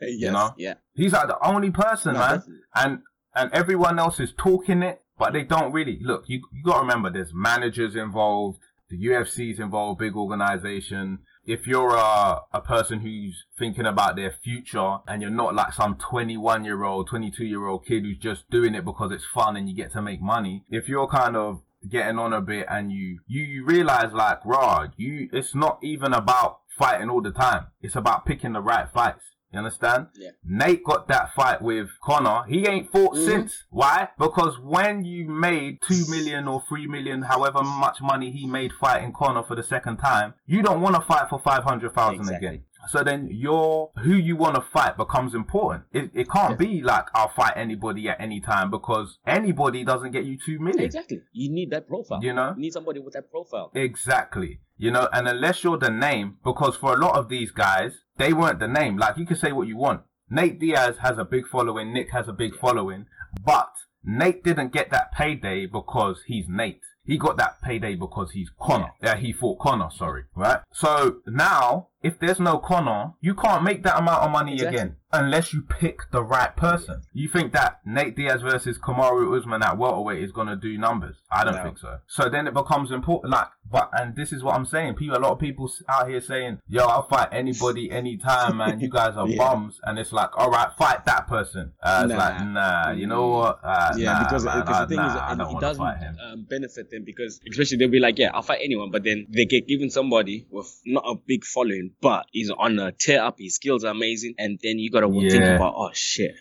you 0.00 0.30
know? 0.30 0.54
Yeah. 0.56 0.74
He's 0.94 1.12
like 1.12 1.28
the 1.28 1.46
only 1.46 1.70
person, 1.70 2.14
No, 2.14 2.20
man. 2.20 2.42
And 2.74 2.98
and 3.34 3.52
everyone 3.52 3.98
else 3.98 4.20
is 4.20 4.32
talking 4.36 4.82
it, 4.82 5.01
but 5.22 5.32
they 5.34 5.44
don't 5.44 5.72
really 5.72 6.00
look. 6.02 6.24
You 6.26 6.42
you 6.52 6.64
got 6.64 6.74
to 6.74 6.80
remember, 6.80 7.08
there's 7.08 7.32
managers 7.32 7.94
involved. 7.94 8.58
the 8.90 8.98
UFC's 9.06 9.60
involved, 9.60 10.00
big 10.00 10.16
organization. 10.16 11.20
If 11.46 11.68
you're 11.68 11.94
a, 11.94 12.40
a 12.52 12.60
person 12.60 13.00
who's 13.00 13.44
thinking 13.56 13.86
about 13.86 14.16
their 14.16 14.32
future 14.32 14.98
and 15.06 15.22
you're 15.22 15.30
not 15.30 15.54
like 15.54 15.74
some 15.74 15.94
21 15.94 16.64
year 16.64 16.82
old, 16.82 17.06
22 17.08 17.44
year 17.44 17.66
old 17.68 17.86
kid 17.86 18.02
who's 18.02 18.18
just 18.18 18.50
doing 18.50 18.74
it 18.74 18.84
because 18.84 19.12
it's 19.12 19.24
fun 19.24 19.56
and 19.56 19.68
you 19.68 19.76
get 19.76 19.92
to 19.92 20.02
make 20.02 20.20
money, 20.20 20.64
if 20.70 20.88
you're 20.88 21.06
kind 21.06 21.36
of 21.36 21.62
getting 21.88 22.18
on 22.18 22.32
a 22.32 22.40
bit 22.40 22.66
and 22.68 22.90
you, 22.90 23.20
you, 23.28 23.44
you 23.44 23.64
realize 23.64 24.12
like, 24.12 24.44
raw, 24.44 24.88
you, 24.96 25.28
it's 25.32 25.54
not 25.54 25.78
even 25.84 26.12
about 26.12 26.62
fighting 26.76 27.10
all 27.10 27.22
the 27.22 27.30
time. 27.30 27.66
It's 27.80 27.94
about 27.94 28.26
picking 28.26 28.54
the 28.54 28.60
right 28.60 28.88
fights. 28.92 29.22
You 29.52 29.58
understand? 29.58 30.06
Yeah. 30.14 30.30
Nate 30.44 30.82
got 30.82 31.08
that 31.08 31.34
fight 31.34 31.60
with 31.60 31.88
Conor. 32.02 32.44
He 32.48 32.66
ain't 32.66 32.90
fought 32.90 33.14
Mhm. 33.16 33.24
since. 33.26 33.64
Why? 33.70 34.08
Because 34.18 34.58
when 34.58 35.04
you 35.04 35.28
made 35.28 35.80
two 35.82 36.04
million 36.08 36.48
or 36.48 36.62
three 36.68 36.86
million, 36.86 37.22
however 37.22 37.62
much 37.62 38.00
money 38.00 38.30
he 38.30 38.46
made 38.46 38.72
fighting 38.72 39.12
Conor 39.12 39.42
for 39.42 39.54
the 39.54 39.62
second 39.62 39.98
time, 39.98 40.32
you 40.46 40.62
don't 40.62 40.80
want 40.80 40.94
to 40.96 41.02
fight 41.02 41.28
for 41.28 41.38
five 41.38 41.64
hundred 41.64 41.92
thousand 41.94 42.20
Exactly. 42.20 42.48
again. 42.48 42.64
So 42.88 43.02
then 43.04 43.28
your 43.30 43.90
who 44.02 44.14
you 44.14 44.36
want 44.36 44.56
to 44.56 44.60
fight 44.60 44.96
becomes 44.96 45.34
important. 45.34 45.84
It, 45.92 46.10
it 46.14 46.30
can't 46.30 46.58
be 46.58 46.82
like 46.82 47.06
I'll 47.14 47.28
fight 47.28 47.54
anybody 47.56 48.08
at 48.08 48.20
any 48.20 48.40
time 48.40 48.70
because 48.70 49.18
anybody 49.26 49.84
doesn't 49.84 50.12
get 50.12 50.24
you 50.24 50.38
two 50.44 50.58
million. 50.58 50.84
Exactly. 50.84 51.22
You 51.32 51.50
need 51.50 51.70
that 51.70 51.88
profile. 51.88 52.20
You 52.22 52.32
know? 52.32 52.54
You 52.56 52.62
need 52.62 52.72
somebody 52.72 53.00
with 53.00 53.14
that 53.14 53.30
profile. 53.30 53.70
Exactly. 53.74 54.60
You 54.76 54.90
know, 54.90 55.08
and 55.12 55.28
unless 55.28 55.62
you're 55.62 55.78
the 55.78 55.90
name, 55.90 56.38
because 56.42 56.76
for 56.76 56.94
a 56.94 56.98
lot 56.98 57.16
of 57.16 57.28
these 57.28 57.52
guys, 57.52 57.92
they 58.16 58.32
weren't 58.32 58.58
the 58.58 58.68
name. 58.68 58.96
Like 58.96 59.16
you 59.16 59.26
can 59.26 59.36
say 59.36 59.52
what 59.52 59.68
you 59.68 59.76
want. 59.76 60.02
Nate 60.28 60.58
Diaz 60.58 60.96
has 61.02 61.18
a 61.18 61.24
big 61.24 61.46
following, 61.46 61.92
Nick 61.92 62.10
has 62.12 62.26
a 62.26 62.32
big 62.32 62.56
following, 62.56 63.06
but 63.44 63.72
Nate 64.02 64.42
didn't 64.42 64.72
get 64.72 64.90
that 64.90 65.12
payday 65.12 65.66
because 65.66 66.22
he's 66.26 66.46
Nate. 66.48 66.82
He 67.04 67.18
got 67.18 67.36
that 67.36 67.60
payday 67.62 67.96
because 67.96 68.30
he's 68.30 68.50
Conor. 68.60 68.92
Yeah, 69.02 69.16
he 69.16 69.32
fought 69.32 69.58
Conor, 69.58 69.90
sorry. 69.90 70.24
Right? 70.34 70.60
So 70.72 71.16
now, 71.26 71.88
if 72.02 72.18
there's 72.18 72.40
no 72.40 72.58
Conor, 72.58 73.12
you 73.20 73.34
can't 73.34 73.62
make 73.62 73.82
that 73.84 73.98
amount 73.98 74.22
of 74.22 74.30
money 74.30 74.54
Exactly. 74.54 74.78
again 74.78 74.96
unless 75.14 75.52
you 75.52 75.60
pick 75.60 75.98
the 76.10 76.22
right 76.22 76.56
person. 76.56 77.02
You 77.12 77.28
think 77.28 77.52
that 77.52 77.80
Nate 77.84 78.16
Diaz 78.16 78.40
versus 78.40 78.78
Kamaru 78.78 79.36
Usman 79.38 79.62
at 79.62 79.76
welterweight 79.76 80.22
is 80.22 80.32
gonna 80.32 80.56
do 80.56 80.78
numbers? 80.78 81.16
I 81.30 81.44
don't 81.44 81.56
No. 81.56 81.62
think 81.64 81.78
so. 81.78 81.98
So 82.06 82.30
then 82.30 82.46
it 82.46 82.54
becomes 82.54 82.90
important. 82.90 83.30
Like, 83.32 83.48
but 83.70 83.90
and 83.92 84.16
this 84.16 84.32
is 84.32 84.42
what 84.42 84.54
I'm 84.54 84.64
saying. 84.64 84.94
People, 84.94 85.16
a 85.16 85.20
lot 85.20 85.32
of 85.32 85.38
people 85.38 85.70
out 85.88 86.08
here 86.08 86.20
saying, 86.22 86.60
"Yo, 86.66 86.84
I'll 86.84 87.02
fight 87.08 87.28
anybody, 87.30 87.90
anytime, 87.90 88.56
man. 88.56 88.80
You 88.80 88.88
guys 89.00 89.16
are 89.16 89.28
Yeah. 89.28 89.36
bums." 89.36 89.80
And 89.84 89.98
it's 89.98 90.12
like, 90.12 90.30
all 90.38 90.50
right, 90.50 90.72
fight 90.78 91.04
that 91.04 91.26
person. 91.26 91.72
Uh, 91.82 92.02
it's 92.04 92.12
Nah. 92.12 92.18
like, 92.18 92.46
nah, 92.46 92.90
you 92.92 93.06
know 93.06 93.28
what? 93.28 93.60
Uh, 93.62 93.94
Yeah, 93.98 94.12
nah, 94.14 94.18
because, 94.24 94.44
man, 94.44 94.60
because 94.60 94.78
the 94.80 94.86
thing 94.86 94.96
nah, 94.96 95.08
is, 95.08 95.32
it 95.54 95.60
doesn't 95.60 95.82
um, 95.84 96.46
benefit 96.48 96.90
them 96.90 97.04
because, 97.04 97.38
especially 97.50 97.76
they'll 97.78 97.88
be 97.90 98.00
like, 98.00 98.18
yeah, 98.18 98.30
I'll 98.32 98.42
fight 98.42 98.60
anyone, 98.62 98.90
but 98.90 99.04
then 99.04 99.26
they 99.28 99.44
get 99.44 99.66
given 99.68 99.90
somebody 99.90 100.46
with 100.50 100.80
not 100.86 101.04
a 101.06 101.14
big 101.26 101.44
following, 101.44 101.91
but 102.00 102.26
he's 102.32 102.50
on 102.50 102.78
a 102.78 102.92
tear 102.92 103.22
up, 103.22 103.36
his 103.38 103.54
skills 103.56 103.84
are 103.84 103.90
amazing, 103.92 104.34
and 104.38 104.58
then 104.62 104.78
you 104.78 104.90
gotta 104.90 105.06
think 105.30 105.44
about, 105.56 105.74
oh 105.76 105.90
shit. 105.92 106.34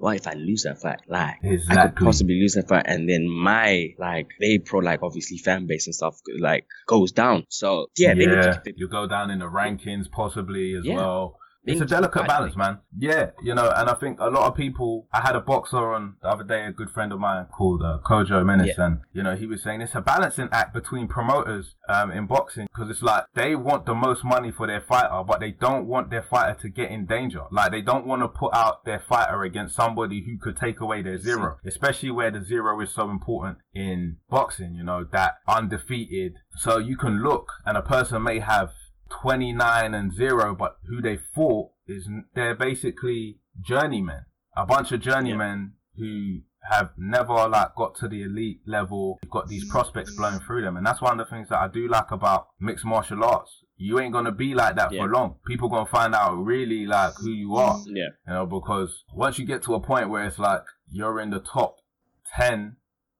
What 0.00 0.14
if 0.14 0.28
I 0.28 0.34
lose 0.34 0.62
that 0.62 0.80
fight? 0.80 1.00
Like, 1.08 1.38
I 1.68 1.88
could 1.88 1.96
possibly 1.96 2.34
lose 2.40 2.52
that 2.54 2.68
fight, 2.68 2.84
and 2.86 3.08
then 3.08 3.28
my 3.28 3.94
like 3.98 4.28
they 4.38 4.58
pro 4.58 4.78
like 4.78 5.02
obviously 5.02 5.38
fan 5.38 5.66
base 5.66 5.88
and 5.88 5.94
stuff 5.94 6.20
like 6.38 6.66
goes 6.86 7.10
down. 7.10 7.46
So 7.48 7.88
yeah, 7.96 8.14
they 8.14 8.26
need 8.26 8.42
to 8.42 8.62
you 8.76 8.86
go 8.86 9.08
down 9.08 9.30
in 9.32 9.40
the 9.40 9.46
rankings 9.46 10.08
possibly 10.08 10.74
as 10.76 10.84
Yeah. 10.86 10.94
well. 10.94 11.40
It's 11.72 11.80
a 11.80 11.84
need 11.84 11.88
to 11.88 11.94
keep 11.94 12.00
delicate 12.02 12.26
balance, 12.26 12.56
man. 12.56 12.78
Yeah, 12.96 13.30
you 13.42 13.54
know, 13.54 13.70
and 13.74 13.88
I 13.88 13.94
think 13.94 14.18
a 14.20 14.28
lot 14.30 14.46
of 14.48 14.54
people. 14.56 15.06
I 15.12 15.20
had 15.20 15.36
a 15.36 15.40
boxer 15.40 15.92
on 15.94 16.16
the 16.22 16.28
other 16.28 16.44
day, 16.44 16.64
a 16.66 16.72
good 16.72 16.90
friend 16.90 17.12
of 17.12 17.20
mine 17.20 17.46
called 17.56 17.82
uh, 17.82 17.98
Kojo 18.04 18.44
Menace, 18.44 18.74
Yeah. 18.78 18.86
and 18.86 19.00
you 19.12 19.22
know, 19.22 19.36
he 19.36 19.46
was 19.46 19.62
saying 19.62 19.80
it's 19.80 19.94
a 19.94 20.00
balancing 20.00 20.48
act 20.52 20.72
between 20.74 21.08
promoters 21.08 21.76
um, 21.88 22.10
in 22.10 22.26
boxing 22.26 22.66
because 22.72 22.90
it's 22.90 23.02
like 23.02 23.24
they 23.34 23.54
want 23.54 23.86
the 23.86 23.94
most 23.94 24.24
money 24.24 24.50
for 24.50 24.66
their 24.66 24.80
fighter, 24.80 25.22
but 25.26 25.40
they 25.40 25.50
don't 25.52 25.86
want 25.86 26.10
their 26.10 26.22
fighter 26.22 26.58
to 26.60 26.68
get 26.68 26.90
in 26.90 27.06
danger. 27.06 27.42
Like 27.50 27.70
they 27.72 27.82
don't 27.82 28.06
want 28.06 28.22
to 28.22 28.28
put 28.28 28.54
out 28.54 28.84
their 28.84 29.00
fighter 29.00 29.42
against 29.42 29.74
somebody 29.76 30.24
who 30.24 30.38
could 30.38 30.56
take 30.58 30.80
away 30.80 31.02
their 31.02 31.18
zero, 31.18 31.58
especially 31.66 32.10
where 32.10 32.30
the 32.30 32.44
zero 32.44 32.80
is 32.80 32.90
so 32.92 33.10
important 33.10 33.58
in 33.74 34.16
boxing. 34.28 34.74
You 34.74 34.84
know, 34.84 35.04
that 35.12 35.34
undefeated. 35.46 36.34
So 36.56 36.78
you 36.78 36.96
can 36.96 37.22
look, 37.22 37.52
and 37.64 37.76
a 37.76 37.82
person 37.82 38.22
may 38.22 38.40
have 38.40 38.70
29 39.10 39.94
and 39.94 40.12
0, 40.12 40.54
but 40.54 40.76
who 40.88 41.00
they 41.00 41.16
fought 41.34 41.70
is 41.86 42.08
they're 42.34 42.54
basically 42.54 43.40
journeymen. 43.60 44.24
A 44.56 44.66
bunch 44.66 44.92
of 44.92 45.00
journeymen 45.00 45.74
who 45.96 46.40
have 46.70 46.90
never 46.98 47.48
like 47.48 47.74
got 47.76 47.94
to 47.96 48.08
the 48.08 48.22
elite 48.22 48.60
level, 48.66 49.18
You've 49.22 49.30
got 49.30 49.48
these 49.48 49.64
prospects 49.64 50.14
blowing 50.16 50.40
through 50.40 50.62
them. 50.62 50.76
And 50.76 50.84
that's 50.86 51.00
one 51.00 51.18
of 51.18 51.26
the 51.26 51.30
things 51.34 51.48
that 51.48 51.58
I 51.60 51.68
do 51.68 51.88
like 51.88 52.10
about 52.10 52.48
mixed 52.60 52.84
martial 52.84 53.24
arts. 53.24 53.64
You 53.76 54.00
ain't 54.00 54.12
gonna 54.12 54.32
be 54.32 54.54
like 54.54 54.74
that 54.76 54.92
Yeah. 54.92 55.02
for 55.04 55.08
long. 55.08 55.36
People 55.46 55.68
gonna 55.68 55.86
find 55.86 56.14
out 56.14 56.34
really 56.34 56.84
like 56.86 57.14
who 57.18 57.30
you 57.30 57.54
are. 57.56 57.78
Yeah. 57.86 58.08
You 58.26 58.34
know, 58.34 58.46
because 58.46 59.04
once 59.14 59.38
you 59.38 59.46
get 59.46 59.62
to 59.64 59.74
a 59.74 59.80
point 59.80 60.10
where 60.10 60.24
it's 60.24 60.38
like 60.38 60.62
you're 60.90 61.20
in 61.20 61.30
the 61.30 61.38
top 61.40 61.76
10 62.36 62.76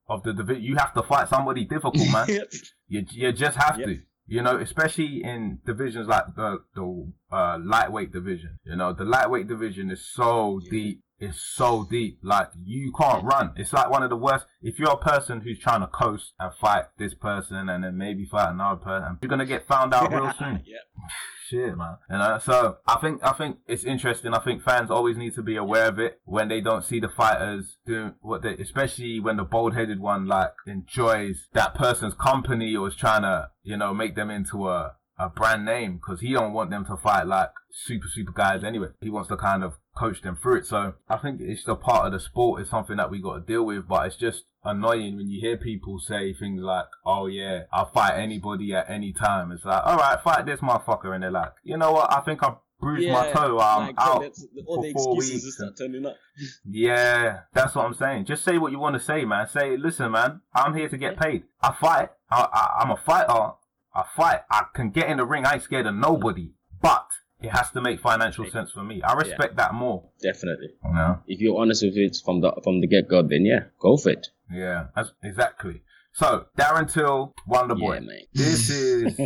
of 0.08 0.22
the 0.24 0.32
division, 0.32 0.62
you 0.64 0.76
have 0.76 0.92
to 0.94 1.02
fight 1.02 1.28
somebody 1.28 1.64
difficult, 1.64 2.10
man. 2.12 2.26
You 2.90 3.04
you 3.12 3.32
just 3.32 3.56
have 3.58 3.78
Yep. 3.78 3.86
to. 3.86 3.98
You 4.28 4.42
know, 4.42 4.58
especially 4.58 5.24
in 5.24 5.58
divisions 5.64 6.06
like 6.06 6.34
the 6.36 6.58
the 6.74 7.12
uh, 7.30 7.58
lightweight 7.62 8.12
division. 8.12 8.58
You 8.64 8.76
know, 8.76 8.92
the 8.92 9.04
lightweight 9.04 9.48
division 9.48 9.90
is 9.90 10.06
so 10.06 10.60
deep. 10.70 11.02
It's 11.20 11.40
so 11.40 11.84
deep. 11.90 12.20
Like 12.22 12.50
you 12.64 12.92
can't 12.96 13.24
run. 13.24 13.52
It's 13.56 13.72
like 13.72 13.90
one 13.90 14.04
of 14.04 14.10
the 14.10 14.16
worst. 14.16 14.46
If 14.62 14.78
you're 14.78 14.92
a 14.92 14.96
person 14.96 15.40
who's 15.40 15.58
trying 15.58 15.80
to 15.80 15.88
coast 15.88 16.32
and 16.38 16.52
fight 16.54 16.84
this 16.96 17.14
person 17.14 17.68
and 17.68 17.82
then 17.82 17.98
maybe 17.98 18.24
fight 18.24 18.52
another 18.52 18.76
person, 18.76 19.18
you're 19.20 19.28
gonna 19.28 19.44
get 19.44 19.66
found 19.66 19.92
out 19.94 20.12
real 20.12 20.32
soon 20.38 20.62
yeah. 20.64 20.76
shit, 21.48 21.76
man. 21.76 21.96
You 22.10 22.18
know, 22.18 22.38
so 22.42 22.78
I 22.86 22.98
think 22.98 23.24
I 23.24 23.32
think 23.32 23.58
it's 23.66 23.84
interesting. 23.84 24.32
I 24.32 24.38
think 24.38 24.62
fans 24.62 24.90
always 24.90 25.16
need 25.16 25.34
to 25.34 25.42
be 25.42 25.56
aware 25.56 25.88
of 25.88 25.98
it 25.98 26.20
when 26.24 26.48
they 26.48 26.60
don't 26.60 26.84
see 26.84 27.00
the 27.00 27.08
fighters 27.08 27.78
doing 27.84 28.14
what 28.20 28.42
they, 28.42 28.54
especially 28.54 29.18
when 29.20 29.38
the 29.38 29.44
bold-headed 29.44 30.00
one 30.00 30.26
like 30.26 30.52
enjoys 30.66 31.48
that 31.52 31.74
person's 31.74 32.14
company 32.14 32.76
or 32.76 32.88
is 32.88 32.96
trying 32.96 33.22
to, 33.22 33.50
you 33.62 33.76
know, 33.76 33.92
make 33.92 34.14
them 34.14 34.30
into 34.30 34.68
a 34.68 34.94
a 35.18 35.28
brand 35.28 35.64
name 35.64 35.94
because 35.96 36.20
he 36.20 36.32
don't 36.32 36.52
want 36.52 36.70
them 36.70 36.84
to 36.86 36.96
fight 36.96 37.26
like 37.26 37.50
super 37.70 38.06
super 38.08 38.32
guys 38.32 38.62
anyway. 38.64 38.88
He 39.00 39.10
wants 39.10 39.28
to 39.28 39.36
kind 39.36 39.64
of 39.64 39.74
coach 39.96 40.22
them 40.22 40.36
through 40.36 40.58
it. 40.58 40.66
So 40.66 40.94
I 41.08 41.16
think 41.16 41.40
it's 41.40 41.66
a 41.66 41.74
part 41.74 42.06
of 42.06 42.12
the 42.12 42.20
sport. 42.20 42.60
It's 42.60 42.70
something 42.70 42.96
that 42.96 43.10
we 43.10 43.20
got 43.20 43.34
to 43.34 43.40
deal 43.40 43.64
with, 43.64 43.88
but 43.88 44.06
it's 44.06 44.16
just 44.16 44.44
annoying 44.64 45.16
when 45.16 45.28
you 45.28 45.40
hear 45.40 45.56
people 45.56 45.98
say 45.98 46.32
things 46.34 46.62
like, 46.62 46.86
"Oh 47.04 47.26
yeah, 47.26 47.62
I'll 47.72 47.90
fight 47.90 48.18
anybody 48.18 48.74
at 48.74 48.88
any 48.88 49.12
time." 49.12 49.50
It's 49.52 49.64
like, 49.64 49.84
all 49.84 49.96
right, 49.96 50.20
fight 50.22 50.46
this 50.46 50.60
motherfucker, 50.60 51.14
and 51.14 51.22
they're 51.22 51.30
like, 51.30 51.52
you 51.64 51.76
know 51.76 51.92
what? 51.92 52.12
I 52.12 52.20
think 52.20 52.42
I 52.42 52.54
bruised 52.80 53.08
my 53.08 53.30
toe. 53.32 53.58
I'm 53.58 53.86
like, 53.88 53.96
out. 53.98 54.20
that's- 54.20 54.46
all 54.66 54.76
for 54.76 54.82
the 54.86 54.92
four 54.92 55.14
excuses 55.14 55.32
weeks 55.32 55.44
just 55.44 55.56
start 55.58 55.76
turning 55.76 56.06
up. 56.06 56.16
Yeah, 56.64 57.40
that's 57.52 57.74
what 57.74 57.84
I'm 57.86 57.94
saying. 57.94 58.26
Just 58.26 58.44
say 58.44 58.58
what 58.58 58.72
you 58.72 58.78
want 58.78 58.94
to 58.94 59.00
say, 59.00 59.24
man. 59.24 59.48
Say, 59.48 59.76
listen, 59.76 60.12
man, 60.12 60.42
I'm 60.54 60.74
here 60.74 60.88
to 60.88 60.96
get 60.96 61.18
paid. 61.18 61.44
I 61.60 61.72
fight. 61.80 62.10
I, 62.30 62.46
I, 62.52 62.82
I'm 62.82 62.90
a 62.90 62.96
fighter. 62.96 63.52
I 63.98 64.04
fight. 64.16 64.40
I 64.48 64.64
can 64.74 64.90
get 64.90 65.08
in 65.08 65.16
the 65.16 65.24
ring. 65.26 65.44
I 65.44 65.54
ain't 65.54 65.62
scared 65.64 65.86
of 65.86 65.94
nobody. 65.94 66.52
But 66.80 67.08
it 67.40 67.50
has 67.50 67.70
to 67.72 67.80
make 67.80 68.00
financial 68.00 68.48
sense 68.48 68.70
for 68.70 68.84
me. 68.84 69.02
I 69.02 69.14
respect 69.14 69.56
that 69.56 69.74
more. 69.74 70.08
Definitely. 70.22 70.70
You 70.84 70.94
know? 70.94 71.18
If 71.26 71.40
you're 71.40 71.58
honest 71.60 71.82
with 71.82 71.96
it 71.96 72.16
from 72.24 72.40
the 72.40 72.52
from 72.62 72.80
the 72.80 72.86
get 72.86 73.08
go, 73.08 73.22
then 73.22 73.44
yeah, 73.44 73.64
go 73.80 73.96
for 73.96 74.10
it. 74.10 74.28
Yeah, 74.52 74.86
exactly. 75.22 75.82
So, 76.12 76.46
Darren 76.56 76.92
Till, 76.92 77.34
Wonder 77.46 77.74
Boy. 77.74 77.94
Yeah, 77.94 78.00
mate. 78.00 78.28
This 78.32 78.70
is 78.70 79.20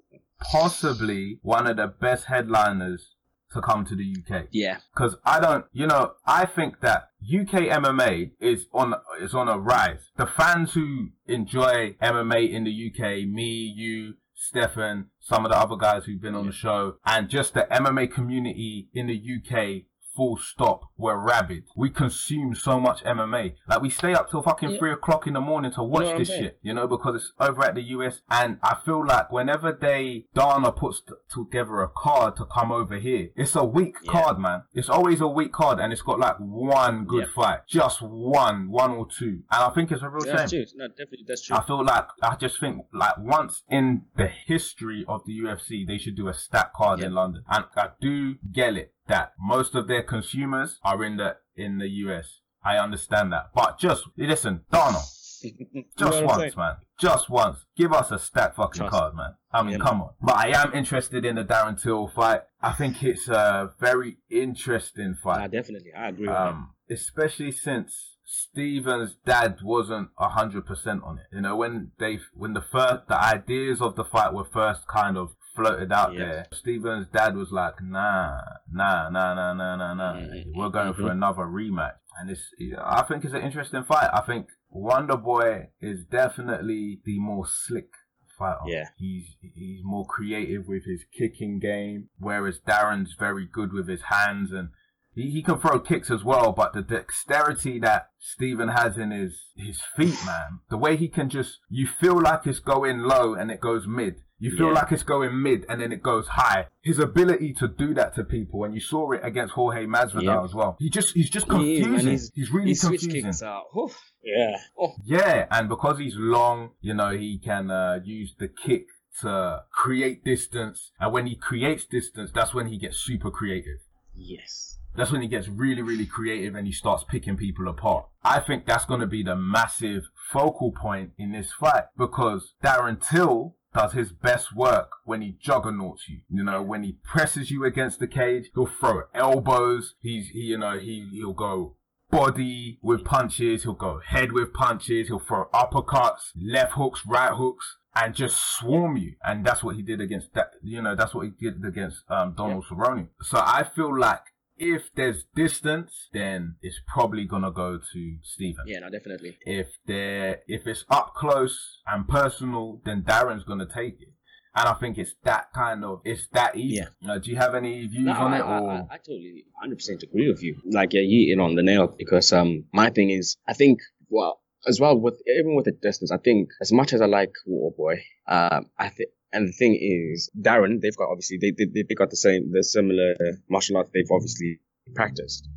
possibly 0.52 1.38
one 1.42 1.66
of 1.66 1.76
the 1.76 1.88
best 1.88 2.26
headliners 2.26 3.16
to 3.52 3.60
come 3.60 3.84
to 3.86 3.96
the 3.96 4.16
UK. 4.18 4.46
Yeah. 4.50 4.78
Because 4.94 5.16
I 5.24 5.40
don't, 5.40 5.64
you 5.72 5.86
know, 5.86 6.12
I 6.26 6.46
think 6.46 6.80
that 6.80 7.07
UK 7.22 7.62
MMA 7.68 8.32
is 8.40 8.66
on 8.72 8.94
is 9.20 9.34
on 9.34 9.48
a 9.48 9.58
rise. 9.58 10.10
The 10.16 10.26
fans 10.26 10.72
who 10.72 11.08
enjoy 11.26 11.94
MMA 12.00 12.50
in 12.50 12.64
the 12.64 12.92
UK, 12.92 13.28
me, 13.28 13.72
you, 13.76 14.14
Stefan, 14.34 15.06
some 15.18 15.44
of 15.44 15.50
the 15.50 15.58
other 15.58 15.76
guys 15.76 16.04
who've 16.04 16.20
been 16.20 16.36
on 16.36 16.46
the 16.46 16.52
show, 16.52 16.96
and 17.04 17.28
just 17.28 17.54
the 17.54 17.66
MMA 17.70 18.12
community 18.12 18.88
in 18.94 19.08
the 19.08 19.16
UK. 19.16 19.82
Full 20.18 20.36
stop. 20.38 20.80
We're 20.96 21.16
rabid. 21.16 21.62
We 21.76 21.90
consume 21.90 22.56
so 22.56 22.80
much 22.80 23.04
MMA. 23.04 23.54
Like 23.68 23.80
we 23.80 23.88
stay 23.88 24.14
up 24.14 24.28
till 24.28 24.42
fucking 24.42 24.70
Yeah. 24.72 24.78
three 24.80 24.90
o'clock 24.92 25.28
in 25.28 25.34
the 25.34 25.40
morning 25.40 25.70
to 25.76 25.82
watch 25.84 26.18
this 26.18 26.26
saying? 26.26 26.42
shit. 26.42 26.58
You 26.60 26.74
know, 26.74 26.88
because 26.88 27.14
it's 27.14 27.32
over 27.38 27.62
at 27.64 27.76
the 27.76 27.82
US, 27.96 28.20
and 28.28 28.58
I 28.60 28.74
feel 28.84 29.06
like 29.06 29.30
whenever 29.30 29.70
they 29.70 30.26
Dana 30.34 30.72
puts 30.72 31.02
t- 31.02 31.14
together 31.32 31.82
a 31.82 31.88
card 31.88 32.34
to 32.38 32.46
come 32.46 32.72
over 32.72 32.96
here, 32.96 33.28
it's 33.36 33.54
a 33.54 33.62
weak 33.64 33.94
Yeah. 34.02 34.10
card, 34.10 34.38
man. 34.40 34.64
It's 34.72 34.88
always 34.88 35.20
a 35.20 35.28
weak 35.28 35.52
card, 35.52 35.78
and 35.78 35.92
it's 35.92 36.02
got 36.02 36.18
like 36.18 36.34
one 36.40 37.04
good 37.04 37.28
Yeah. 37.28 37.34
fight, 37.36 37.60
just 37.68 38.02
one, 38.02 38.70
one 38.72 38.90
or 38.90 39.06
two, 39.06 39.44
and 39.52 39.62
I 39.62 39.70
think 39.70 39.92
it's 39.92 40.02
a 40.02 40.08
real 40.08 40.24
That's 40.24 40.50
shame. 40.50 40.64
true. 40.64 40.78
No, 40.78 40.88
definitely 40.88 41.26
that's 41.28 41.42
true. 41.42 41.56
I 41.56 41.62
feel 41.62 41.84
like 41.84 42.08
I 42.24 42.34
just 42.34 42.58
think 42.58 42.86
like 42.92 43.16
once 43.18 43.62
in 43.70 44.06
the 44.16 44.26
history 44.26 45.04
of 45.06 45.24
the 45.26 45.32
UFC, 45.42 45.84
they 45.86 45.98
should 45.98 46.16
do 46.16 46.26
a 46.26 46.34
stat 46.34 46.72
card 46.74 46.98
in 46.98 47.14
London, 47.14 47.44
and 47.48 47.66
I 47.76 47.90
do 48.00 48.34
get 48.50 48.76
it 48.76 48.94
that 49.08 49.32
most 49.38 49.74
of 49.74 49.88
their 49.88 50.02
consumers 50.02 50.78
are 50.84 51.02
in 51.04 51.16
the 51.16 51.36
in 51.56 51.78
the 51.78 51.88
US. 52.06 52.40
I 52.64 52.76
understand 52.78 53.32
that, 53.32 53.50
but 53.54 53.78
just 53.78 54.04
listen, 54.16 54.64
Dana, 54.70 54.98
You 55.42 55.52
know 55.74 55.82
Just 55.96 56.24
once, 56.24 56.56
man. 56.56 56.74
Just 57.00 57.30
once. 57.30 57.64
Give 57.76 57.92
us 57.92 58.10
a 58.10 58.18
stack 58.18 58.56
fucking 58.56 58.80
Trust. 58.80 58.92
card, 58.92 59.14
man. 59.14 59.34
I 59.52 59.62
mean, 59.62 59.78
Yeah, 59.78 59.84
come 59.84 60.02
on. 60.02 60.10
But 60.20 60.36
I 60.36 60.48
am 60.62 60.72
interested 60.74 61.24
in 61.24 61.36
the 61.36 61.44
Darren 61.44 61.80
Till 61.80 62.08
fight. 62.08 62.42
I 62.60 62.72
think 62.72 63.02
it's 63.04 63.28
a 63.28 63.72
very 63.78 64.18
interesting 64.28 65.10
Nah, 65.10 65.34
fight. 65.36 65.50
definitely, 65.52 65.92
I 65.96 66.08
agree. 66.08 66.26
with 66.26 66.36
Um, 66.36 66.74
especially 66.90 67.52
since 67.52 68.16
Steven's 68.24 69.14
dad 69.24 69.58
wasn't 69.62 70.08
a 70.18 70.28
hundred 70.30 70.66
percent 70.66 71.02
on 71.04 71.18
it. 71.18 71.26
You 71.32 71.40
know, 71.42 71.56
when 71.56 71.92
they, 71.98 72.18
when 72.34 72.52
the 72.54 72.60
first, 72.60 73.06
the 73.08 73.18
ideas 73.22 73.80
of 73.80 73.94
the 73.94 74.04
fight 74.04 74.34
were 74.34 74.44
first 74.44 74.86
kind 74.88 75.16
of 75.16 75.30
floated 75.58 75.92
out 75.92 76.12
there, 76.16 76.46
Steven's 76.52 77.08
dad 77.12 77.36
was 77.36 77.50
like, 77.50 77.74
nah, 77.82 78.38
nah, 78.72 79.08
nah, 79.10 79.34
nah, 79.34 79.52
nah, 79.54 79.76
nah, 79.76 79.94
nah. 79.94 80.14
Mhm. 80.14 80.52
We're 80.54 80.68
going 80.70 80.94
for 80.94 81.02
Mhm. 81.02 81.10
another 81.12 81.42
rematch. 81.44 81.96
And 82.18 82.30
it's, 82.30 82.42
I 82.82 83.02
think 83.02 83.24
it's 83.24 83.34
an 83.34 83.42
interesting 83.42 83.84
fight. 83.84 84.10
I 84.12 84.20
think 84.22 84.48
Wonder 84.70 85.16
Boy 85.16 85.70
is 85.80 86.04
definitely 86.04 87.00
the 87.04 87.18
more 87.18 87.46
slick 87.46 87.90
fighter. 88.38 88.60
Yeah. 88.66 88.88
He's, 88.96 89.36
he's 89.40 89.80
more 89.84 90.06
creative 90.06 90.66
with 90.68 90.84
his 90.84 91.04
kicking 91.16 91.58
game, 91.58 92.08
whereas 92.18 92.60
Darren's 92.60 93.14
very 93.18 93.46
good 93.46 93.72
with 93.72 93.88
his 93.88 94.02
hands 94.02 94.52
and 94.52 94.68
he, 95.14 95.30
he 95.30 95.42
can 95.42 95.58
throw 95.58 95.80
kicks 95.80 96.10
as 96.10 96.22
well, 96.22 96.52
but 96.52 96.72
the 96.74 96.82
dexterity 96.82 97.80
that 97.80 98.10
Steven 98.18 98.68
has 98.68 98.96
in 98.96 99.10
his, 99.10 99.46
his 99.56 99.80
feet, 99.96 100.18
man, 100.24 100.60
the 100.70 100.76
way 100.78 100.96
he 100.96 101.08
can 101.08 101.28
just, 101.28 101.58
you 101.68 101.86
feel 101.86 102.20
like 102.20 102.46
it's 102.46 102.60
going 102.60 102.98
low 103.00 103.34
and 103.34 103.50
it 103.50 103.60
goes 103.60 103.86
mid. 103.88 104.16
You 104.40 104.50
feel 104.56 104.68
Yeah. 104.68 104.74
like 104.74 104.92
it's 104.92 105.02
going 105.02 105.42
mid 105.42 105.66
and 105.68 105.80
then 105.80 105.90
it 105.92 106.02
goes 106.02 106.28
high. 106.28 106.68
His 106.82 106.98
ability 106.98 107.54
to 107.54 107.66
do 107.68 107.92
that 107.94 108.14
to 108.14 108.24
people, 108.24 108.64
and 108.64 108.72
you 108.74 108.80
saw 108.80 109.10
it 109.12 109.20
against 109.24 109.54
Jorge 109.54 109.86
Masvidal 109.86 110.22
Yeah. 110.22 110.44
as 110.44 110.54
well. 110.54 110.76
He 110.78 110.90
just, 110.90 111.12
he's 111.14 111.28
just 111.30 111.48
confusing. 111.48 111.90
man. 111.92 112.06
he's, 112.06 112.30
He's- 112.34 112.50
really 112.50 112.68
His 112.70 112.80
switch 112.80 113.00
confusing. 113.00 113.30
kicks 113.30 113.42
are, 113.42 113.62
whew, 113.72 113.90
yeah. 114.22 114.56
Oh, 114.78 114.94
Yeah, 115.04 115.46
and 115.50 115.68
because 115.68 115.98
he's 115.98 116.14
long, 116.16 116.70
you 116.80 116.94
know, 116.94 117.10
he 117.10 117.38
can 117.38 117.70
uh, 117.70 117.98
use 118.04 118.34
the 118.38 118.48
kick 118.48 118.86
to 119.22 119.62
create 119.72 120.24
distance. 120.24 120.92
And 121.00 121.12
when 121.12 121.26
he 121.26 121.34
creates 121.34 121.84
distance, 121.86 122.30
that's 122.32 122.54
when 122.54 122.66
he 122.68 122.78
gets 122.78 122.98
super 122.98 123.30
creative. 123.30 123.80
yes. 124.14 124.76
That's 124.96 125.12
when 125.12 125.22
he 125.22 125.28
gets 125.28 125.46
really, 125.46 125.82
really 125.82 126.06
creative 126.06 126.56
and 126.56 126.66
he 126.66 126.72
starts 126.72 127.04
picking 127.04 127.36
people 127.36 127.68
apart. 127.68 128.06
I 128.24 128.40
think 128.40 128.66
that's 128.66 128.84
going 128.84 128.98
to 129.00 129.06
be 129.06 129.22
the 129.22 129.36
massive 129.36 130.04
focal 130.32 130.72
point 130.72 131.12
in 131.18 131.30
this 131.30 131.52
fight 131.52 131.84
because 131.96 132.54
Darren 132.64 133.00
Till 133.00 133.54
does 133.74 133.92
his 133.92 134.12
best 134.12 134.54
work 134.54 134.90
when 135.04 135.22
he 135.22 135.36
juggernauts 135.40 136.08
you. 136.08 136.20
You 136.28 136.44
know, 136.44 136.62
when 136.62 136.82
he 136.82 136.98
presses 137.04 137.50
you 137.50 137.64
against 137.64 137.98
the 137.98 138.06
cage, 138.06 138.50
he'll 138.54 138.66
throw 138.66 139.02
elbows. 139.14 139.94
He's, 140.00 140.28
he, 140.28 140.40
you 140.40 140.58
know, 140.58 140.78
he, 140.78 141.08
he'll 141.12 141.32
go 141.32 141.76
body 142.10 142.78
with 142.82 143.04
punches. 143.04 143.62
He'll 143.64 143.74
go 143.74 144.00
head 144.04 144.32
with 144.32 144.52
punches. 144.52 145.08
He'll 145.08 145.18
throw 145.18 145.46
uppercuts, 145.52 146.32
left 146.40 146.72
hooks, 146.72 147.02
right 147.06 147.32
hooks. 147.32 147.76
And 147.94 148.14
just 148.14 148.36
swarm 148.56 148.96
you, 148.96 149.14
and 149.24 149.44
that's 149.44 149.64
what 149.64 149.74
he 149.74 149.82
did 149.82 150.00
against 150.00 150.32
that. 150.34 150.52
You 150.62 150.80
know, 150.82 150.94
that's 150.94 151.14
what 151.14 151.26
he 151.26 151.30
did 151.30 151.64
against 151.64 152.04
um, 152.08 152.34
Donald 152.36 152.64
Cerrone. 152.70 153.08
So 153.22 153.38
I 153.38 153.64
feel 153.74 153.98
like 153.98 154.20
if 154.58 154.90
there's 154.94 155.24
distance, 155.34 156.08
then 156.12 156.56
it's 156.62 156.80
probably 156.86 157.24
gonna 157.24 157.50
go 157.52 157.78
to 157.78 158.16
Stephen. 158.22 158.64
Yeah, 158.66 158.80
no, 158.80 158.90
definitely. 158.90 159.36
If 159.42 159.68
there, 159.86 160.40
if 160.46 160.66
it's 160.66 160.84
up 160.90 161.14
close 161.14 161.80
and 161.86 162.06
personal, 162.08 162.80
then 162.84 163.02
Darren's 163.02 163.44
gonna 163.44 163.66
take 163.66 164.00
it. 164.00 164.08
And 164.54 164.66
I 164.68 164.74
think 164.74 164.98
it's 164.98 165.14
that 165.24 165.52
kind 165.54 165.84
of, 165.84 166.00
it's 166.04 166.26
that 166.32 166.56
easy. 166.56 166.82
Yeah. 167.00 167.12
Uh, 167.12 167.18
do 167.18 167.30
you 167.30 167.36
have 167.36 167.54
any 167.54 167.86
views 167.86 168.06
No, 168.06 168.12
on 168.12 168.32
I, 168.34 168.38
it? 168.38 168.42
I, 168.42 168.58
Or 168.58 168.70
I, 168.70 168.94
I 168.94 168.96
totally 168.98 169.44
100% 169.64 170.02
agree 170.02 170.28
with 170.28 170.42
you. 170.42 170.56
Like, 170.64 170.94
yeah, 170.94 171.02
you 171.02 171.28
hit 171.28 171.38
it 171.38 171.40
on 171.40 171.54
the 171.54 171.62
nail 171.62 171.86
because 171.96 172.32
um, 172.32 172.64
my 172.72 172.90
thing 172.90 173.10
is, 173.10 173.36
I 173.46 173.52
think, 173.52 173.78
well, 174.08 174.40
as 174.66 174.80
well 174.80 174.98
with 174.98 175.20
even 175.38 175.54
with 175.54 175.66
the 175.66 175.72
distance, 175.72 176.10
I 176.10 176.16
think 176.16 176.48
as 176.60 176.72
much 176.72 176.92
as 176.92 177.00
I 177.00 177.06
like 177.06 177.30
Wonder 177.46 177.76
Boy, 177.76 178.02
um, 178.26 178.66
I 178.76 178.88
think. 178.88 179.10
And 179.32 179.48
the 179.48 179.52
thing 179.52 179.74
is, 179.80 180.30
Darren, 180.40 180.80
they've 180.80 180.96
got 180.96 181.10
obviously 181.10 181.38
they 181.40 181.52
they 181.52 181.82
they 181.88 181.94
got 181.94 182.10
the 182.10 182.16
same 182.16 182.50
the 182.52 182.64
similar 182.64 183.14
martial 183.48 183.76
arts 183.76 183.90
they've 183.92 184.10
obviously 184.10 184.60
practiced. 184.94 185.48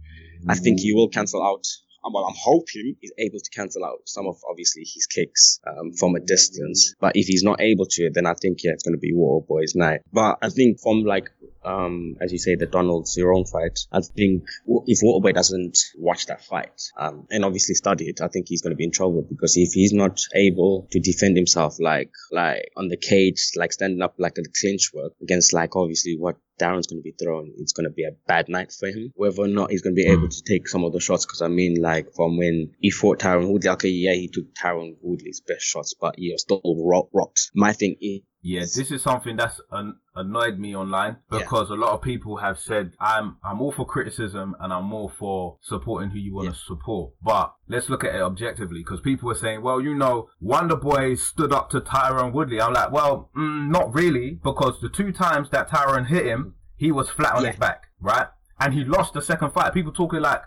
I 0.47 0.55
think 0.55 0.79
he 0.79 0.93
will 0.93 1.09
cancel 1.09 1.43
out. 1.43 1.65
Well, 2.03 2.25
I'm 2.25 2.35
hoping 2.35 2.95
he's 2.99 3.13
able 3.19 3.37
to 3.37 3.49
cancel 3.51 3.85
out 3.85 3.99
some 4.05 4.25
of 4.25 4.35
obviously 4.49 4.81
his 4.81 5.05
kicks 5.05 5.59
um, 5.67 5.93
from 5.93 6.15
a 6.15 6.19
distance. 6.19 6.95
But 6.99 7.15
if 7.15 7.27
he's 7.27 7.43
not 7.43 7.61
able 7.61 7.85
to, 7.85 8.09
then 8.11 8.25
I 8.25 8.33
think 8.33 8.57
yeah, 8.63 8.71
it's 8.71 8.83
going 8.83 8.95
to 8.95 8.99
be 8.99 9.13
War 9.13 9.45
Boys 9.47 9.75
night. 9.75 10.01
But 10.11 10.39
I 10.41 10.49
think 10.49 10.79
from 10.81 11.03
like 11.03 11.29
um, 11.63 12.15
as 12.21 12.31
you 12.31 12.37
say, 12.37 12.55
the 12.55 12.65
Donald 12.65 13.05
Cerrone 13.05 13.49
fight, 13.49 13.79
I 13.91 14.01
think 14.01 14.43
if 14.87 14.99
Wonder 15.01 15.23
Boy 15.23 15.31
doesn't 15.33 15.77
watch 15.97 16.25
that 16.27 16.43
fight 16.43 16.81
um, 16.97 17.27
and 17.29 17.45
obviously 17.45 17.75
study 17.75 18.05
it, 18.05 18.21
I 18.21 18.27
think 18.27 18.47
he's 18.47 18.61
going 18.61 18.71
to 18.71 18.77
be 18.77 18.85
in 18.85 18.91
trouble 18.91 19.25
because 19.27 19.55
if 19.57 19.73
he's 19.73 19.93
not 19.93 20.19
able 20.33 20.87
to 20.91 20.99
defend 20.99 21.37
himself 21.37 21.77
like 21.79 22.11
like 22.31 22.71
on 22.75 22.87
the 22.87 22.97
cage, 22.97 23.51
like 23.55 23.73
standing 23.73 24.01
up 24.01 24.15
like 24.17 24.35
the 24.35 24.45
clinch 24.59 24.91
work 24.93 25.13
against 25.21 25.53
like 25.53 25.75
obviously 25.75 26.17
what 26.17 26.37
Darren's 26.59 26.87
going 26.87 26.99
to 26.99 27.03
be 27.03 27.15
throwing, 27.19 27.53
it's 27.57 27.73
going 27.73 27.85
to 27.85 27.93
be 27.93 28.03
a 28.03 28.11
bad 28.27 28.47
night 28.47 28.71
for 28.71 28.87
him. 28.87 29.11
Whether 29.15 29.41
or 29.41 29.47
not 29.47 29.71
he's 29.71 29.81
going 29.81 29.95
to 29.95 30.01
be 30.01 30.07
able 30.07 30.29
to 30.29 30.43
take 30.43 30.67
some 30.67 30.83
of 30.83 30.93
the 30.93 30.99
shots, 30.99 31.25
because 31.25 31.41
I 31.41 31.47
mean, 31.47 31.81
like 31.81 32.13
from 32.13 32.37
when 32.37 32.73
he 32.79 32.91
fought 32.91 33.19
Tyron 33.19 33.51
Woodley, 33.51 33.69
okay, 33.71 33.89
yeah, 33.89 34.13
he 34.13 34.27
took 34.27 34.53
Tyron 34.53 34.95
Woodley's 35.01 35.41
best 35.41 35.63
shots, 35.63 35.95
but 35.99 36.15
he 36.17 36.31
was 36.31 36.41
still 36.41 36.61
rock- 36.63 37.09
rocked. 37.13 37.49
My 37.55 37.73
thing 37.73 37.95
is, 37.99 38.21
Yeah, 38.43 38.61
this 38.61 38.89
is 38.89 39.03
something 39.03 39.35
that's 39.35 39.61
an- 39.71 39.97
annoyed 40.15 40.57
me 40.57 40.75
online 40.75 41.17
Yeah. 41.31 41.39
because 41.39 41.69
a 41.69 41.75
lot 41.75 41.91
of 41.91 42.01
people 42.01 42.37
have 42.37 42.59
said 42.59 42.93
I'm 42.99 43.37
I'm 43.43 43.61
all 43.61 43.71
for 43.71 43.85
criticism 43.85 44.55
and 44.59 44.73
I'm 44.73 44.91
all 44.91 45.09
for 45.09 45.57
supporting 45.61 46.09
who 46.09 46.17
you 46.17 46.33
want 46.33 46.49
to 46.49 46.55
support. 46.55 47.13
But 47.21 47.53
let's 47.67 47.87
look 47.89 48.03
at 48.03 48.15
it 48.15 48.21
objectively 48.21 48.79
because 48.79 48.99
people 49.01 49.27
were 49.27 49.35
saying, 49.35 49.61
well, 49.61 49.79
you 49.79 49.93
know, 49.93 50.29
Wonder 50.39 50.75
Boy 50.75 51.15
stood 51.15 51.53
up 51.53 51.69
to 51.69 51.81
Tyron 51.81 52.33
Woodley. 52.33 52.59
I'm 52.59 52.73
like, 52.73 52.91
well, 52.91 53.29
mm, 53.37 53.69
not 53.69 53.93
really 53.93 54.39
because 54.43 54.81
the 54.81 54.89
two 54.89 55.11
times 55.11 55.49
that 55.51 55.69
Tyron 55.69 56.07
hit 56.07 56.25
him, 56.25 56.55
he 56.75 56.91
was 56.91 57.09
flat 57.09 57.35
on 57.35 57.43
Yeah. 57.43 57.51
his 57.51 57.59
back, 57.59 57.87
right? 57.99 58.27
And 58.59 58.73
he 58.73 58.83
lost 58.83 59.13
the 59.13 59.21
second 59.21 59.51
fight. 59.51 59.73
People 59.73 59.91
talking 59.91 60.19
like. 60.21 60.41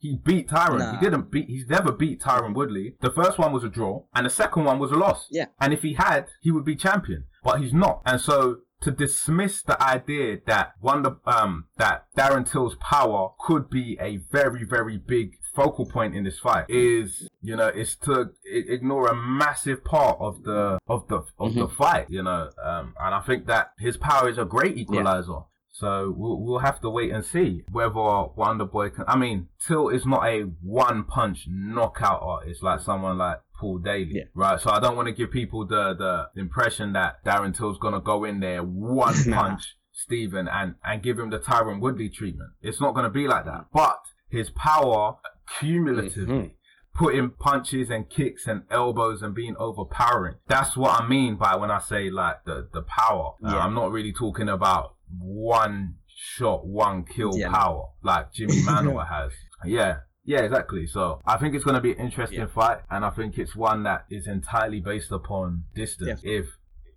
He 0.00 0.16
beat 0.16 0.48
Tyron. 0.48 0.78
Nah. 0.78 0.98
He 0.98 1.04
didn't 1.04 1.30
beat. 1.30 1.46
He's 1.46 1.68
never 1.68 1.92
beat 1.92 2.20
Tyron 2.22 2.54
Woodley. 2.54 2.96
The 3.00 3.10
first 3.10 3.38
one 3.38 3.52
was 3.52 3.62
a 3.62 3.68
draw, 3.68 4.04
and 4.14 4.24
the 4.26 4.30
second 4.30 4.64
one 4.64 4.78
was 4.78 4.90
a 4.90 4.96
loss. 4.96 5.28
Yeah. 5.30 5.46
And 5.60 5.72
if 5.72 5.82
he 5.82 5.92
had, 5.94 6.30
he 6.40 6.50
would 6.50 6.64
be 6.64 6.74
champion, 6.74 7.24
but 7.44 7.60
he's 7.60 7.74
not. 7.74 8.00
And 8.06 8.18
so 8.20 8.60
to 8.80 8.90
dismiss 8.90 9.62
the 9.62 9.80
idea 9.82 10.38
that 10.46 10.72
Wonder, 10.80 11.16
um, 11.26 11.66
that 11.76 12.06
Darren 12.16 12.50
Till's 12.50 12.76
power 12.76 13.30
could 13.38 13.68
be 13.68 13.98
a 14.00 14.16
very, 14.32 14.64
very 14.64 14.96
big 14.96 15.36
focal 15.54 15.84
point 15.84 16.14
in 16.14 16.24
this 16.24 16.38
fight 16.38 16.64
is, 16.68 17.28
you 17.42 17.56
know, 17.56 17.68
is 17.68 17.96
to 17.96 18.30
ignore 18.44 19.08
a 19.08 19.14
massive 19.14 19.84
part 19.84 20.16
of 20.20 20.44
the 20.44 20.78
of 20.86 21.08
the 21.08 21.22
of 21.38 21.54
the 21.54 21.68
fight. 21.68 22.06
You 22.08 22.22
know, 22.22 22.50
um, 22.62 22.94
and 22.98 23.14
I 23.14 23.20
think 23.20 23.46
that 23.46 23.72
his 23.78 23.96
power 23.96 24.28
is 24.28 24.38
a 24.38 24.44
great 24.44 24.78
equalizer. 24.78 25.40
So 25.72 26.12
we'll, 26.16 26.38
we'll 26.40 26.58
have 26.58 26.80
to 26.80 26.90
wait 26.90 27.12
and 27.12 27.24
see 27.24 27.62
whether 27.70 27.94
Wonder 27.94 28.64
Boy 28.64 28.90
can. 28.90 29.04
I 29.06 29.16
mean, 29.16 29.48
Till 29.66 29.88
is 29.88 30.04
not 30.04 30.26
a 30.26 30.42
one 30.62 31.04
punch 31.04 31.46
knockout 31.48 32.20
artist 32.22 32.62
like 32.62 32.80
someone 32.80 33.16
like 33.18 33.40
Paul 33.58 33.78
Daley, 33.78 34.10
Yeah. 34.12 34.22
right? 34.34 34.60
So 34.60 34.70
I 34.70 34.80
don't 34.80 34.96
want 34.96 35.06
to 35.08 35.12
give 35.14 35.30
people 35.30 35.66
the 35.66 35.94
the 35.94 36.40
impression 36.40 36.92
that 36.94 37.24
Darren 37.24 37.56
Till's 37.56 37.78
gonna 37.78 38.00
go 38.00 38.24
in 38.24 38.40
there 38.40 38.62
one 38.62 39.14
punch 39.32 39.76
Stephen 39.92 40.48
and 40.48 40.74
and 40.84 41.02
give 41.02 41.18
him 41.18 41.30
the 41.30 41.38
Tyron 41.38 41.80
Woodley 41.80 42.08
treatment. 42.08 42.50
It's 42.62 42.80
not 42.80 42.94
gonna 42.94 43.10
be 43.10 43.28
like 43.28 43.44
that. 43.44 43.66
But 43.72 44.00
his 44.28 44.50
power 44.50 45.16
cumulatively. 45.58 46.24
Mhm. 46.34 46.50
Putting 46.92 47.30
punches 47.30 47.88
and 47.88 48.10
kicks 48.10 48.46
and 48.48 48.62
elbows 48.70 49.22
and 49.22 49.32
being 49.34 49.54
overpowering. 49.58 50.34
That's 50.48 50.76
what 50.76 51.00
I 51.00 51.06
mean 51.06 51.36
by 51.36 51.54
when 51.54 51.70
I 51.70 51.78
say 51.78 52.10
like 52.10 52.44
the 52.44 52.68
the 52.72 52.82
power. 52.82 53.34
Uh, 53.44 53.56
I'm 53.58 53.74
not 53.74 53.92
really 53.92 54.12
talking 54.12 54.48
about 54.48 54.96
one 55.18 55.96
shot, 56.06 56.66
one 56.66 57.04
kill 57.04 57.32
Yeah. 57.36 57.50
power 57.50 57.88
like 58.02 58.32
Jimmy 58.32 58.54
Manuwa 58.66 59.08
has. 59.08 59.32
Yeah. 59.64 59.98
Yeah, 60.24 60.40
exactly. 60.40 60.86
So 60.86 61.20
I 61.26 61.38
think 61.38 61.54
it's 61.54 61.64
going 61.64 61.74
to 61.76 61.80
be 61.80 61.92
an 61.92 61.98
interesting 61.98 62.40
Yeah. 62.40 62.46
fight, 62.46 62.78
and 62.90 63.04
I 63.04 63.10
think 63.10 63.38
it's 63.38 63.56
one 63.56 63.82
that 63.84 64.04
is 64.10 64.26
entirely 64.26 64.80
based 64.80 65.10
upon 65.10 65.64
distance. 65.74 66.20
If 66.22 66.46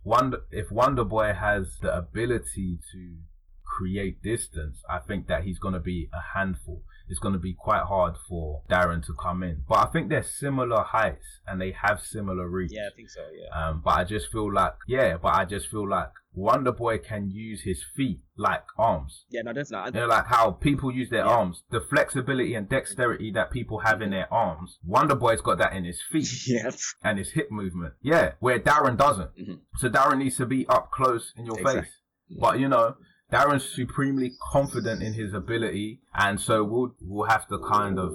Wonder, 0.04 0.40
if 0.52 0.70
Wonder 0.70 1.06
Boy 1.06 1.34
has 1.34 1.78
the 1.82 1.96
ability 1.96 2.80
to 2.92 3.16
create 3.66 4.22
distance, 4.22 4.82
I 4.90 5.00
think 5.00 5.28
that 5.28 5.44
he's 5.44 5.58
going 5.58 5.74
to 5.74 5.80
be 5.80 6.10
a 6.14 6.38
handful. 6.38 6.84
It's 7.08 7.20
going 7.20 7.34
to 7.34 7.40
be 7.40 7.54
quite 7.54 7.84
hard 7.84 8.16
for 8.30 8.64
Darren 8.70 9.06
to 9.06 9.14
come 9.14 9.44
in, 9.44 9.64
but 9.68 9.76
I 9.80 9.86
think 9.92 10.10
they're 10.10 10.24
similar 10.24 10.84
heights 10.84 11.40
and 11.48 11.60
they 11.60 11.72
have 11.72 12.02
similar 12.02 12.48
reach. 12.50 12.72
yeah, 12.74 12.88
I 12.92 12.96
think 12.96 13.10
so, 13.10 13.22
yeah. 13.34 13.50
Um, 13.70 13.82
but 13.84 13.92
I 13.92 14.04
just 14.04 14.32
feel 14.32 14.52
like, 14.54 14.74
yeah, 14.88 15.18
but 15.18 15.34
I 15.34 15.46
just 15.46 15.68
feel 15.70 15.88
like 15.88 16.10
Wonder 16.36 16.72
Boy 16.72 16.98
can 16.98 17.30
use 17.30 17.62
his 17.64 17.84
feet 17.96 18.22
like 18.38 18.64
arms. 18.78 19.26
Yeah, 19.30 19.42
no, 19.44 19.54
definitely. 19.54 19.92
You 20.00 20.02
know, 20.02 20.08
like 20.08 20.26
how 20.28 20.52
people 20.52 20.92
use 20.92 21.10
their 21.10 21.26
Yeah. 21.26 21.32
arms, 21.32 21.64
the 21.70 21.80
flexibility 21.82 22.56
and 22.56 22.68
dexterity 22.68 23.32
that 23.34 23.52
people 23.52 23.80
have 23.80 24.02
in 24.02 24.10
their 24.12 24.32
arms. 24.34 24.80
Wonder 24.84 25.16
Boy's 25.16 25.42
got 25.42 25.60
that 25.60 25.74
in 25.74 25.86
his 25.86 26.02
feet 26.12 26.30
yeah. 26.48 26.72
and 27.04 27.18
his 27.20 27.32
hip 27.32 27.52
movement. 27.52 27.94
Yeah, 28.02 28.34
where 28.40 28.60
Darren 28.60 28.98
doesn't. 28.98 29.36
Mhm. 29.38 29.60
So 29.78 29.90
Darren 29.90 30.18
needs 30.20 30.38
to 30.38 30.46
be 30.46 30.66
up 30.68 30.92
close 30.92 31.34
in 31.38 31.46
your 31.46 31.60
Exactly. 31.60 31.82
face. 31.84 31.92
But 32.40 32.60
you 32.60 32.68
know, 32.68 32.96
Darren's 33.32 33.68
supremely 33.74 34.32
confident 34.52 35.02
in 35.02 35.14
his 35.14 35.34
ability, 35.34 36.02
and 36.14 36.40
so 36.40 36.64
we'll 36.64 36.96
we'll 37.02 37.30
have 37.30 37.48
to 37.48 37.58
kind 37.60 37.98
of, 38.00 38.14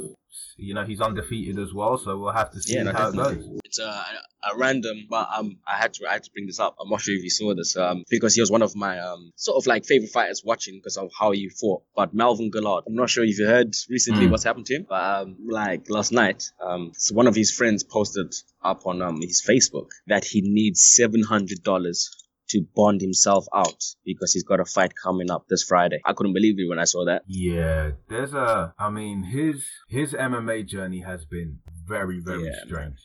you 0.56 0.74
know, 0.74 0.84
he's 0.84 1.00
undefeated 1.00 1.58
as 1.58 1.72
well, 1.72 1.96
so 1.98 2.18
we'll 2.18 2.32
have 2.32 2.50
to 2.52 2.60
see 2.60 2.74
Yeah, 2.74 2.82
no, 2.84 2.92
how 2.92 3.08
it 3.08 3.14
goes. 3.16 3.48
It's 3.64 3.78
a, 3.78 3.84
a 3.84 4.56
random, 4.56 5.06
but 5.08 5.28
um, 5.36 5.58
I 5.66 5.76
had 5.76 5.94
to 5.94 6.08
I 6.08 6.14
had 6.14 6.24
to 6.24 6.30
bring 6.32 6.46
this 6.46 6.58
up. 6.58 6.76
I'm 6.80 6.88
not 6.88 7.00
sure 7.00 7.14
if 7.14 7.22
you 7.22 7.30
saw 7.30 7.54
this, 7.54 7.76
um, 7.76 8.04
because 8.10 8.34
he 8.34 8.40
was 8.40 8.50
one 8.50 8.62
of 8.62 8.74
my 8.74 8.98
um 8.98 9.32
sort 9.36 9.56
of 9.56 9.66
like 9.66 9.84
favorite 9.84 10.10
fighters 10.10 10.42
watching 10.44 10.76
because 10.78 10.96
of 10.96 11.10
how 11.18 11.30
he 11.32 11.48
fought. 11.48 11.82
But 11.94 12.12
Melvin 12.14 12.50
Guillard, 12.50 12.84
I'm 12.86 12.94
not 12.94 13.10
sure 13.10 13.24
if 13.24 13.38
you 13.38 13.46
heard 13.46 13.74
recently 13.88 14.26
Mm. 14.26 14.30
what's 14.30 14.44
happened 14.44 14.66
to 14.66 14.74
him, 14.76 14.86
but 14.88 15.02
um, 15.02 15.36
like 15.48 15.88
last 15.90 16.12
night, 16.12 16.42
um, 16.60 16.92
so 16.96 17.14
one 17.14 17.26
of 17.26 17.34
his 17.34 17.50
friends 17.52 17.84
posted 17.84 18.34
up 18.62 18.86
on 18.86 19.00
um 19.02 19.20
his 19.20 19.42
Facebook 19.46 19.88
that 20.08 20.24
he 20.24 20.40
needs 20.42 20.82
seven 20.82 21.22
hundred 21.22 21.62
dollars 21.62 22.10
to 22.50 22.64
bond 22.74 23.00
himself 23.00 23.46
out 23.54 23.82
because 24.04 24.32
he's 24.32 24.44
got 24.44 24.60
a 24.60 24.64
fight 24.64 24.92
coming 25.02 25.30
up 25.30 25.46
this 25.48 25.62
Friday. 25.62 26.00
I 26.04 26.12
couldn't 26.12 26.32
believe 26.32 26.56
it 26.58 26.68
when 26.68 26.78
I 26.78 26.84
saw 26.84 27.04
that. 27.06 27.22
Yeah, 27.26 27.92
there's 28.08 28.34
a. 28.34 28.74
I 28.78 28.90
mean, 28.90 29.22
his 29.22 29.64
his 29.88 30.12
MMA 30.12 30.66
journey 30.66 31.00
has 31.00 31.24
been 31.24 31.58
very 31.86 32.20
very 32.20 32.44
Yeah, 32.44 32.64
man. 32.70 32.96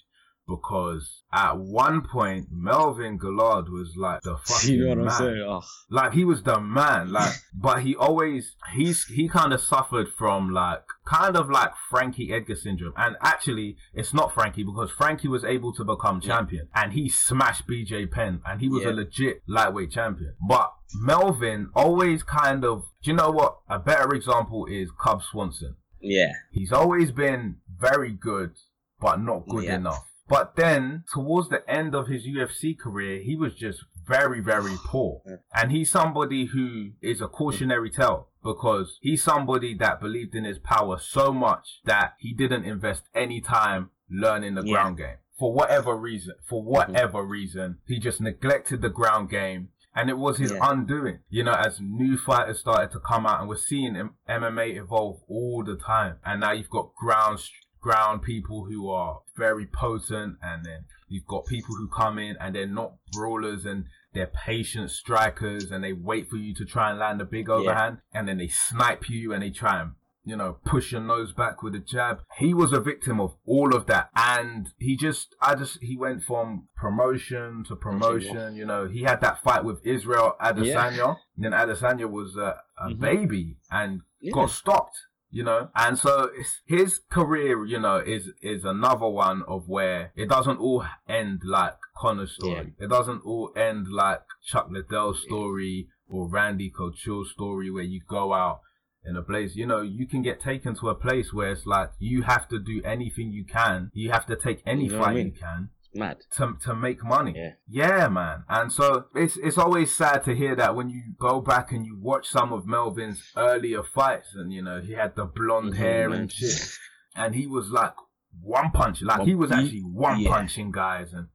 Because 0.48 1.24
at 1.34 1.58
one 1.58 2.02
point 2.02 2.48
Melvin 2.52 3.18
Guillard 3.18 3.70
was 3.70 3.96
like 3.98 4.22
the 4.24 4.38
fucking 4.46 4.70
you 4.76 4.84
know 4.84 4.90
what 4.90 4.98
I'm 5.00 5.06
man. 5.06 5.18
saying? 5.18 5.46
Oh, 5.48 5.62
Like 5.90 6.14
he 6.14 6.26
was 6.26 6.44
the 6.44 6.60
man. 6.60 7.12
Like, 7.14 7.34
but 7.54 7.82
he 7.84 7.96
always 7.96 8.56
he's 8.74 9.06
he 9.06 9.30
kind 9.30 9.54
of 9.54 9.62
suffered 9.62 10.08
from 10.18 10.50
like 10.52 10.84
kind 11.06 11.38
of 11.38 11.50
like 11.50 11.72
Frankie 11.90 12.32
Edgar 12.34 12.56
syndrome. 12.56 12.94
And 12.98 13.16
actually, 13.22 13.78
it's 13.94 14.14
not 14.14 14.34
Frankie 14.34 14.64
because 14.64 14.92
Frankie 14.92 15.28
was 15.30 15.44
able 15.46 15.74
to 15.74 15.84
become 15.86 16.20
champion 16.20 16.68
and 16.76 16.92
he 16.94 17.08
smashed 17.10 17.66
BJ 17.68 18.12
Penn 18.12 18.42
and 18.46 18.60
he 18.60 18.68
was 18.70 18.84
Yeah. 18.84 18.90
a 18.90 18.94
legit 18.94 19.44
lightweight 19.48 19.92
champion. 19.92 20.36
But 20.48 20.74
Melvin 20.96 21.70
always 21.74 22.22
kind 22.24 22.66
of. 22.66 22.84
Do 23.04 23.12
you 23.12 23.18
know 23.18 23.32
what? 23.32 23.60
A 23.70 23.80
better 23.80 24.14
example 24.14 24.66
is 24.66 24.90
Cub 25.02 25.22
Swanson. 25.24 25.76
yeah, 26.02 26.34
He's 26.52 26.72
always 26.74 27.12
been 27.12 27.58
very 27.80 28.12
good, 28.12 28.52
but 29.00 29.22
not 29.22 29.48
good 29.48 29.64
Yeah. 29.66 29.76
enough. 29.76 30.06
But 30.28 30.56
then, 30.56 31.04
towards 31.14 31.50
the 31.50 31.70
end 31.70 31.94
of 31.96 32.08
his 32.08 32.26
UFC 32.26 32.78
career, 32.78 33.22
he 33.22 33.36
was 33.36 33.56
just 33.56 33.84
very, 34.06 34.42
very 34.42 34.76
poor. 34.86 35.22
And 35.54 35.72
he's 35.72 35.92
somebody 35.92 36.46
who 36.46 36.92
is 37.02 37.22
a 37.22 37.28
cautionary 37.28 37.90
tale 37.90 38.30
because 38.44 38.98
he's 39.02 39.24
somebody 39.24 39.74
that 39.76 40.00
believed 40.02 40.36
in 40.36 40.44
his 40.44 40.60
power 40.60 40.98
so 41.00 41.32
much 41.34 41.80
that 41.86 42.14
he 42.20 42.34
didn't 42.34 42.66
invest 42.66 43.04
any 43.16 43.42
time 43.42 43.90
learning 44.10 44.56
the 44.56 44.62
Yeah. 44.62 44.66
Mm-hmm. 44.66 44.74
ground 44.74 44.98
game. 44.98 45.18
For 45.40 45.54
whatever 45.54 45.96
reason, 45.96 46.36
for 46.48 46.62
whatever 46.64 47.24
reason, 47.24 47.78
he 47.86 48.00
just 48.00 48.22
neglected 48.22 48.82
the 48.82 48.90
ground 48.90 49.30
game 49.30 49.70
and 49.96 50.10
it 50.10 50.18
was 50.18 50.38
his 50.38 50.52
Yeah. 50.52 50.60
undoing. 50.72 51.20
You 51.30 51.44
know, 51.44 51.54
as 51.54 51.80
new 51.82 52.18
fighters 52.18 52.60
started 52.60 52.92
to 52.92 53.00
come 53.00 53.26
out, 53.26 53.40
and 53.40 53.48
we're 53.50 53.56
seeing 53.58 53.96
MMA 54.28 54.76
evolve 54.78 55.22
all 55.28 55.64
the 55.64 55.76
time. 55.76 56.18
And 56.26 56.42
now 56.42 56.52
you've 56.52 56.70
got 56.70 56.94
ground 56.96 57.40
ground 57.84 58.24
people 58.24 58.66
who 58.66 58.90
are 58.90 59.20
very 59.38 59.66
potent, 59.68 60.38
and 60.42 60.66
then 60.66 60.86
you've 61.10 61.28
got 61.28 61.46
people 61.46 61.76
who 61.76 61.88
come 61.88 62.18
in 62.18 62.36
and 62.40 62.56
they're 62.56 62.66
not 62.66 62.94
brawlers 63.12 63.66
and 63.66 63.86
they're 64.14 64.32
patient 64.46 64.90
strikers, 64.92 65.70
and 65.72 65.84
they 65.84 65.94
wait 65.94 66.30
for 66.30 66.38
you 66.38 66.54
to 66.56 66.66
try 66.66 66.90
and 66.90 67.00
land 67.00 67.20
a 67.22 67.26
big 67.26 67.50
overhand, 67.50 67.98
and 68.14 68.28
then 68.28 68.38
they 68.38 68.48
snipe 68.48 69.10
you 69.10 69.34
and 69.34 69.44
they 69.44 69.50
try 69.50 69.82
and 69.82 69.92
you 70.26 70.38
know, 70.38 70.56
push 70.64 70.94
your 70.94 71.02
nose 71.02 71.34
back 71.34 71.62
with 71.62 71.76
a 71.76 71.80
jab. 71.80 72.22
He 72.38 72.54
was 72.54 72.72
a 72.72 72.80
victim 72.80 73.20
of 73.20 73.36
all 73.46 73.76
of 73.76 73.88
that. 73.88 74.10
And 74.16 74.70
he 74.80 74.96
just, 74.96 75.36
I 75.42 75.56
just, 75.56 75.80
he 75.82 75.98
went 75.98 76.24
from 76.24 76.70
promotion 76.78 77.66
to 77.68 77.76
promotion. 77.76 78.56
You 78.56 78.66
know, 78.66 78.88
he 78.88 79.02
had 79.04 79.20
that 79.20 79.44
fight 79.44 79.66
with 79.66 79.86
Israel 79.86 80.38
Adesanya. 80.42 81.18
And 81.36 81.44
then 81.44 81.52
Adesanya 81.52 82.10
was 82.10 82.38
a, 82.38 82.62
a 82.78 82.92
Mhm. 82.92 83.00
baby 83.00 83.58
and 83.70 84.02
Yeah. 84.22 84.32
got 84.32 84.52
stopped. 84.52 84.98
You 85.34 85.44
know, 85.44 85.70
and 85.76 85.98
so 85.98 86.30
his 86.68 87.02
career, 87.10 87.66
you 87.66 87.80
know, 87.80 87.98
is 87.98 88.30
is 88.42 88.64
another 88.64 89.08
one 89.08 89.42
of 89.48 89.68
where 89.68 90.12
it 90.16 90.30
doesn't 90.30 90.60
all 90.60 90.86
end 91.10 91.42
like 91.44 91.74
Conor's 91.98 92.36
story. 92.36 92.74
It 92.80 92.90
doesn't 92.90 93.24
all 93.26 93.52
end 93.56 93.88
like 93.90 94.22
Chuck 94.46 94.68
Liddell's 94.70 95.24
story 95.24 95.88
or 96.08 96.30
Randy 96.30 96.70
Couture's 96.70 97.32
story, 97.32 97.72
where 97.72 97.84
you 97.84 98.02
go 98.08 98.34
out 98.34 98.60
in 99.06 99.18
a 99.18 99.24
place, 99.24 99.56
you 99.56 99.66
know, 99.66 99.82
you 99.82 100.08
can 100.08 100.22
get 100.22 100.40
taken 100.40 100.76
to 100.76 100.90
a 100.90 100.96
place 100.96 101.34
where 101.34 101.52
it's 101.52 101.66
like 101.66 101.90
you 102.00 102.22
have 102.22 102.48
to 102.50 102.60
do 102.60 102.82
anything 102.86 103.32
you 103.32 103.44
can. 103.44 103.90
You 103.94 104.12
have 104.12 104.28
to 104.28 104.36
take 104.36 104.62
any 104.68 104.86
You 104.86 104.92
know 104.92 105.00
what 105.00 105.04
I 105.04 105.08
fight 105.08 105.16
mean? 105.16 105.26
you 105.28 105.32
can 105.34 105.70
mad. 105.96 106.18
to 106.38 106.56
to 106.64 106.76
make 106.76 107.04
money. 107.04 107.34
Yeah. 107.36 107.54
Yeah, 107.68 108.08
man. 108.10 108.44
And 108.50 108.72
so 108.72 109.06
it's 109.16 109.38
it's 109.38 109.58
always 109.58 109.96
sad 109.96 110.24
to 110.26 110.36
hear 110.36 110.56
that 110.56 110.76
when 110.76 110.90
you 110.90 111.02
go 111.20 111.42
back 111.42 111.72
and 111.72 111.86
you 111.86 111.98
watch 112.00 112.28
some 112.28 112.52
of 112.54 112.66
Melvin's 112.68 113.22
earlier 113.38 113.84
fights, 113.84 114.30
and 114.36 114.52
you 114.52 114.62
know 114.62 114.82
he 114.82 114.94
had 114.94 115.16
the 115.16 115.26
blonde 115.26 115.74
Mhm, 115.74 115.78
hair 115.78 116.10
man. 116.10 116.20
and 116.22 116.32
shit, 116.32 116.70
and 117.16 117.36
he 117.36 117.48
was 117.48 117.70
like 117.70 117.94
one 118.42 118.72
punch, 118.72 119.02
like 119.02 119.20
Well, 119.20 119.28
he 119.28 119.36
was 119.36 119.52
actually 119.52 119.82
one 119.84 120.20
yeah. 120.20 120.30
punching 120.30 120.72
guys 120.72 121.14
and. 121.14 121.28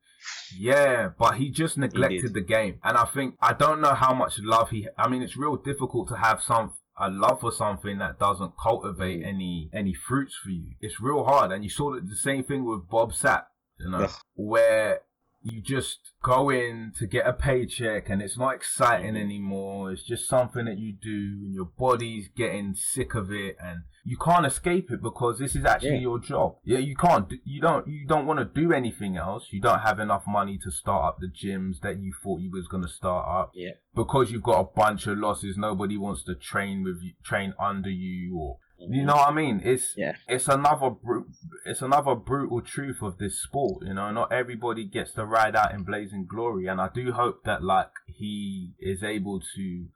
Yeah, 0.58 1.10
but 1.18 1.36
he 1.36 1.50
just 1.50 1.78
neglected 1.78 2.22
did. 2.22 2.34
the 2.34 2.40
game, 2.40 2.80
and 2.82 2.96
I 2.98 3.04
think 3.04 3.36
I 3.40 3.52
don't 3.52 3.80
know 3.80 3.94
how 3.94 4.12
much 4.12 4.38
love 4.40 4.70
he. 4.70 4.88
I 4.98 5.08
mean, 5.08 5.22
it's 5.22 5.36
real 5.36 5.56
difficult 5.56 6.08
to 6.08 6.16
have 6.16 6.42
some 6.42 6.72
a 7.00 7.08
love 7.08 7.40
for 7.40 7.52
something 7.52 7.98
that 7.98 8.18
doesn't 8.18 8.52
cultivate 8.60 9.20
Mm. 9.22 9.26
any 9.28 9.70
any 9.72 9.94
fruits 9.94 10.34
for 10.42 10.50
you. 10.50 10.72
It's 10.80 11.00
real 11.00 11.24
hard, 11.24 11.52
and 11.52 11.62
you 11.64 11.70
saw 11.70 11.94
the 11.94 12.16
same 12.16 12.42
thing 12.44 12.64
with 12.64 12.88
Bob 12.90 13.12
Sapp, 13.12 13.44
you 13.78 13.90
know, 13.90 14.04
Ugh. 14.04 14.10
where 14.34 15.00
you 15.40 15.60
just 15.62 15.98
go 16.22 16.50
in 16.50 16.92
to 16.98 17.06
get 17.06 17.24
a 17.26 17.32
paycheck 17.32 18.10
and 18.10 18.20
it's 18.20 18.36
not 18.36 18.54
exciting 18.56 19.06
Mm-hmm. 19.14 19.16
anymore. 19.24 19.92
It's 19.92 20.02
just 20.02 20.28
something 20.28 20.64
that 20.64 20.78
you 20.78 20.92
do 21.00 21.08
and 21.44 21.54
your 21.54 21.66
body's 21.78 22.28
getting 22.36 22.74
sick 22.74 23.14
of 23.14 23.30
it 23.30 23.56
and 23.62 23.82
you 24.04 24.16
can't 24.16 24.44
escape 24.44 24.90
it 24.90 25.00
because 25.00 25.38
this 25.38 25.54
is 25.54 25.64
actually 25.64 25.90
Yeah. 25.96 26.00
your 26.00 26.18
job. 26.18 26.56
Yeah, 26.64 26.78
you 26.78 26.96
can't, 26.96 27.32
you 27.44 27.60
don't, 27.60 27.86
you 27.86 28.04
don't 28.06 28.26
want 28.26 28.40
to 28.40 28.44
do 28.46 28.72
anything 28.72 29.16
else. 29.16 29.46
You 29.52 29.60
don't 29.60 29.78
have 29.80 30.00
enough 30.00 30.24
money 30.26 30.58
to 30.64 30.70
start 30.72 31.04
up 31.04 31.18
the 31.20 31.28
gyms 31.28 31.80
that 31.82 32.00
you 32.00 32.12
thought 32.20 32.40
you 32.40 32.50
was 32.50 32.66
going 32.66 32.82
to 32.82 32.88
start 32.88 33.26
up 33.28 33.52
Yeah. 33.54 33.72
because 33.94 34.32
you've 34.32 34.42
got 34.42 34.60
a 34.60 34.64
bunch 34.64 35.06
of 35.06 35.18
losses. 35.18 35.56
Nobody 35.56 35.96
wants 35.96 36.24
to 36.24 36.34
train 36.34 36.82
with 36.82 37.00
you, 37.00 37.12
train 37.22 37.54
under 37.60 37.90
you 37.90 38.36
or, 38.36 38.58
you 38.80 39.04
know 39.04 39.14
what 39.16 39.28
I 39.28 39.32
mean? 39.32 39.60
It's, 39.64 39.94
Yeah. 39.96 40.14
it's 40.28 40.48
another 40.48 40.90
bru- 40.90 41.26
it's 41.68 41.82
another 41.82 42.14
brutal 42.14 42.62
truth 42.62 43.02
of 43.02 43.18
this 43.18 43.42
sport. 43.42 43.84
You 43.86 43.94
know, 43.94 44.10
not 44.10 44.32
everybody 44.32 44.84
gets 44.84 45.12
to 45.12 45.26
ride 45.26 45.54
out 45.54 45.74
in 45.74 45.82
blazing 45.82 46.26
glory, 46.26 46.66
and 46.66 46.80
I 46.80 46.88
do 46.92 47.12
hope 47.12 47.44
that 47.44 47.62
like 47.62 47.90
he 48.06 48.72
is 48.80 49.02
able 49.02 49.40
to, 49.54 49.86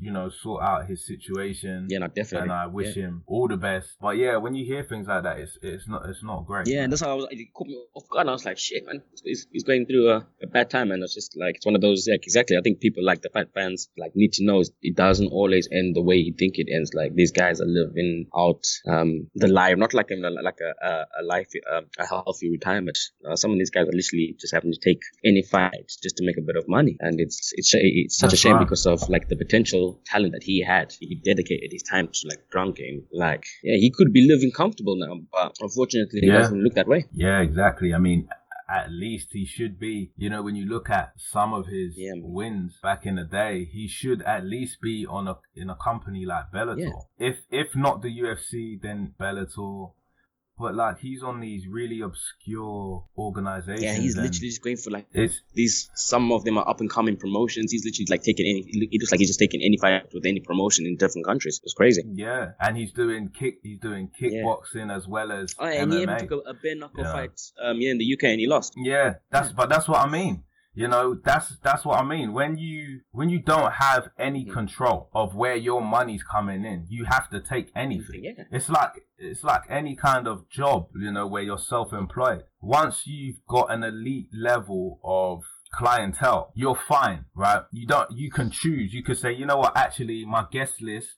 you 0.00 0.10
know, 0.10 0.28
sort 0.30 0.62
out 0.62 0.86
his 0.86 1.06
situation. 1.06 1.86
Yeah, 1.88 1.98
no, 1.98 2.08
definitely. 2.08 2.50
And 2.50 2.52
I 2.52 2.66
wish 2.66 2.96
yeah. 2.96 3.04
him 3.04 3.22
all 3.26 3.48
the 3.48 3.56
best. 3.56 3.96
But 4.00 4.16
yeah, 4.16 4.36
when 4.36 4.54
you 4.54 4.64
hear 4.64 4.82
things 4.82 5.06
like 5.06 5.22
that, 5.24 5.38
it's 5.38 5.58
it's 5.62 5.88
not 5.88 6.08
it's 6.08 6.22
not 6.22 6.46
great. 6.46 6.66
Yeah, 6.66 6.82
and 6.82 6.92
that's 6.92 7.02
how 7.02 7.12
I 7.12 7.14
was. 7.14 7.26
It 7.30 7.52
caught 7.54 7.66
me 7.66 7.78
off 7.94 8.08
guard. 8.08 8.28
I 8.28 8.32
was 8.32 8.44
like, 8.44 8.58
"Shit, 8.58 8.86
man, 8.86 9.02
he's, 9.24 9.46
he's 9.52 9.64
going 9.64 9.86
through 9.86 10.10
a, 10.10 10.26
a 10.42 10.46
bad 10.46 10.70
time." 10.70 10.90
And 10.90 11.02
it's 11.02 11.14
just 11.14 11.36
like 11.38 11.56
it's 11.56 11.66
one 11.66 11.74
of 11.74 11.80
those. 11.80 12.08
Like, 12.10 12.24
exactly. 12.24 12.56
I 12.56 12.60
think 12.62 12.80
people 12.80 13.04
like 13.04 13.22
the 13.22 13.30
fight 13.30 13.48
fans 13.54 13.88
like 13.98 14.12
need 14.14 14.32
to 14.34 14.44
know 14.44 14.62
it 14.82 14.96
doesn't 14.96 15.28
always 15.28 15.68
end 15.72 15.96
the 15.96 16.02
way 16.02 16.16
you 16.16 16.34
think 16.38 16.54
it 16.58 16.68
ends. 16.72 16.92
Like 16.94 17.14
these 17.14 17.32
guys 17.32 17.60
are 17.60 17.66
living 17.66 18.26
out 18.36 18.64
um 18.88 19.28
the 19.34 19.48
life, 19.48 19.76
not 19.76 19.94
like 19.94 20.10
a 20.10 20.16
like 20.16 20.58
a 20.60 20.86
a, 20.86 21.06
a 21.20 21.22
life 21.24 21.48
um, 21.72 21.86
a 21.98 22.06
healthy 22.06 22.50
retirement. 22.50 22.98
Uh, 23.28 23.36
some 23.36 23.52
of 23.52 23.58
these 23.58 23.70
guys 23.70 23.84
are 23.88 23.92
literally 23.92 24.36
just 24.38 24.54
having 24.54 24.72
to 24.72 24.78
take 24.78 25.02
any 25.24 25.42
fight 25.42 25.90
just 26.02 26.16
to 26.16 26.24
make 26.26 26.38
a 26.38 26.42
bit 26.42 26.56
of 26.56 26.64
money, 26.68 26.96
and 27.00 27.20
it's 27.20 27.52
it's 27.54 27.70
it's 27.74 28.18
such 28.18 28.32
a 28.32 28.36
shame 28.36 28.54
right. 28.54 28.64
because 28.64 28.86
of 28.86 29.08
like 29.08 29.28
the 29.28 29.36
potential 29.36 29.81
talent 30.12 30.32
that 30.36 30.44
he 30.50 30.56
had. 30.74 30.86
He 31.00 31.16
dedicated 31.30 31.70
his 31.76 31.82
time 31.94 32.06
to 32.16 32.20
like 32.30 32.42
ground 32.52 32.76
game. 32.76 32.98
Like 33.12 33.44
yeah, 33.62 33.76
he 33.84 33.90
could 33.96 34.12
be 34.12 34.26
living 34.32 34.52
comfortable 34.62 34.96
now, 34.96 35.14
but 35.36 35.50
unfortunately, 35.60 36.20
it 36.22 36.26
Yeah. 36.28 36.40
doesn't 36.40 36.62
look 36.64 36.74
that 36.74 36.88
way. 36.88 37.00
Yeah, 37.12 37.40
exactly. 37.48 37.92
I 37.94 37.98
mean, 37.98 38.28
at 38.80 38.90
least 38.90 39.28
he 39.32 39.44
should 39.44 39.78
be. 39.78 40.12
You 40.16 40.30
know, 40.30 40.42
when 40.42 40.56
you 40.56 40.66
look 40.74 40.88
at 41.00 41.12
some 41.34 41.52
of 41.52 41.64
his 41.66 41.90
Yeah, 41.96 42.12
wins 42.38 42.78
back 42.82 43.04
in 43.06 43.16
the 43.16 43.24
day, 43.24 43.54
he 43.76 43.84
should 43.88 44.20
at 44.22 44.42
least 44.54 44.80
be 44.80 44.96
on 45.06 45.28
a 45.28 45.36
in 45.62 45.68
a 45.70 45.76
company 45.88 46.22
like 46.24 46.46
Bellator. 46.54 46.78
Yeah. 47.18 47.28
If 47.28 47.36
if 47.50 47.68
not 47.76 48.02
the 48.02 48.12
UFC, 48.24 48.80
then 48.80 48.98
Bellator. 49.20 49.92
But 50.58 50.74
like 50.74 50.98
he's 51.00 51.22
on 51.22 51.40
these 51.40 51.66
really 51.66 52.02
obscure 52.02 53.04
organizations. 53.16 53.82
Yeah, 53.82 53.94
he's 53.94 54.16
literally 54.16 54.48
just 54.48 54.62
going 54.62 54.76
for 54.76 54.90
like 54.90 55.06
these. 55.54 55.90
Some 55.94 56.30
of 56.30 56.44
them 56.44 56.58
are 56.58 56.68
up 56.68 56.80
and 56.80 56.90
coming 56.90 57.16
promotions. 57.16 57.72
He's 57.72 57.84
literally 57.84 58.06
like 58.10 58.22
taking 58.22 58.46
any. 58.46 58.64
It 58.68 59.00
looks 59.00 59.10
like 59.10 59.18
he's 59.18 59.28
just 59.30 59.38
taking 59.38 59.62
any 59.62 59.76
fight 59.78 60.02
with 60.12 60.24
any 60.26 60.40
promotion 60.40 60.86
in 60.86 60.96
different 60.96 61.26
countries. 61.26 61.60
It's 61.64 61.74
crazy. 61.74 62.02
yeah, 62.14 62.52
and 62.60 62.76
he's 62.76 62.92
doing 62.92 63.30
kick. 63.30 63.56
He's 63.62 63.78
doing 63.80 64.10
kickboxing 64.20 64.94
as 64.94 65.08
well 65.08 65.32
as 65.32 65.54
Oh, 65.58 65.66
yeah, 65.66 65.82
and 65.82 65.92
he 65.92 65.98
MMA. 65.98 66.02
even 66.02 66.18
took 66.28 66.30
a, 66.46 66.50
a 66.50 66.54
bare 66.54 66.76
knuckle 66.76 67.04
Yeah. 67.04 67.12
fight 67.12 67.40
um 67.62 67.78
here 67.78 67.90
in 67.90 67.98
the 67.98 68.12
UK 68.14 68.24
and 68.24 68.40
he 68.40 68.46
lost. 68.46 68.74
Yeah, 68.76 69.14
that's 69.30 69.52
but 69.52 69.68
that's 69.68 69.88
what 69.88 70.00
I 70.00 70.08
mean. 70.08 70.44
You 70.74 70.88
know, 70.88 71.14
that's 71.22 71.58
that's 71.62 71.84
what 71.84 71.98
I 71.98 72.02
mean. 72.04 72.32
When 72.32 72.56
you 72.56 73.00
when 73.10 73.28
you 73.28 73.40
don't 73.40 73.72
have 73.74 74.08
any 74.18 74.46
Mm. 74.46 74.52
control 74.54 75.10
of 75.14 75.34
where 75.34 75.54
your 75.54 75.82
money's 75.82 76.22
coming 76.22 76.64
in, 76.64 76.86
you 76.88 77.04
have 77.04 77.28
to 77.30 77.40
take 77.40 77.70
anything. 77.76 78.24
Yeah. 78.24 78.44
It's 78.50 78.70
like 78.70 78.92
it's 79.18 79.44
like 79.44 79.64
any 79.68 79.94
kind 79.96 80.26
of 80.26 80.48
job, 80.48 80.86
you 80.98 81.12
know, 81.12 81.26
where 81.26 81.42
you're 81.42 81.58
self-employed. 81.58 82.44
Once 82.62 83.06
you've 83.06 83.44
got 83.46 83.70
an 83.70 83.84
elite 83.84 84.30
level 84.32 84.98
of 85.04 85.42
clientele, 85.74 86.52
you're 86.54 86.74
fine, 86.76 87.26
right? 87.34 87.64
You 87.70 87.86
don't, 87.86 88.10
you 88.12 88.30
can 88.30 88.50
choose. 88.50 88.92
You 88.94 89.02
could 89.02 89.18
say, 89.18 89.32
you 89.32 89.46
know 89.46 89.56
what, 89.58 89.76
actually, 89.76 90.24
my 90.24 90.46
guest 90.50 90.80
list 90.82 91.16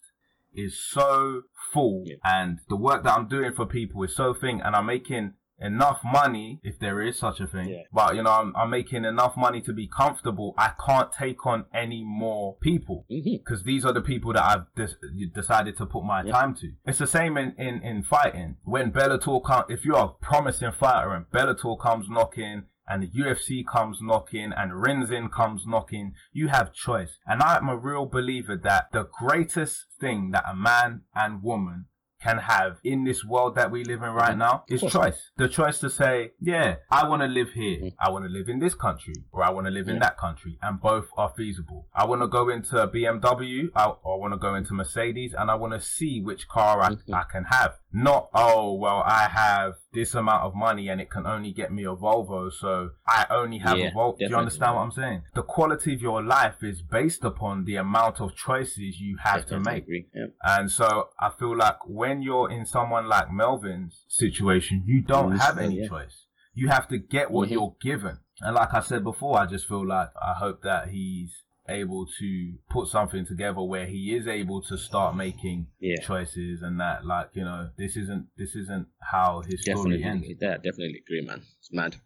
is 0.52 0.80
so 0.80 1.42
full 1.72 2.05
Yeah. 2.07 2.16
and 2.24 2.59
the 2.68 2.76
work 2.76 3.02
that 3.05 3.16
I'm 3.16 3.26
doing 3.28 3.52
for 3.52 3.66
people 3.66 4.02
is 4.05 4.14
so 4.14 4.32
thing 4.34 4.61
and 4.61 4.76
I'm 4.76 4.86
making 4.86 5.34
enough 5.64 6.00
money 6.04 6.60
if 6.62 6.78
there 6.78 7.00
is 7.00 7.18
such 7.18 7.40
a 7.40 7.46
thing 7.46 7.68
Yeah. 7.68 7.82
but 7.92 8.14
you 8.16 8.22
know 8.22 8.30
I'm, 8.30 8.54
I'm 8.56 8.70
making 8.70 9.04
enough 9.04 9.36
money 9.36 9.60
to 9.62 9.72
be 9.72 9.86
comfortable 9.88 10.54
i 10.58 10.70
can't 10.86 11.10
take 11.12 11.46
on 11.46 11.64
any 11.72 12.02
more 12.04 12.56
people 12.60 13.06
mm-hmm. 13.10 13.36
because 13.42 13.62
these 13.64 13.84
are 13.84 13.92
the 13.92 14.00
people 14.00 14.32
that 14.32 14.44
I've 14.44 14.66
des- 14.74 15.26
decided 15.34 15.76
to 15.78 15.86
put 15.86 16.04
my 16.04 16.22
Yeah. 16.22 16.32
time 16.32 16.54
to. 16.56 16.72
It's 16.84 16.98
the 16.98 17.06
same 17.06 17.36
in, 17.36 17.54
in, 17.56 17.82
in 17.82 18.02
fighting. 18.02 18.56
When 18.64 18.92
Bellator 18.92 19.42
come, 19.44 19.64
if 19.68 19.84
you're 19.84 19.98
a 19.98 20.08
promising 20.08 20.72
fighter 20.72 21.12
and 21.14 21.26
Bellator 21.30 21.78
comes 21.80 22.06
knocking 22.08 22.64
and 22.86 23.02
the 23.02 23.08
UFC 23.08 23.64
comes 23.66 23.98
knocking 24.02 24.52
and 24.56 24.80
Rizin 24.80 25.28
comes 25.28 25.66
knocking, 25.66 26.12
you 26.32 26.48
have 26.48 26.72
choice. 26.74 27.18
And 27.26 27.42
I'm 27.42 27.68
a 27.68 27.76
real 27.76 28.06
believer 28.06 28.56
that 28.56 28.92
the 28.92 29.08
greatest 29.20 29.86
thing 30.00 30.30
that 30.32 30.44
a 30.46 30.54
man 30.54 31.02
and 31.14 31.42
woman 31.42 31.86
can 32.25 32.39
have 32.39 32.72
in 32.85 33.05
this 33.05 33.20
world 33.25 33.53
that 33.59 33.70
we 33.70 33.85
live 33.85 34.03
in 34.03 34.12
right 34.22 34.37
now 34.47 34.64
is 34.68 34.81
choice. 34.97 35.18
The 35.37 35.49
choice 35.49 35.79
to 35.81 35.91
say, 35.91 36.33
yeah, 36.41 36.77
I 36.91 37.07
want 37.09 37.22
to 37.22 37.29
live 37.29 37.51
here. 37.51 37.91
I 38.05 38.11
want 38.11 38.25
to 38.25 38.31
live 38.39 38.49
in 38.49 38.59
this 38.64 38.75
country 38.75 39.14
or 39.33 39.43
I 39.45 39.51
want 39.51 39.66
to 39.66 39.70
live 39.79 39.89
in 39.89 39.99
that 40.01 40.16
country 40.16 40.59
and 40.62 40.81
both 40.81 41.07
are 41.16 41.33
feasible. 41.37 41.81
I 41.95 42.05
want 42.07 42.22
to 42.22 42.29
go 42.29 42.49
into 42.49 42.75
a 42.83 42.89
BMW 42.89 43.68
I, 43.75 43.85
I 43.85 43.95
want 44.22 44.33
to 44.33 44.39
go 44.39 44.55
into 44.55 44.72
Mercedes 44.75 45.35
and 45.39 45.51
I 45.51 45.55
want 45.57 45.72
to 45.75 45.81
see 45.81 46.20
which 46.29 46.49
car 46.49 46.81
I, 46.81 46.91
Mhm. 46.91 47.14
I 47.14 47.25
can 47.31 47.45
have. 47.45 47.72
Not, 47.93 48.29
oh, 48.35 48.75
well, 48.75 49.03
I 49.07 49.29
have 49.29 49.75
this 49.95 50.14
amount 50.14 50.42
of 50.42 50.55
money 50.55 50.88
and 50.88 51.01
it 51.01 51.11
can 51.11 51.26
only 51.26 51.53
get 51.53 51.72
me 51.72 51.84
a 51.84 51.95
Volvo. 51.95 52.53
So 52.53 52.90
I 53.07 53.26
only 53.30 53.59
have 53.59 53.78
Yeah, 53.78 53.86
a 53.86 53.92
Volvo. 53.92 54.18
Do 54.18 54.26
you 54.28 54.36
understand 54.36 54.74
what 54.74 54.82
I'm 54.82 54.90
saying? 54.92 55.22
The 55.34 55.42
quality 55.42 55.95
of 55.95 56.03
your 56.03 56.22
life 56.22 56.57
is 56.62 56.82
based 56.82 57.24
upon 57.24 57.64
the 57.64 57.76
amount 57.76 58.20
of 58.20 58.34
choices 58.34 59.01
you 59.01 59.16
have 59.22 59.47
to 59.47 59.61
make. 59.61 59.84
agree. 59.84 60.07
Yeah. 60.14 60.26
And 60.42 60.70
so 60.70 61.09
I 61.20 61.30
feel 61.30 61.57
like 61.57 61.78
when 61.86 62.20
you're 62.22 62.51
in 62.51 62.66
someone 62.66 63.09
like 63.09 63.32
Melvin's 63.32 64.05
situation, 64.09 64.82
you 64.86 65.01
don't 65.03 65.38
have 65.38 65.59
any 65.59 65.80
yeah. 65.82 65.88
choice. 65.88 66.26
You 66.55 66.68
have 66.68 66.88
to 66.88 66.99
get 66.99 67.30
what 67.30 67.49
Mhm. 67.49 67.53
you're 67.53 67.76
given. 67.80 68.18
And 68.40 68.55
like 68.57 68.74
I 68.74 68.80
said 68.80 69.05
before, 69.05 69.38
I 69.38 69.47
just 69.47 69.66
feel 69.68 69.86
like 69.86 70.09
I 70.20 70.34
hope 70.34 70.62
that 70.62 70.88
he's 70.88 71.43
able 71.68 72.06
to 72.18 72.54
put 72.68 72.88
something 72.88 73.24
together 73.26 73.62
where 73.62 73.86
he 73.86 74.14
is 74.14 74.26
able 74.26 74.60
to 74.62 74.76
start 74.76 75.16
making 75.16 75.66
Yeah. 75.80 76.00
choices 76.02 76.62
and 76.62 76.78
that 76.80 77.06
like, 77.06 77.30
you 77.34 77.44
know, 77.44 77.70
this 77.78 77.96
isn't 77.96 78.28
this 78.36 78.54
isn't 78.54 78.86
how 79.00 79.42
his 79.48 79.62
story 79.62 80.02
ends. 80.02 80.26
Yeah, 80.28 80.56
definitely 80.56 81.02
agree, 81.04 81.22
man. 81.26 81.42
It's 81.58 81.72
mad. 81.72 81.96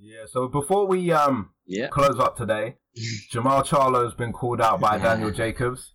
Yeah, 0.00 0.26
so 0.26 0.46
before 0.48 0.86
we 0.86 1.10
um 1.12 1.50
Yeah. 1.66 1.88
close 1.88 2.18
up 2.20 2.36
today, 2.36 2.76
Jermall 3.32 3.64
Charlo's 3.64 4.14
been 4.14 4.32
called 4.32 4.60
out 4.60 4.80
by 4.80 4.98
Daniel 5.08 5.30
Jacobs. 5.30 5.94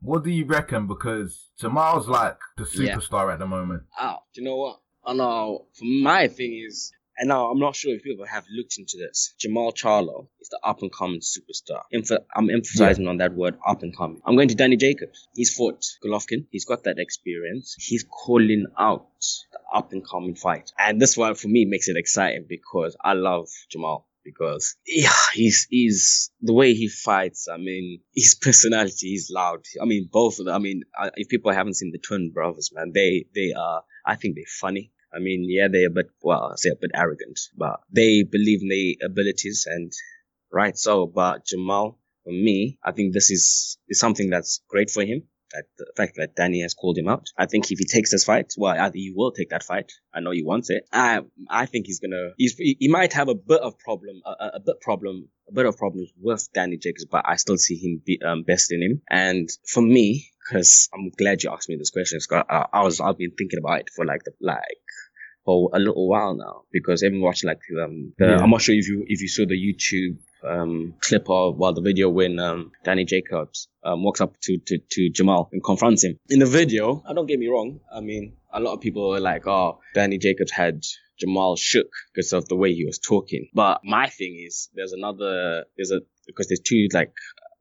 What 0.00 0.24
do 0.24 0.30
you 0.30 0.44
reckon? 0.46 0.86
Because 0.86 1.50
Jermall's 1.60 2.08
like 2.08 2.38
the 2.56 2.66
Yeah. 2.74 2.96
superstar 2.96 3.32
at 3.32 3.38
the 3.40 3.46
moment. 3.46 3.82
Oh, 4.00 4.16
do 4.32 4.40
you 4.40 4.46
know 4.46 4.56
what? 4.56 4.80
I 5.04 5.12
know. 5.14 5.66
For 5.74 5.84
my 5.84 6.28
thing 6.28 6.62
is, 6.66 6.92
and 7.18 7.28
now 7.28 7.50
I'm 7.50 7.58
not 7.58 7.76
sure 7.76 7.94
if 7.94 8.02
people 8.02 8.26
have 8.26 8.44
looked 8.50 8.78
into 8.78 8.96
this. 8.96 9.34
Jermall 9.40 9.74
Charlo 9.74 10.28
is 10.40 10.48
the 10.48 10.58
up 10.62 10.82
and 10.82 10.92
coming 10.92 11.20
superstar. 11.20 11.82
Emph- 11.92 12.24
I'm 12.34 12.50
emphasizing 12.50 13.08
on 13.08 13.18
that 13.18 13.34
word 13.34 13.58
up 13.66 13.82
and 13.82 13.96
coming. 13.96 14.20
I'm 14.24 14.36
going 14.36 14.48
to 14.48 14.54
Danny 14.54 14.76
Jacobs. 14.76 15.28
He's 15.34 15.54
fought 15.54 15.84
Golovkin. 16.04 16.46
He's 16.50 16.64
got 16.64 16.84
that 16.84 16.98
experience. 16.98 17.74
He's 17.78 18.04
calling 18.04 18.66
out 18.78 19.08
the 19.52 19.58
up 19.74 19.92
and 19.92 20.06
coming 20.08 20.34
fight, 20.34 20.72
and 20.78 21.00
this 21.00 21.16
one 21.16 21.34
for 21.34 21.48
me 21.48 21.64
makes 21.64 21.88
it 21.88 21.96
exciting 21.96 22.46
because 22.48 22.96
I 23.02 23.14
love 23.14 23.48
Jermall. 23.74 24.04
Because 24.24 24.76
yeah, 24.86 25.10
he's 25.32 25.66
he's 25.70 26.30
the 26.42 26.52
way 26.52 26.74
he 26.74 26.88
fights. 26.88 27.48
I 27.50 27.56
mean, 27.56 28.00
his 28.14 28.34
personality 28.40 29.14
is 29.14 29.30
loud. 29.34 29.64
I 29.80 29.86
mean, 29.86 30.10
both 30.12 30.38
of 30.38 30.44
them. 30.44 30.54
I 30.54 30.58
mean, 30.58 30.82
uh, 31.00 31.10
if 31.14 31.28
people 31.28 31.50
haven't 31.50 31.74
seen 31.74 31.92
the 31.92 31.98
twin 31.98 32.30
brothers, 32.32 32.70
man, 32.74 32.92
they 32.94 33.24
they 33.34 33.54
are. 33.58 33.82
I 34.04 34.16
think 34.16 34.34
they're 34.34 34.44
funny. 34.60 34.92
I 35.12 35.18
mean, 35.20 35.46
yeah, 35.48 35.68
they're 35.70 35.88
a 35.88 35.90
bit, 35.90 36.10
well, 36.22 36.50
I 36.52 36.56
say 36.56 36.70
a 36.70 36.76
bit 36.80 36.90
arrogant, 36.94 37.38
but 37.56 37.80
they 37.90 38.22
believe 38.22 38.60
in 38.62 38.68
their 38.68 39.08
abilities 39.10 39.66
and 39.66 39.92
right 40.52 40.76
so. 40.76 41.06
But 41.06 41.46
Jermall, 41.46 41.96
for 42.24 42.32
me, 42.32 42.78
I 42.84 42.92
think 42.92 43.14
this 43.14 43.30
is, 43.30 43.78
is 43.88 43.98
something 43.98 44.30
that's 44.30 44.62
great 44.68 44.90
for 44.90 45.04
him. 45.04 45.22
That 45.52 45.64
the 45.78 45.86
fact 45.96 46.16
that 46.16 46.36
Danny 46.36 46.60
has 46.60 46.74
called 46.74 46.98
him 46.98 47.08
out. 47.08 47.26
I 47.38 47.46
think 47.46 47.70
if 47.72 47.78
he 47.78 47.86
takes 47.86 48.10
this 48.10 48.24
fight, 48.24 48.52
well, 48.58 48.78
I 48.78 48.90
he 48.92 49.12
will 49.16 49.32
take 49.32 49.48
that 49.50 49.62
fight. 49.62 49.90
I 50.12 50.20
know 50.20 50.30
he 50.30 50.42
wants 50.44 50.68
it. 50.68 50.84
I, 50.92 51.20
I 51.48 51.64
think 51.64 51.86
he's 51.86 52.00
gonna, 52.00 52.32
he's, 52.36 52.54
he, 52.56 52.76
he 52.78 52.88
might 52.88 53.14
have 53.14 53.28
a 53.28 53.34
bit 53.34 53.60
of 53.62 53.78
problem, 53.78 54.20
a, 54.26 54.30
a- 54.30 54.50
a 54.56 54.60
bit 54.60 54.80
problem, 54.82 55.28
a 55.48 55.52
bit 55.52 55.64
of 55.64 55.78
problems 55.78 56.10
with 56.20 56.46
Danny 56.52 56.76
Jacobs, 56.76 57.06
but 57.10 57.24
I 57.26 57.36
still 57.36 57.56
see 57.56 57.76
him 57.76 58.02
be, 58.04 58.20
um, 58.22 58.42
best 58.42 58.72
in 58.72 58.82
him. 58.82 59.00
And 59.08 59.48
for 59.66 59.80
me, 59.80 60.28
because 60.50 60.88
I'm 60.92 61.10
glad 61.16 61.42
you 61.42 61.50
asked 61.50 61.68
me 61.70 61.76
this 61.76 61.90
question, 61.90 62.20
Scott. 62.20 62.46
I, 62.50 62.66
I 62.72 62.82
was, 62.82 63.00
I've 63.00 63.16
been 63.16 63.32
thinking 63.38 63.58
about 63.58 63.80
it 63.80 63.90
for 63.96 64.04
like 64.04 64.24
the, 64.24 64.32
like, 64.42 64.60
for 65.46 65.70
a 65.72 65.78
little 65.78 66.06
while 66.08 66.34
now 66.36 66.62
because 66.72 67.02
I've 67.02 67.10
been 67.12 67.22
watching 67.22 67.48
like 67.48 67.60
um 67.82 68.12
the, 68.18 68.26
Yeah. 68.26 68.36
I'm 68.42 68.50
not 68.50 68.60
sure 68.60 68.74
if 68.74 68.86
you 68.86 69.04
if 69.06 69.22
you 69.22 69.28
saw 69.28 69.46
the 69.46 69.54
YouTube 69.56 70.18
um 70.44 70.94
clip 71.00 71.28
of 71.28 71.56
well 71.56 71.72
the 71.72 71.80
video 71.80 72.08
when 72.08 72.38
um 72.38 72.72
Danny 72.84 73.04
Jacobs 73.04 73.68
um 73.82 74.02
walks 74.02 74.20
up 74.20 74.38
to 74.42 74.58
to, 74.58 74.78
to 74.78 75.10
Jermall 75.10 75.48
and 75.52 75.62
confronts 75.62 76.04
him 76.04 76.18
in 76.28 76.38
the 76.38 76.46
video. 76.46 77.02
I 77.08 77.12
don't 77.14 77.26
get 77.26 77.38
me 77.38 77.48
wrong. 77.48 77.80
I 77.92 78.00
mean 78.00 78.36
a 78.52 78.60
lot 78.60 78.74
of 78.74 78.80
people 78.80 79.14
are 79.14 79.20
like 79.20 79.46
oh 79.46 79.80
Danny 79.94 80.18
Jacobs 80.18 80.52
had 80.52 80.82
Jermall 81.22 81.58
shook 81.58 81.88
because 82.14 82.32
of 82.32 82.48
the 82.48 82.56
way 82.56 82.72
he 82.72 82.84
was 82.84 82.98
talking. 82.98 83.48
But 83.52 83.80
my 83.84 84.08
thing 84.08 84.42
is 84.46 84.68
there's 84.74 84.92
another 84.92 85.64
there's 85.76 85.90
a 85.90 86.00
because 86.26 86.48
there's 86.48 86.60
two 86.60 86.88
like 86.92 87.12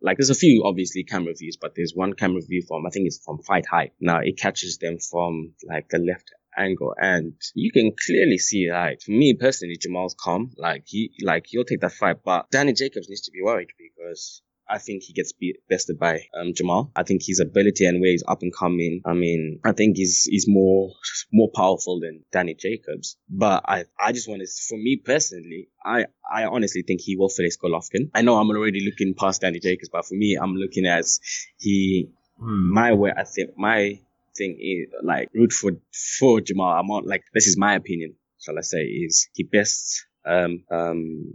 like 0.02 0.18
there's 0.18 0.30
a 0.30 0.36
few 0.36 0.64
obviously 0.66 1.04
camera 1.04 1.34
views, 1.38 1.58
but 1.60 1.74
there's 1.76 1.94
one 1.96 2.14
camera 2.14 2.42
view 2.48 2.64
from 2.68 2.86
I 2.86 2.90
think 2.90 3.08
it's 3.08 3.24
from 3.24 3.40
Fight 3.40 3.66
High. 3.66 3.92
Now 4.00 4.20
it 4.20 4.38
catches 4.38 4.78
them 4.78 4.98
from 5.00 5.54
like 5.68 5.90
the 5.90 5.98
left 5.98 6.32
angle 6.58 6.94
and 6.98 7.34
you 7.54 7.72
can 7.72 7.94
clearly 8.06 8.38
see 8.38 8.70
like 8.72 9.02
for 9.02 9.12
me 9.12 9.34
personally 9.34 9.78
Jermall's 9.78 10.16
calm 10.20 10.52
like 10.58 10.84
he 10.86 11.12
like 11.22 11.46
he'll 11.48 11.64
take 11.64 11.82
that 11.82 11.92
fight 11.92 12.18
but 12.24 12.50
Danny 12.52 12.74
Jacobs 12.74 13.10
needs 13.10 13.22
to 13.22 13.32
be 13.32 13.42
worried 13.44 13.70
because 13.78 14.42
I 14.70 14.80
think 14.80 15.04
he 15.04 15.14
gets 15.14 15.32
beat, 15.32 15.58
bested 15.70 15.98
by 15.98 16.24
um, 16.38 16.54
Jermall. 16.54 16.92
I 16.96 17.04
think 17.04 17.22
his 17.26 17.40
ability 17.40 17.86
and 17.86 18.02
where 18.02 18.12
he's 18.12 18.24
up 18.28 18.42
and 18.42 18.54
coming. 18.54 19.02
I 19.06 19.14
mean, 19.14 19.62
I 19.64 19.72
think 19.72 19.96
he's 19.96 20.24
he's 20.24 20.46
more 20.46 20.92
more 21.32 21.50
powerful 21.56 22.00
than 22.02 22.26
Danny 22.32 22.54
Jacobs. 22.54 23.18
But 23.30 23.64
I 23.66 23.86
I 24.00 24.12
just 24.12 24.28
want 24.28 24.42
to, 24.42 24.48
for 24.68 24.78
me 24.78 24.98
personally, 24.98 25.70
I 25.86 26.06
I 26.30 26.46
honestly 26.46 26.84
think 26.86 27.00
he 27.02 27.16
will 27.16 27.30
face 27.30 27.58
Golovkin. 27.58 28.10
I 28.14 28.24
know 28.24 28.36
I'm 28.36 28.50
already 28.50 28.86
looking 28.86 29.14
past 29.14 29.42
Danny 29.42 29.60
Jacobs, 29.60 29.90
but 29.90 30.06
for 30.06 30.16
me, 30.16 30.38
I'm 30.42 30.56
looking 30.56 30.86
as 30.86 31.20
he 31.58 32.10
Hmm. 32.40 32.72
my 32.72 32.94
way. 32.94 33.12
I 33.16 33.24
think 33.24 33.58
my 33.58 34.00
thing 34.38 34.58
is 34.60 34.94
like 35.04 35.30
root 35.34 35.52
for 35.52 35.72
for 36.20 36.40
Jermall. 36.40 36.82
Not 36.88 37.06
like 37.06 37.24
this 37.34 37.48
is 37.48 37.58
my 37.58 37.76
opinion. 37.76 38.16
Shall 38.42 38.58
I 38.58 38.62
say 38.62 38.84
is 38.84 39.30
he 39.34 39.44
best 39.44 40.06
um 40.26 40.64
um 40.72 41.32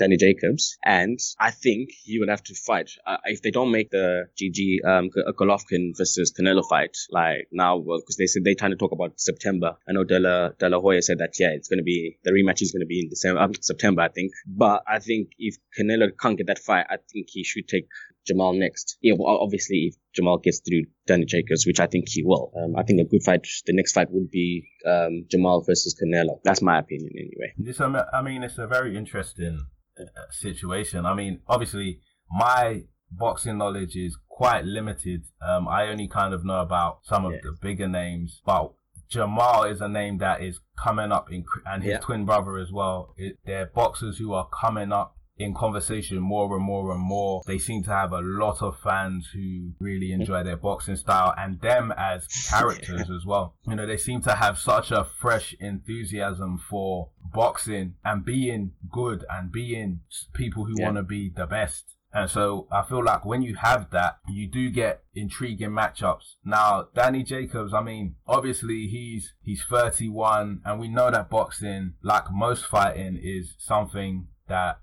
Danny 0.00 0.16
Jacobs, 0.16 0.78
and 0.84 1.18
I 1.38 1.50
think 1.50 1.90
he 2.02 2.18
would 2.18 2.30
have 2.30 2.42
to 2.44 2.54
fight 2.54 2.90
uh, 3.06 3.18
if 3.24 3.42
they 3.42 3.50
don't 3.50 3.70
make 3.70 3.90
the 3.90 4.24
GG 4.40 4.88
um 4.88 5.10
G- 5.14 5.22
Golovkin 5.38 5.92
versus 5.96 6.32
Canelo 6.32 6.62
fight 6.68 6.96
like 7.10 7.48
now 7.52 7.78
because 7.78 8.16
they 8.18 8.26
said 8.26 8.42
they're 8.44 8.54
trying 8.58 8.72
to 8.72 8.76
talk 8.76 8.92
about 8.92 9.20
September. 9.20 9.76
I 9.88 9.92
know 9.92 10.04
De 10.04 10.18
La, 10.18 10.48
De 10.58 10.68
La 10.68 10.80
Hoya 10.80 11.02
said 11.02 11.18
that 11.18 11.34
yeah 11.38 11.50
it's 11.50 11.68
gonna 11.68 11.82
be 11.82 12.16
the 12.24 12.32
rematch 12.32 12.62
is 12.62 12.72
gonna 12.72 12.86
be 12.86 13.00
in 13.00 13.10
December 13.10 13.40
um, 13.42 13.52
September 13.60 14.02
I 14.02 14.08
think, 14.08 14.32
but 14.46 14.82
I 14.88 14.98
think 14.98 15.28
if 15.38 15.56
Canelo 15.78 16.08
can't 16.18 16.38
get 16.38 16.46
that 16.46 16.58
fight, 16.58 16.86
I 16.88 16.96
think 17.12 17.28
he 17.30 17.44
should 17.44 17.68
take 17.68 17.86
Jermall 18.28 18.58
next. 18.58 18.98
Yeah, 19.00 19.14
well, 19.18 19.38
obviously 19.40 19.92
if 19.92 19.94
Jermall 20.16 20.42
gets 20.42 20.60
through 20.60 20.84
Danny 21.06 21.24
Jacobs, 21.24 21.66
which 21.66 21.80
I 21.80 21.86
think 21.86 22.08
he 22.08 22.22
will, 22.24 22.52
um, 22.56 22.76
I 22.76 22.82
think 22.82 23.00
a 23.00 23.04
good 23.04 23.22
fight. 23.22 23.46
The 23.66 23.74
next 23.74 23.92
fight 23.92 24.08
would 24.10 24.30
be 24.30 24.68
um, 24.86 25.26
Jermall 25.32 25.64
versus 25.66 25.96
Canelo. 26.00 26.40
That's 26.44 26.62
my 26.62 26.78
opinion, 26.78 27.12
anyway. 27.16 27.52
This, 27.58 27.80
I 27.80 28.22
mean, 28.22 28.42
it's 28.42 28.58
a 28.58 28.66
very 28.66 28.96
interesting 28.96 29.66
uh, 29.89 29.89
situation. 30.30 31.06
I 31.06 31.14
mean, 31.14 31.40
obviously, 31.48 32.00
my 32.30 32.82
boxing 33.10 33.58
knowledge 33.58 33.96
is 33.96 34.16
quite 34.28 34.64
limited. 34.64 35.22
Um, 35.46 35.68
I 35.68 35.88
only 35.88 36.08
kind 36.08 36.32
of 36.34 36.44
know 36.44 36.60
about 36.60 37.00
some 37.02 37.24
of 37.24 37.32
Yeah. 37.32 37.38
the 37.42 37.56
bigger 37.60 37.88
names, 37.88 38.40
but 38.44 38.72
Jermall 39.12 39.68
is 39.70 39.80
a 39.80 39.88
name 39.88 40.18
that 40.18 40.40
is 40.42 40.60
coming 40.78 41.10
up 41.10 41.32
in, 41.32 41.44
and 41.66 41.82
his 41.82 41.92
Yeah. 41.92 41.98
twin 41.98 42.24
brother 42.24 42.56
as 42.58 42.70
well. 42.70 43.12
It, 43.16 43.38
they're 43.44 43.66
boxers 43.66 44.18
who 44.18 44.32
are 44.32 44.48
coming 44.48 44.92
up 44.92 45.16
in 45.40 45.54
conversation 45.54 46.18
more 46.18 46.54
and 46.54 46.64
more 46.64 46.92
and 46.92 47.00
more. 47.00 47.40
They 47.46 47.58
seem 47.58 47.82
to 47.84 47.90
have 47.90 48.12
a 48.12 48.20
lot 48.20 48.60
of 48.62 48.78
fans 48.80 49.28
who 49.32 49.72
really 49.80 50.12
enjoy 50.12 50.42
their 50.44 50.56
boxing 50.56 50.96
style 50.96 51.34
and 51.38 51.60
them 51.60 51.92
as 51.96 52.26
characters 52.50 53.10
as 53.10 53.24
well. 53.24 53.54
You 53.66 53.74
know, 53.76 53.86
they 53.86 53.96
seem 53.96 54.20
to 54.22 54.34
have 54.34 54.58
such 54.58 54.90
a 54.90 55.04
fresh 55.04 55.54
enthusiasm 55.58 56.58
for 56.58 57.08
boxing 57.32 57.94
and 58.04 58.24
being 58.24 58.72
good 58.90 59.24
and 59.30 59.50
being 59.50 60.00
people 60.34 60.64
who 60.66 60.74
Yeah. 60.78 60.86
want 60.86 60.96
to 60.98 61.02
be 61.02 61.30
the 61.34 61.46
best. 61.46 61.96
And 62.12 62.28
so 62.28 62.66
I 62.72 62.82
feel 62.82 63.04
like 63.04 63.24
when 63.24 63.40
you 63.42 63.54
have 63.54 63.90
that, 63.92 64.18
you 64.28 64.48
do 64.48 64.68
get 64.70 65.04
intriguing 65.14 65.70
matchups. 65.70 66.34
Now, 66.44 66.88
Danny 66.92 67.22
Jacobs, 67.22 67.72
I 67.72 67.82
mean, 67.82 68.16
obviously 68.26 68.88
he's 68.88 69.32
he's 69.42 69.62
31 69.62 70.60
and 70.64 70.80
we 70.80 70.88
know 70.88 71.10
that 71.10 71.30
boxing, 71.30 71.94
like 72.02 72.24
most 72.32 72.66
fighting, 72.66 73.18
is 73.22 73.54
something 73.58 74.26
that 74.48 74.80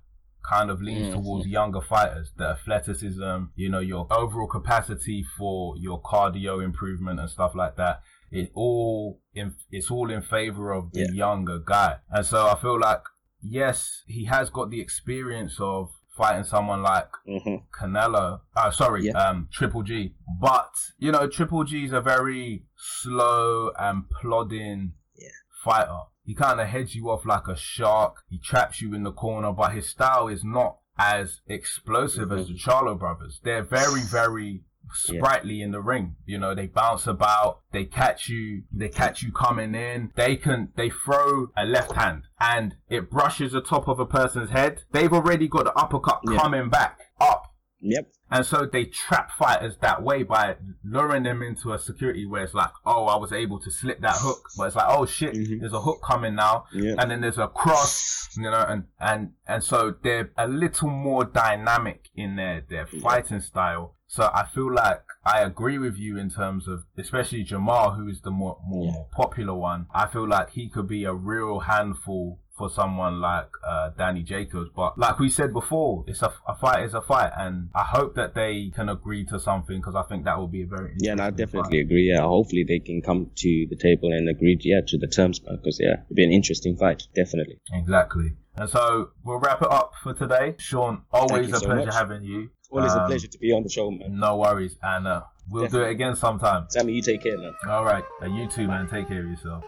kind 0.48 0.70
of 0.70 0.80
leans 0.80 1.12
towards 1.14 1.46
younger 1.46 1.80
fighters. 1.80 2.32
The 2.36 2.48
athleticism, 2.48 3.44
you 3.56 3.68
know, 3.68 3.80
your 3.80 4.06
overall 4.10 4.46
capacity 4.46 5.24
for 5.36 5.76
your 5.76 6.00
cardio 6.02 6.62
improvement 6.64 7.20
and 7.20 7.28
stuff 7.28 7.54
like 7.54 7.76
that. 7.76 8.00
It 8.30 8.50
all 8.54 9.20
in, 9.34 9.54
it's 9.70 9.90
all 9.90 10.10
in 10.10 10.22
favor 10.22 10.72
of 10.72 10.92
the 10.92 11.00
Yeah. 11.00 11.12
younger 11.12 11.58
guy. 11.58 11.96
And 12.10 12.24
so 12.24 12.46
I 12.46 12.54
feel 12.60 12.78
like, 12.78 13.02
yes, 13.42 14.02
he 14.06 14.24
has 14.26 14.50
got 14.50 14.70
the 14.70 14.80
experience 14.80 15.56
of 15.60 15.90
fighting 16.16 16.44
someone 16.44 16.82
like 16.82 17.08
hmm 17.26 17.56
Canelo. 17.78 18.40
Uh, 18.56 18.70
sorry, 18.70 19.04
Yeah. 19.06 19.12
um, 19.12 19.48
Triple 19.52 19.82
G. 19.82 20.14
But 20.40 20.72
you 20.98 21.12
know, 21.12 21.28
Triple 21.28 21.64
G 21.64 21.84
is 21.84 21.92
a 21.92 22.00
very 22.00 22.64
slow 22.76 23.70
and 23.78 24.08
plodding 24.10 24.94
Yeah. 25.16 25.28
fighter. 25.64 26.00
He 26.28 26.34
kind 26.34 26.60
of 26.60 26.68
heads 26.68 26.94
you 26.94 27.08
off 27.08 27.24
like 27.24 27.48
a 27.48 27.56
shark. 27.56 28.16
He 28.28 28.36
traps 28.38 28.82
you 28.82 28.92
in 28.92 29.02
the 29.02 29.12
corner, 29.12 29.50
but 29.50 29.72
his 29.72 29.88
style 29.88 30.28
is 30.28 30.44
not 30.44 30.76
as 30.98 31.40
explosive 31.46 32.30
as 32.30 32.48
the 32.48 32.52
mm-hmm. 32.52 32.70
Charlo 32.70 32.98
brothers. 32.98 33.40
They're 33.42 33.62
very, 33.64 34.02
very 34.02 34.64
Yeah. 35.08 35.20
sprightly 35.20 35.62
in 35.62 35.70
the 35.70 35.80
ring. 35.80 36.16
You 36.26 36.36
know, 36.36 36.54
they 36.54 36.66
bounce 36.66 37.06
about, 37.06 37.60
they 37.72 37.86
catch 37.86 38.28
you, 38.28 38.64
they 38.70 38.90
catch 38.90 39.22
you 39.22 39.32
coming 39.32 39.74
in. 39.74 40.12
They 40.16 40.36
can, 40.36 40.68
they 40.76 40.90
throw 40.90 41.46
a 41.56 41.64
left 41.64 41.92
hand 41.92 42.24
and 42.38 42.74
it 42.90 43.10
brushes 43.10 43.52
the 43.52 43.62
top 43.62 43.88
of 43.88 43.98
a 43.98 44.04
person's 44.06 44.50
head. 44.50 44.82
They've 44.92 45.12
already 45.12 45.48
got 45.48 45.64
the 45.64 45.72
uppercut 45.72 46.20
Yeah. 46.30 46.38
coming 46.38 46.68
back 46.68 46.98
up. 47.18 47.54
Yep. 47.80 48.12
And 48.30 48.44
so 48.44 48.66
they 48.66 48.84
trap 48.84 49.30
fighters 49.38 49.76
that 49.80 50.02
way 50.02 50.22
by 50.22 50.56
luring 50.84 51.22
them 51.22 51.42
into 51.42 51.72
a 51.72 51.78
security 51.78 52.26
where 52.26 52.44
it's 52.44 52.54
like, 52.54 52.70
oh, 52.84 53.06
I 53.06 53.16
was 53.16 53.32
able 53.32 53.58
to 53.60 53.70
slip 53.70 54.00
that 54.02 54.16
hook, 54.18 54.42
but 54.56 54.66
it's 54.66 54.76
like, 54.76 54.86
oh 54.88 55.06
shit, 55.06 55.34
Mhm. 55.34 55.60
there's 55.60 55.72
a 55.72 55.80
hook 55.80 56.00
coming 56.04 56.34
now, 56.34 56.64
Yeah. 56.72 56.94
and 56.98 57.10
then 57.10 57.20
there's 57.22 57.38
a 57.38 57.48
cross, 57.48 58.28
you 58.36 58.42
know, 58.50 58.64
and 58.68 58.84
and 59.00 59.32
and 59.46 59.64
so 59.64 59.94
they're 60.02 60.30
a 60.36 60.46
little 60.46 60.90
more 60.90 61.24
dynamic 61.24 62.10
in 62.14 62.36
their 62.36 62.60
their 62.68 62.86
fighting 62.86 63.40
style. 63.40 63.94
So 64.10 64.30
I 64.32 64.44
feel 64.46 64.72
like 64.72 65.02
I 65.24 65.40
agree 65.40 65.76
with 65.78 65.96
you 65.98 66.16
in 66.16 66.30
terms 66.30 66.66
of, 66.66 66.84
especially 66.96 67.44
Jermall, 67.44 67.96
who 67.96 68.08
is 68.08 68.20
the 68.22 68.30
more 68.30 68.58
more, 68.66 68.86
Yeah. 68.86 68.92
more 68.92 69.08
popular 69.12 69.54
one. 69.54 69.86
I 69.94 70.06
feel 70.06 70.26
like 70.26 70.50
he 70.50 70.68
could 70.68 70.86
be 70.88 71.04
a 71.04 71.12
real 71.14 71.60
handful 71.60 72.40
for 72.58 72.68
someone 72.68 73.20
like 73.20 73.48
uh, 73.66 73.90
Danny 73.96 74.22
Jacobs. 74.22 74.70
But 74.74 74.98
like 74.98 75.18
we 75.18 75.30
said 75.30 75.52
before, 75.52 76.04
it's 76.08 76.22
a, 76.22 76.32
a 76.46 76.54
fight 76.56 76.84
is 76.84 76.94
a 76.94 77.00
fight, 77.00 77.30
and 77.38 77.70
I 77.74 77.84
hope 77.84 78.16
that 78.16 78.34
they 78.34 78.70
can 78.74 78.88
agree 78.88 79.24
to 79.26 79.38
something 79.40 79.76
because 79.78 79.94
I 79.94 80.02
think 80.02 80.24
that 80.24 80.36
will 80.38 80.48
be 80.48 80.62
a 80.62 80.66
very 80.66 80.94
Yeah, 80.98 81.12
and 81.12 81.20
I 81.20 81.30
definitely 81.30 81.80
agree. 81.80 82.10
Yeah, 82.12 82.22
hopefully 82.22 82.64
they 82.68 82.80
can 82.80 83.00
come 83.00 83.30
to 83.36 83.66
the 83.70 83.76
table 83.76 84.12
and 84.12 84.28
agree, 84.28 84.58
yeah, 84.60 84.80
to 84.88 84.98
the 84.98 85.06
terms, 85.06 85.38
because 85.38 85.78
yeah, 85.80 86.02
it'll 86.04 86.16
be 86.16 86.24
an 86.24 86.32
interesting 86.32 86.76
fight, 86.76 87.04
definitely. 87.14 87.58
exactly. 87.72 88.32
And 88.56 88.68
so 88.68 89.10
we'll 89.22 89.38
wrap 89.38 89.62
it 89.62 89.70
up 89.70 89.92
for 90.02 90.12
today. 90.14 90.56
Sean, 90.58 91.02
always 91.12 91.52
a 91.52 91.58
so 91.60 91.66
pleasure 91.66 91.86
much. 91.86 91.94
having 91.94 92.24
you. 92.24 92.50
Always 92.72 92.92
a 92.92 93.02
Um, 93.02 93.06
pleasure 93.06 93.28
to 93.28 93.38
be 93.38 93.52
on 93.52 93.62
the 93.62 93.68
show, 93.70 93.88
man. 93.90 94.18
No 94.18 94.36
worries, 94.38 94.76
and 94.82 95.06
uh, 95.06 95.22
we'll 95.48 95.68
do 95.68 95.80
it 95.82 95.90
again 95.90 96.16
sometime. 96.16 96.66
Sammy, 96.68 96.92
you 96.94 97.02
take 97.02 97.22
care, 97.22 97.38
man. 97.38 97.52
All 97.68 97.84
right, 97.84 98.04
and 98.20 98.36
you 98.36 98.48
too, 98.48 98.66
man. 98.66 98.88
Take 98.88 99.06
care 99.08 99.20
of 99.20 99.30
yourself. 99.30 99.62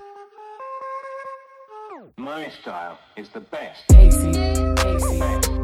My 2.20 2.50
style 2.50 2.98
is 3.16 3.30
the 3.30 3.40
best. 3.40 3.86
Casey, 3.88 4.30
Casey. 4.76 5.59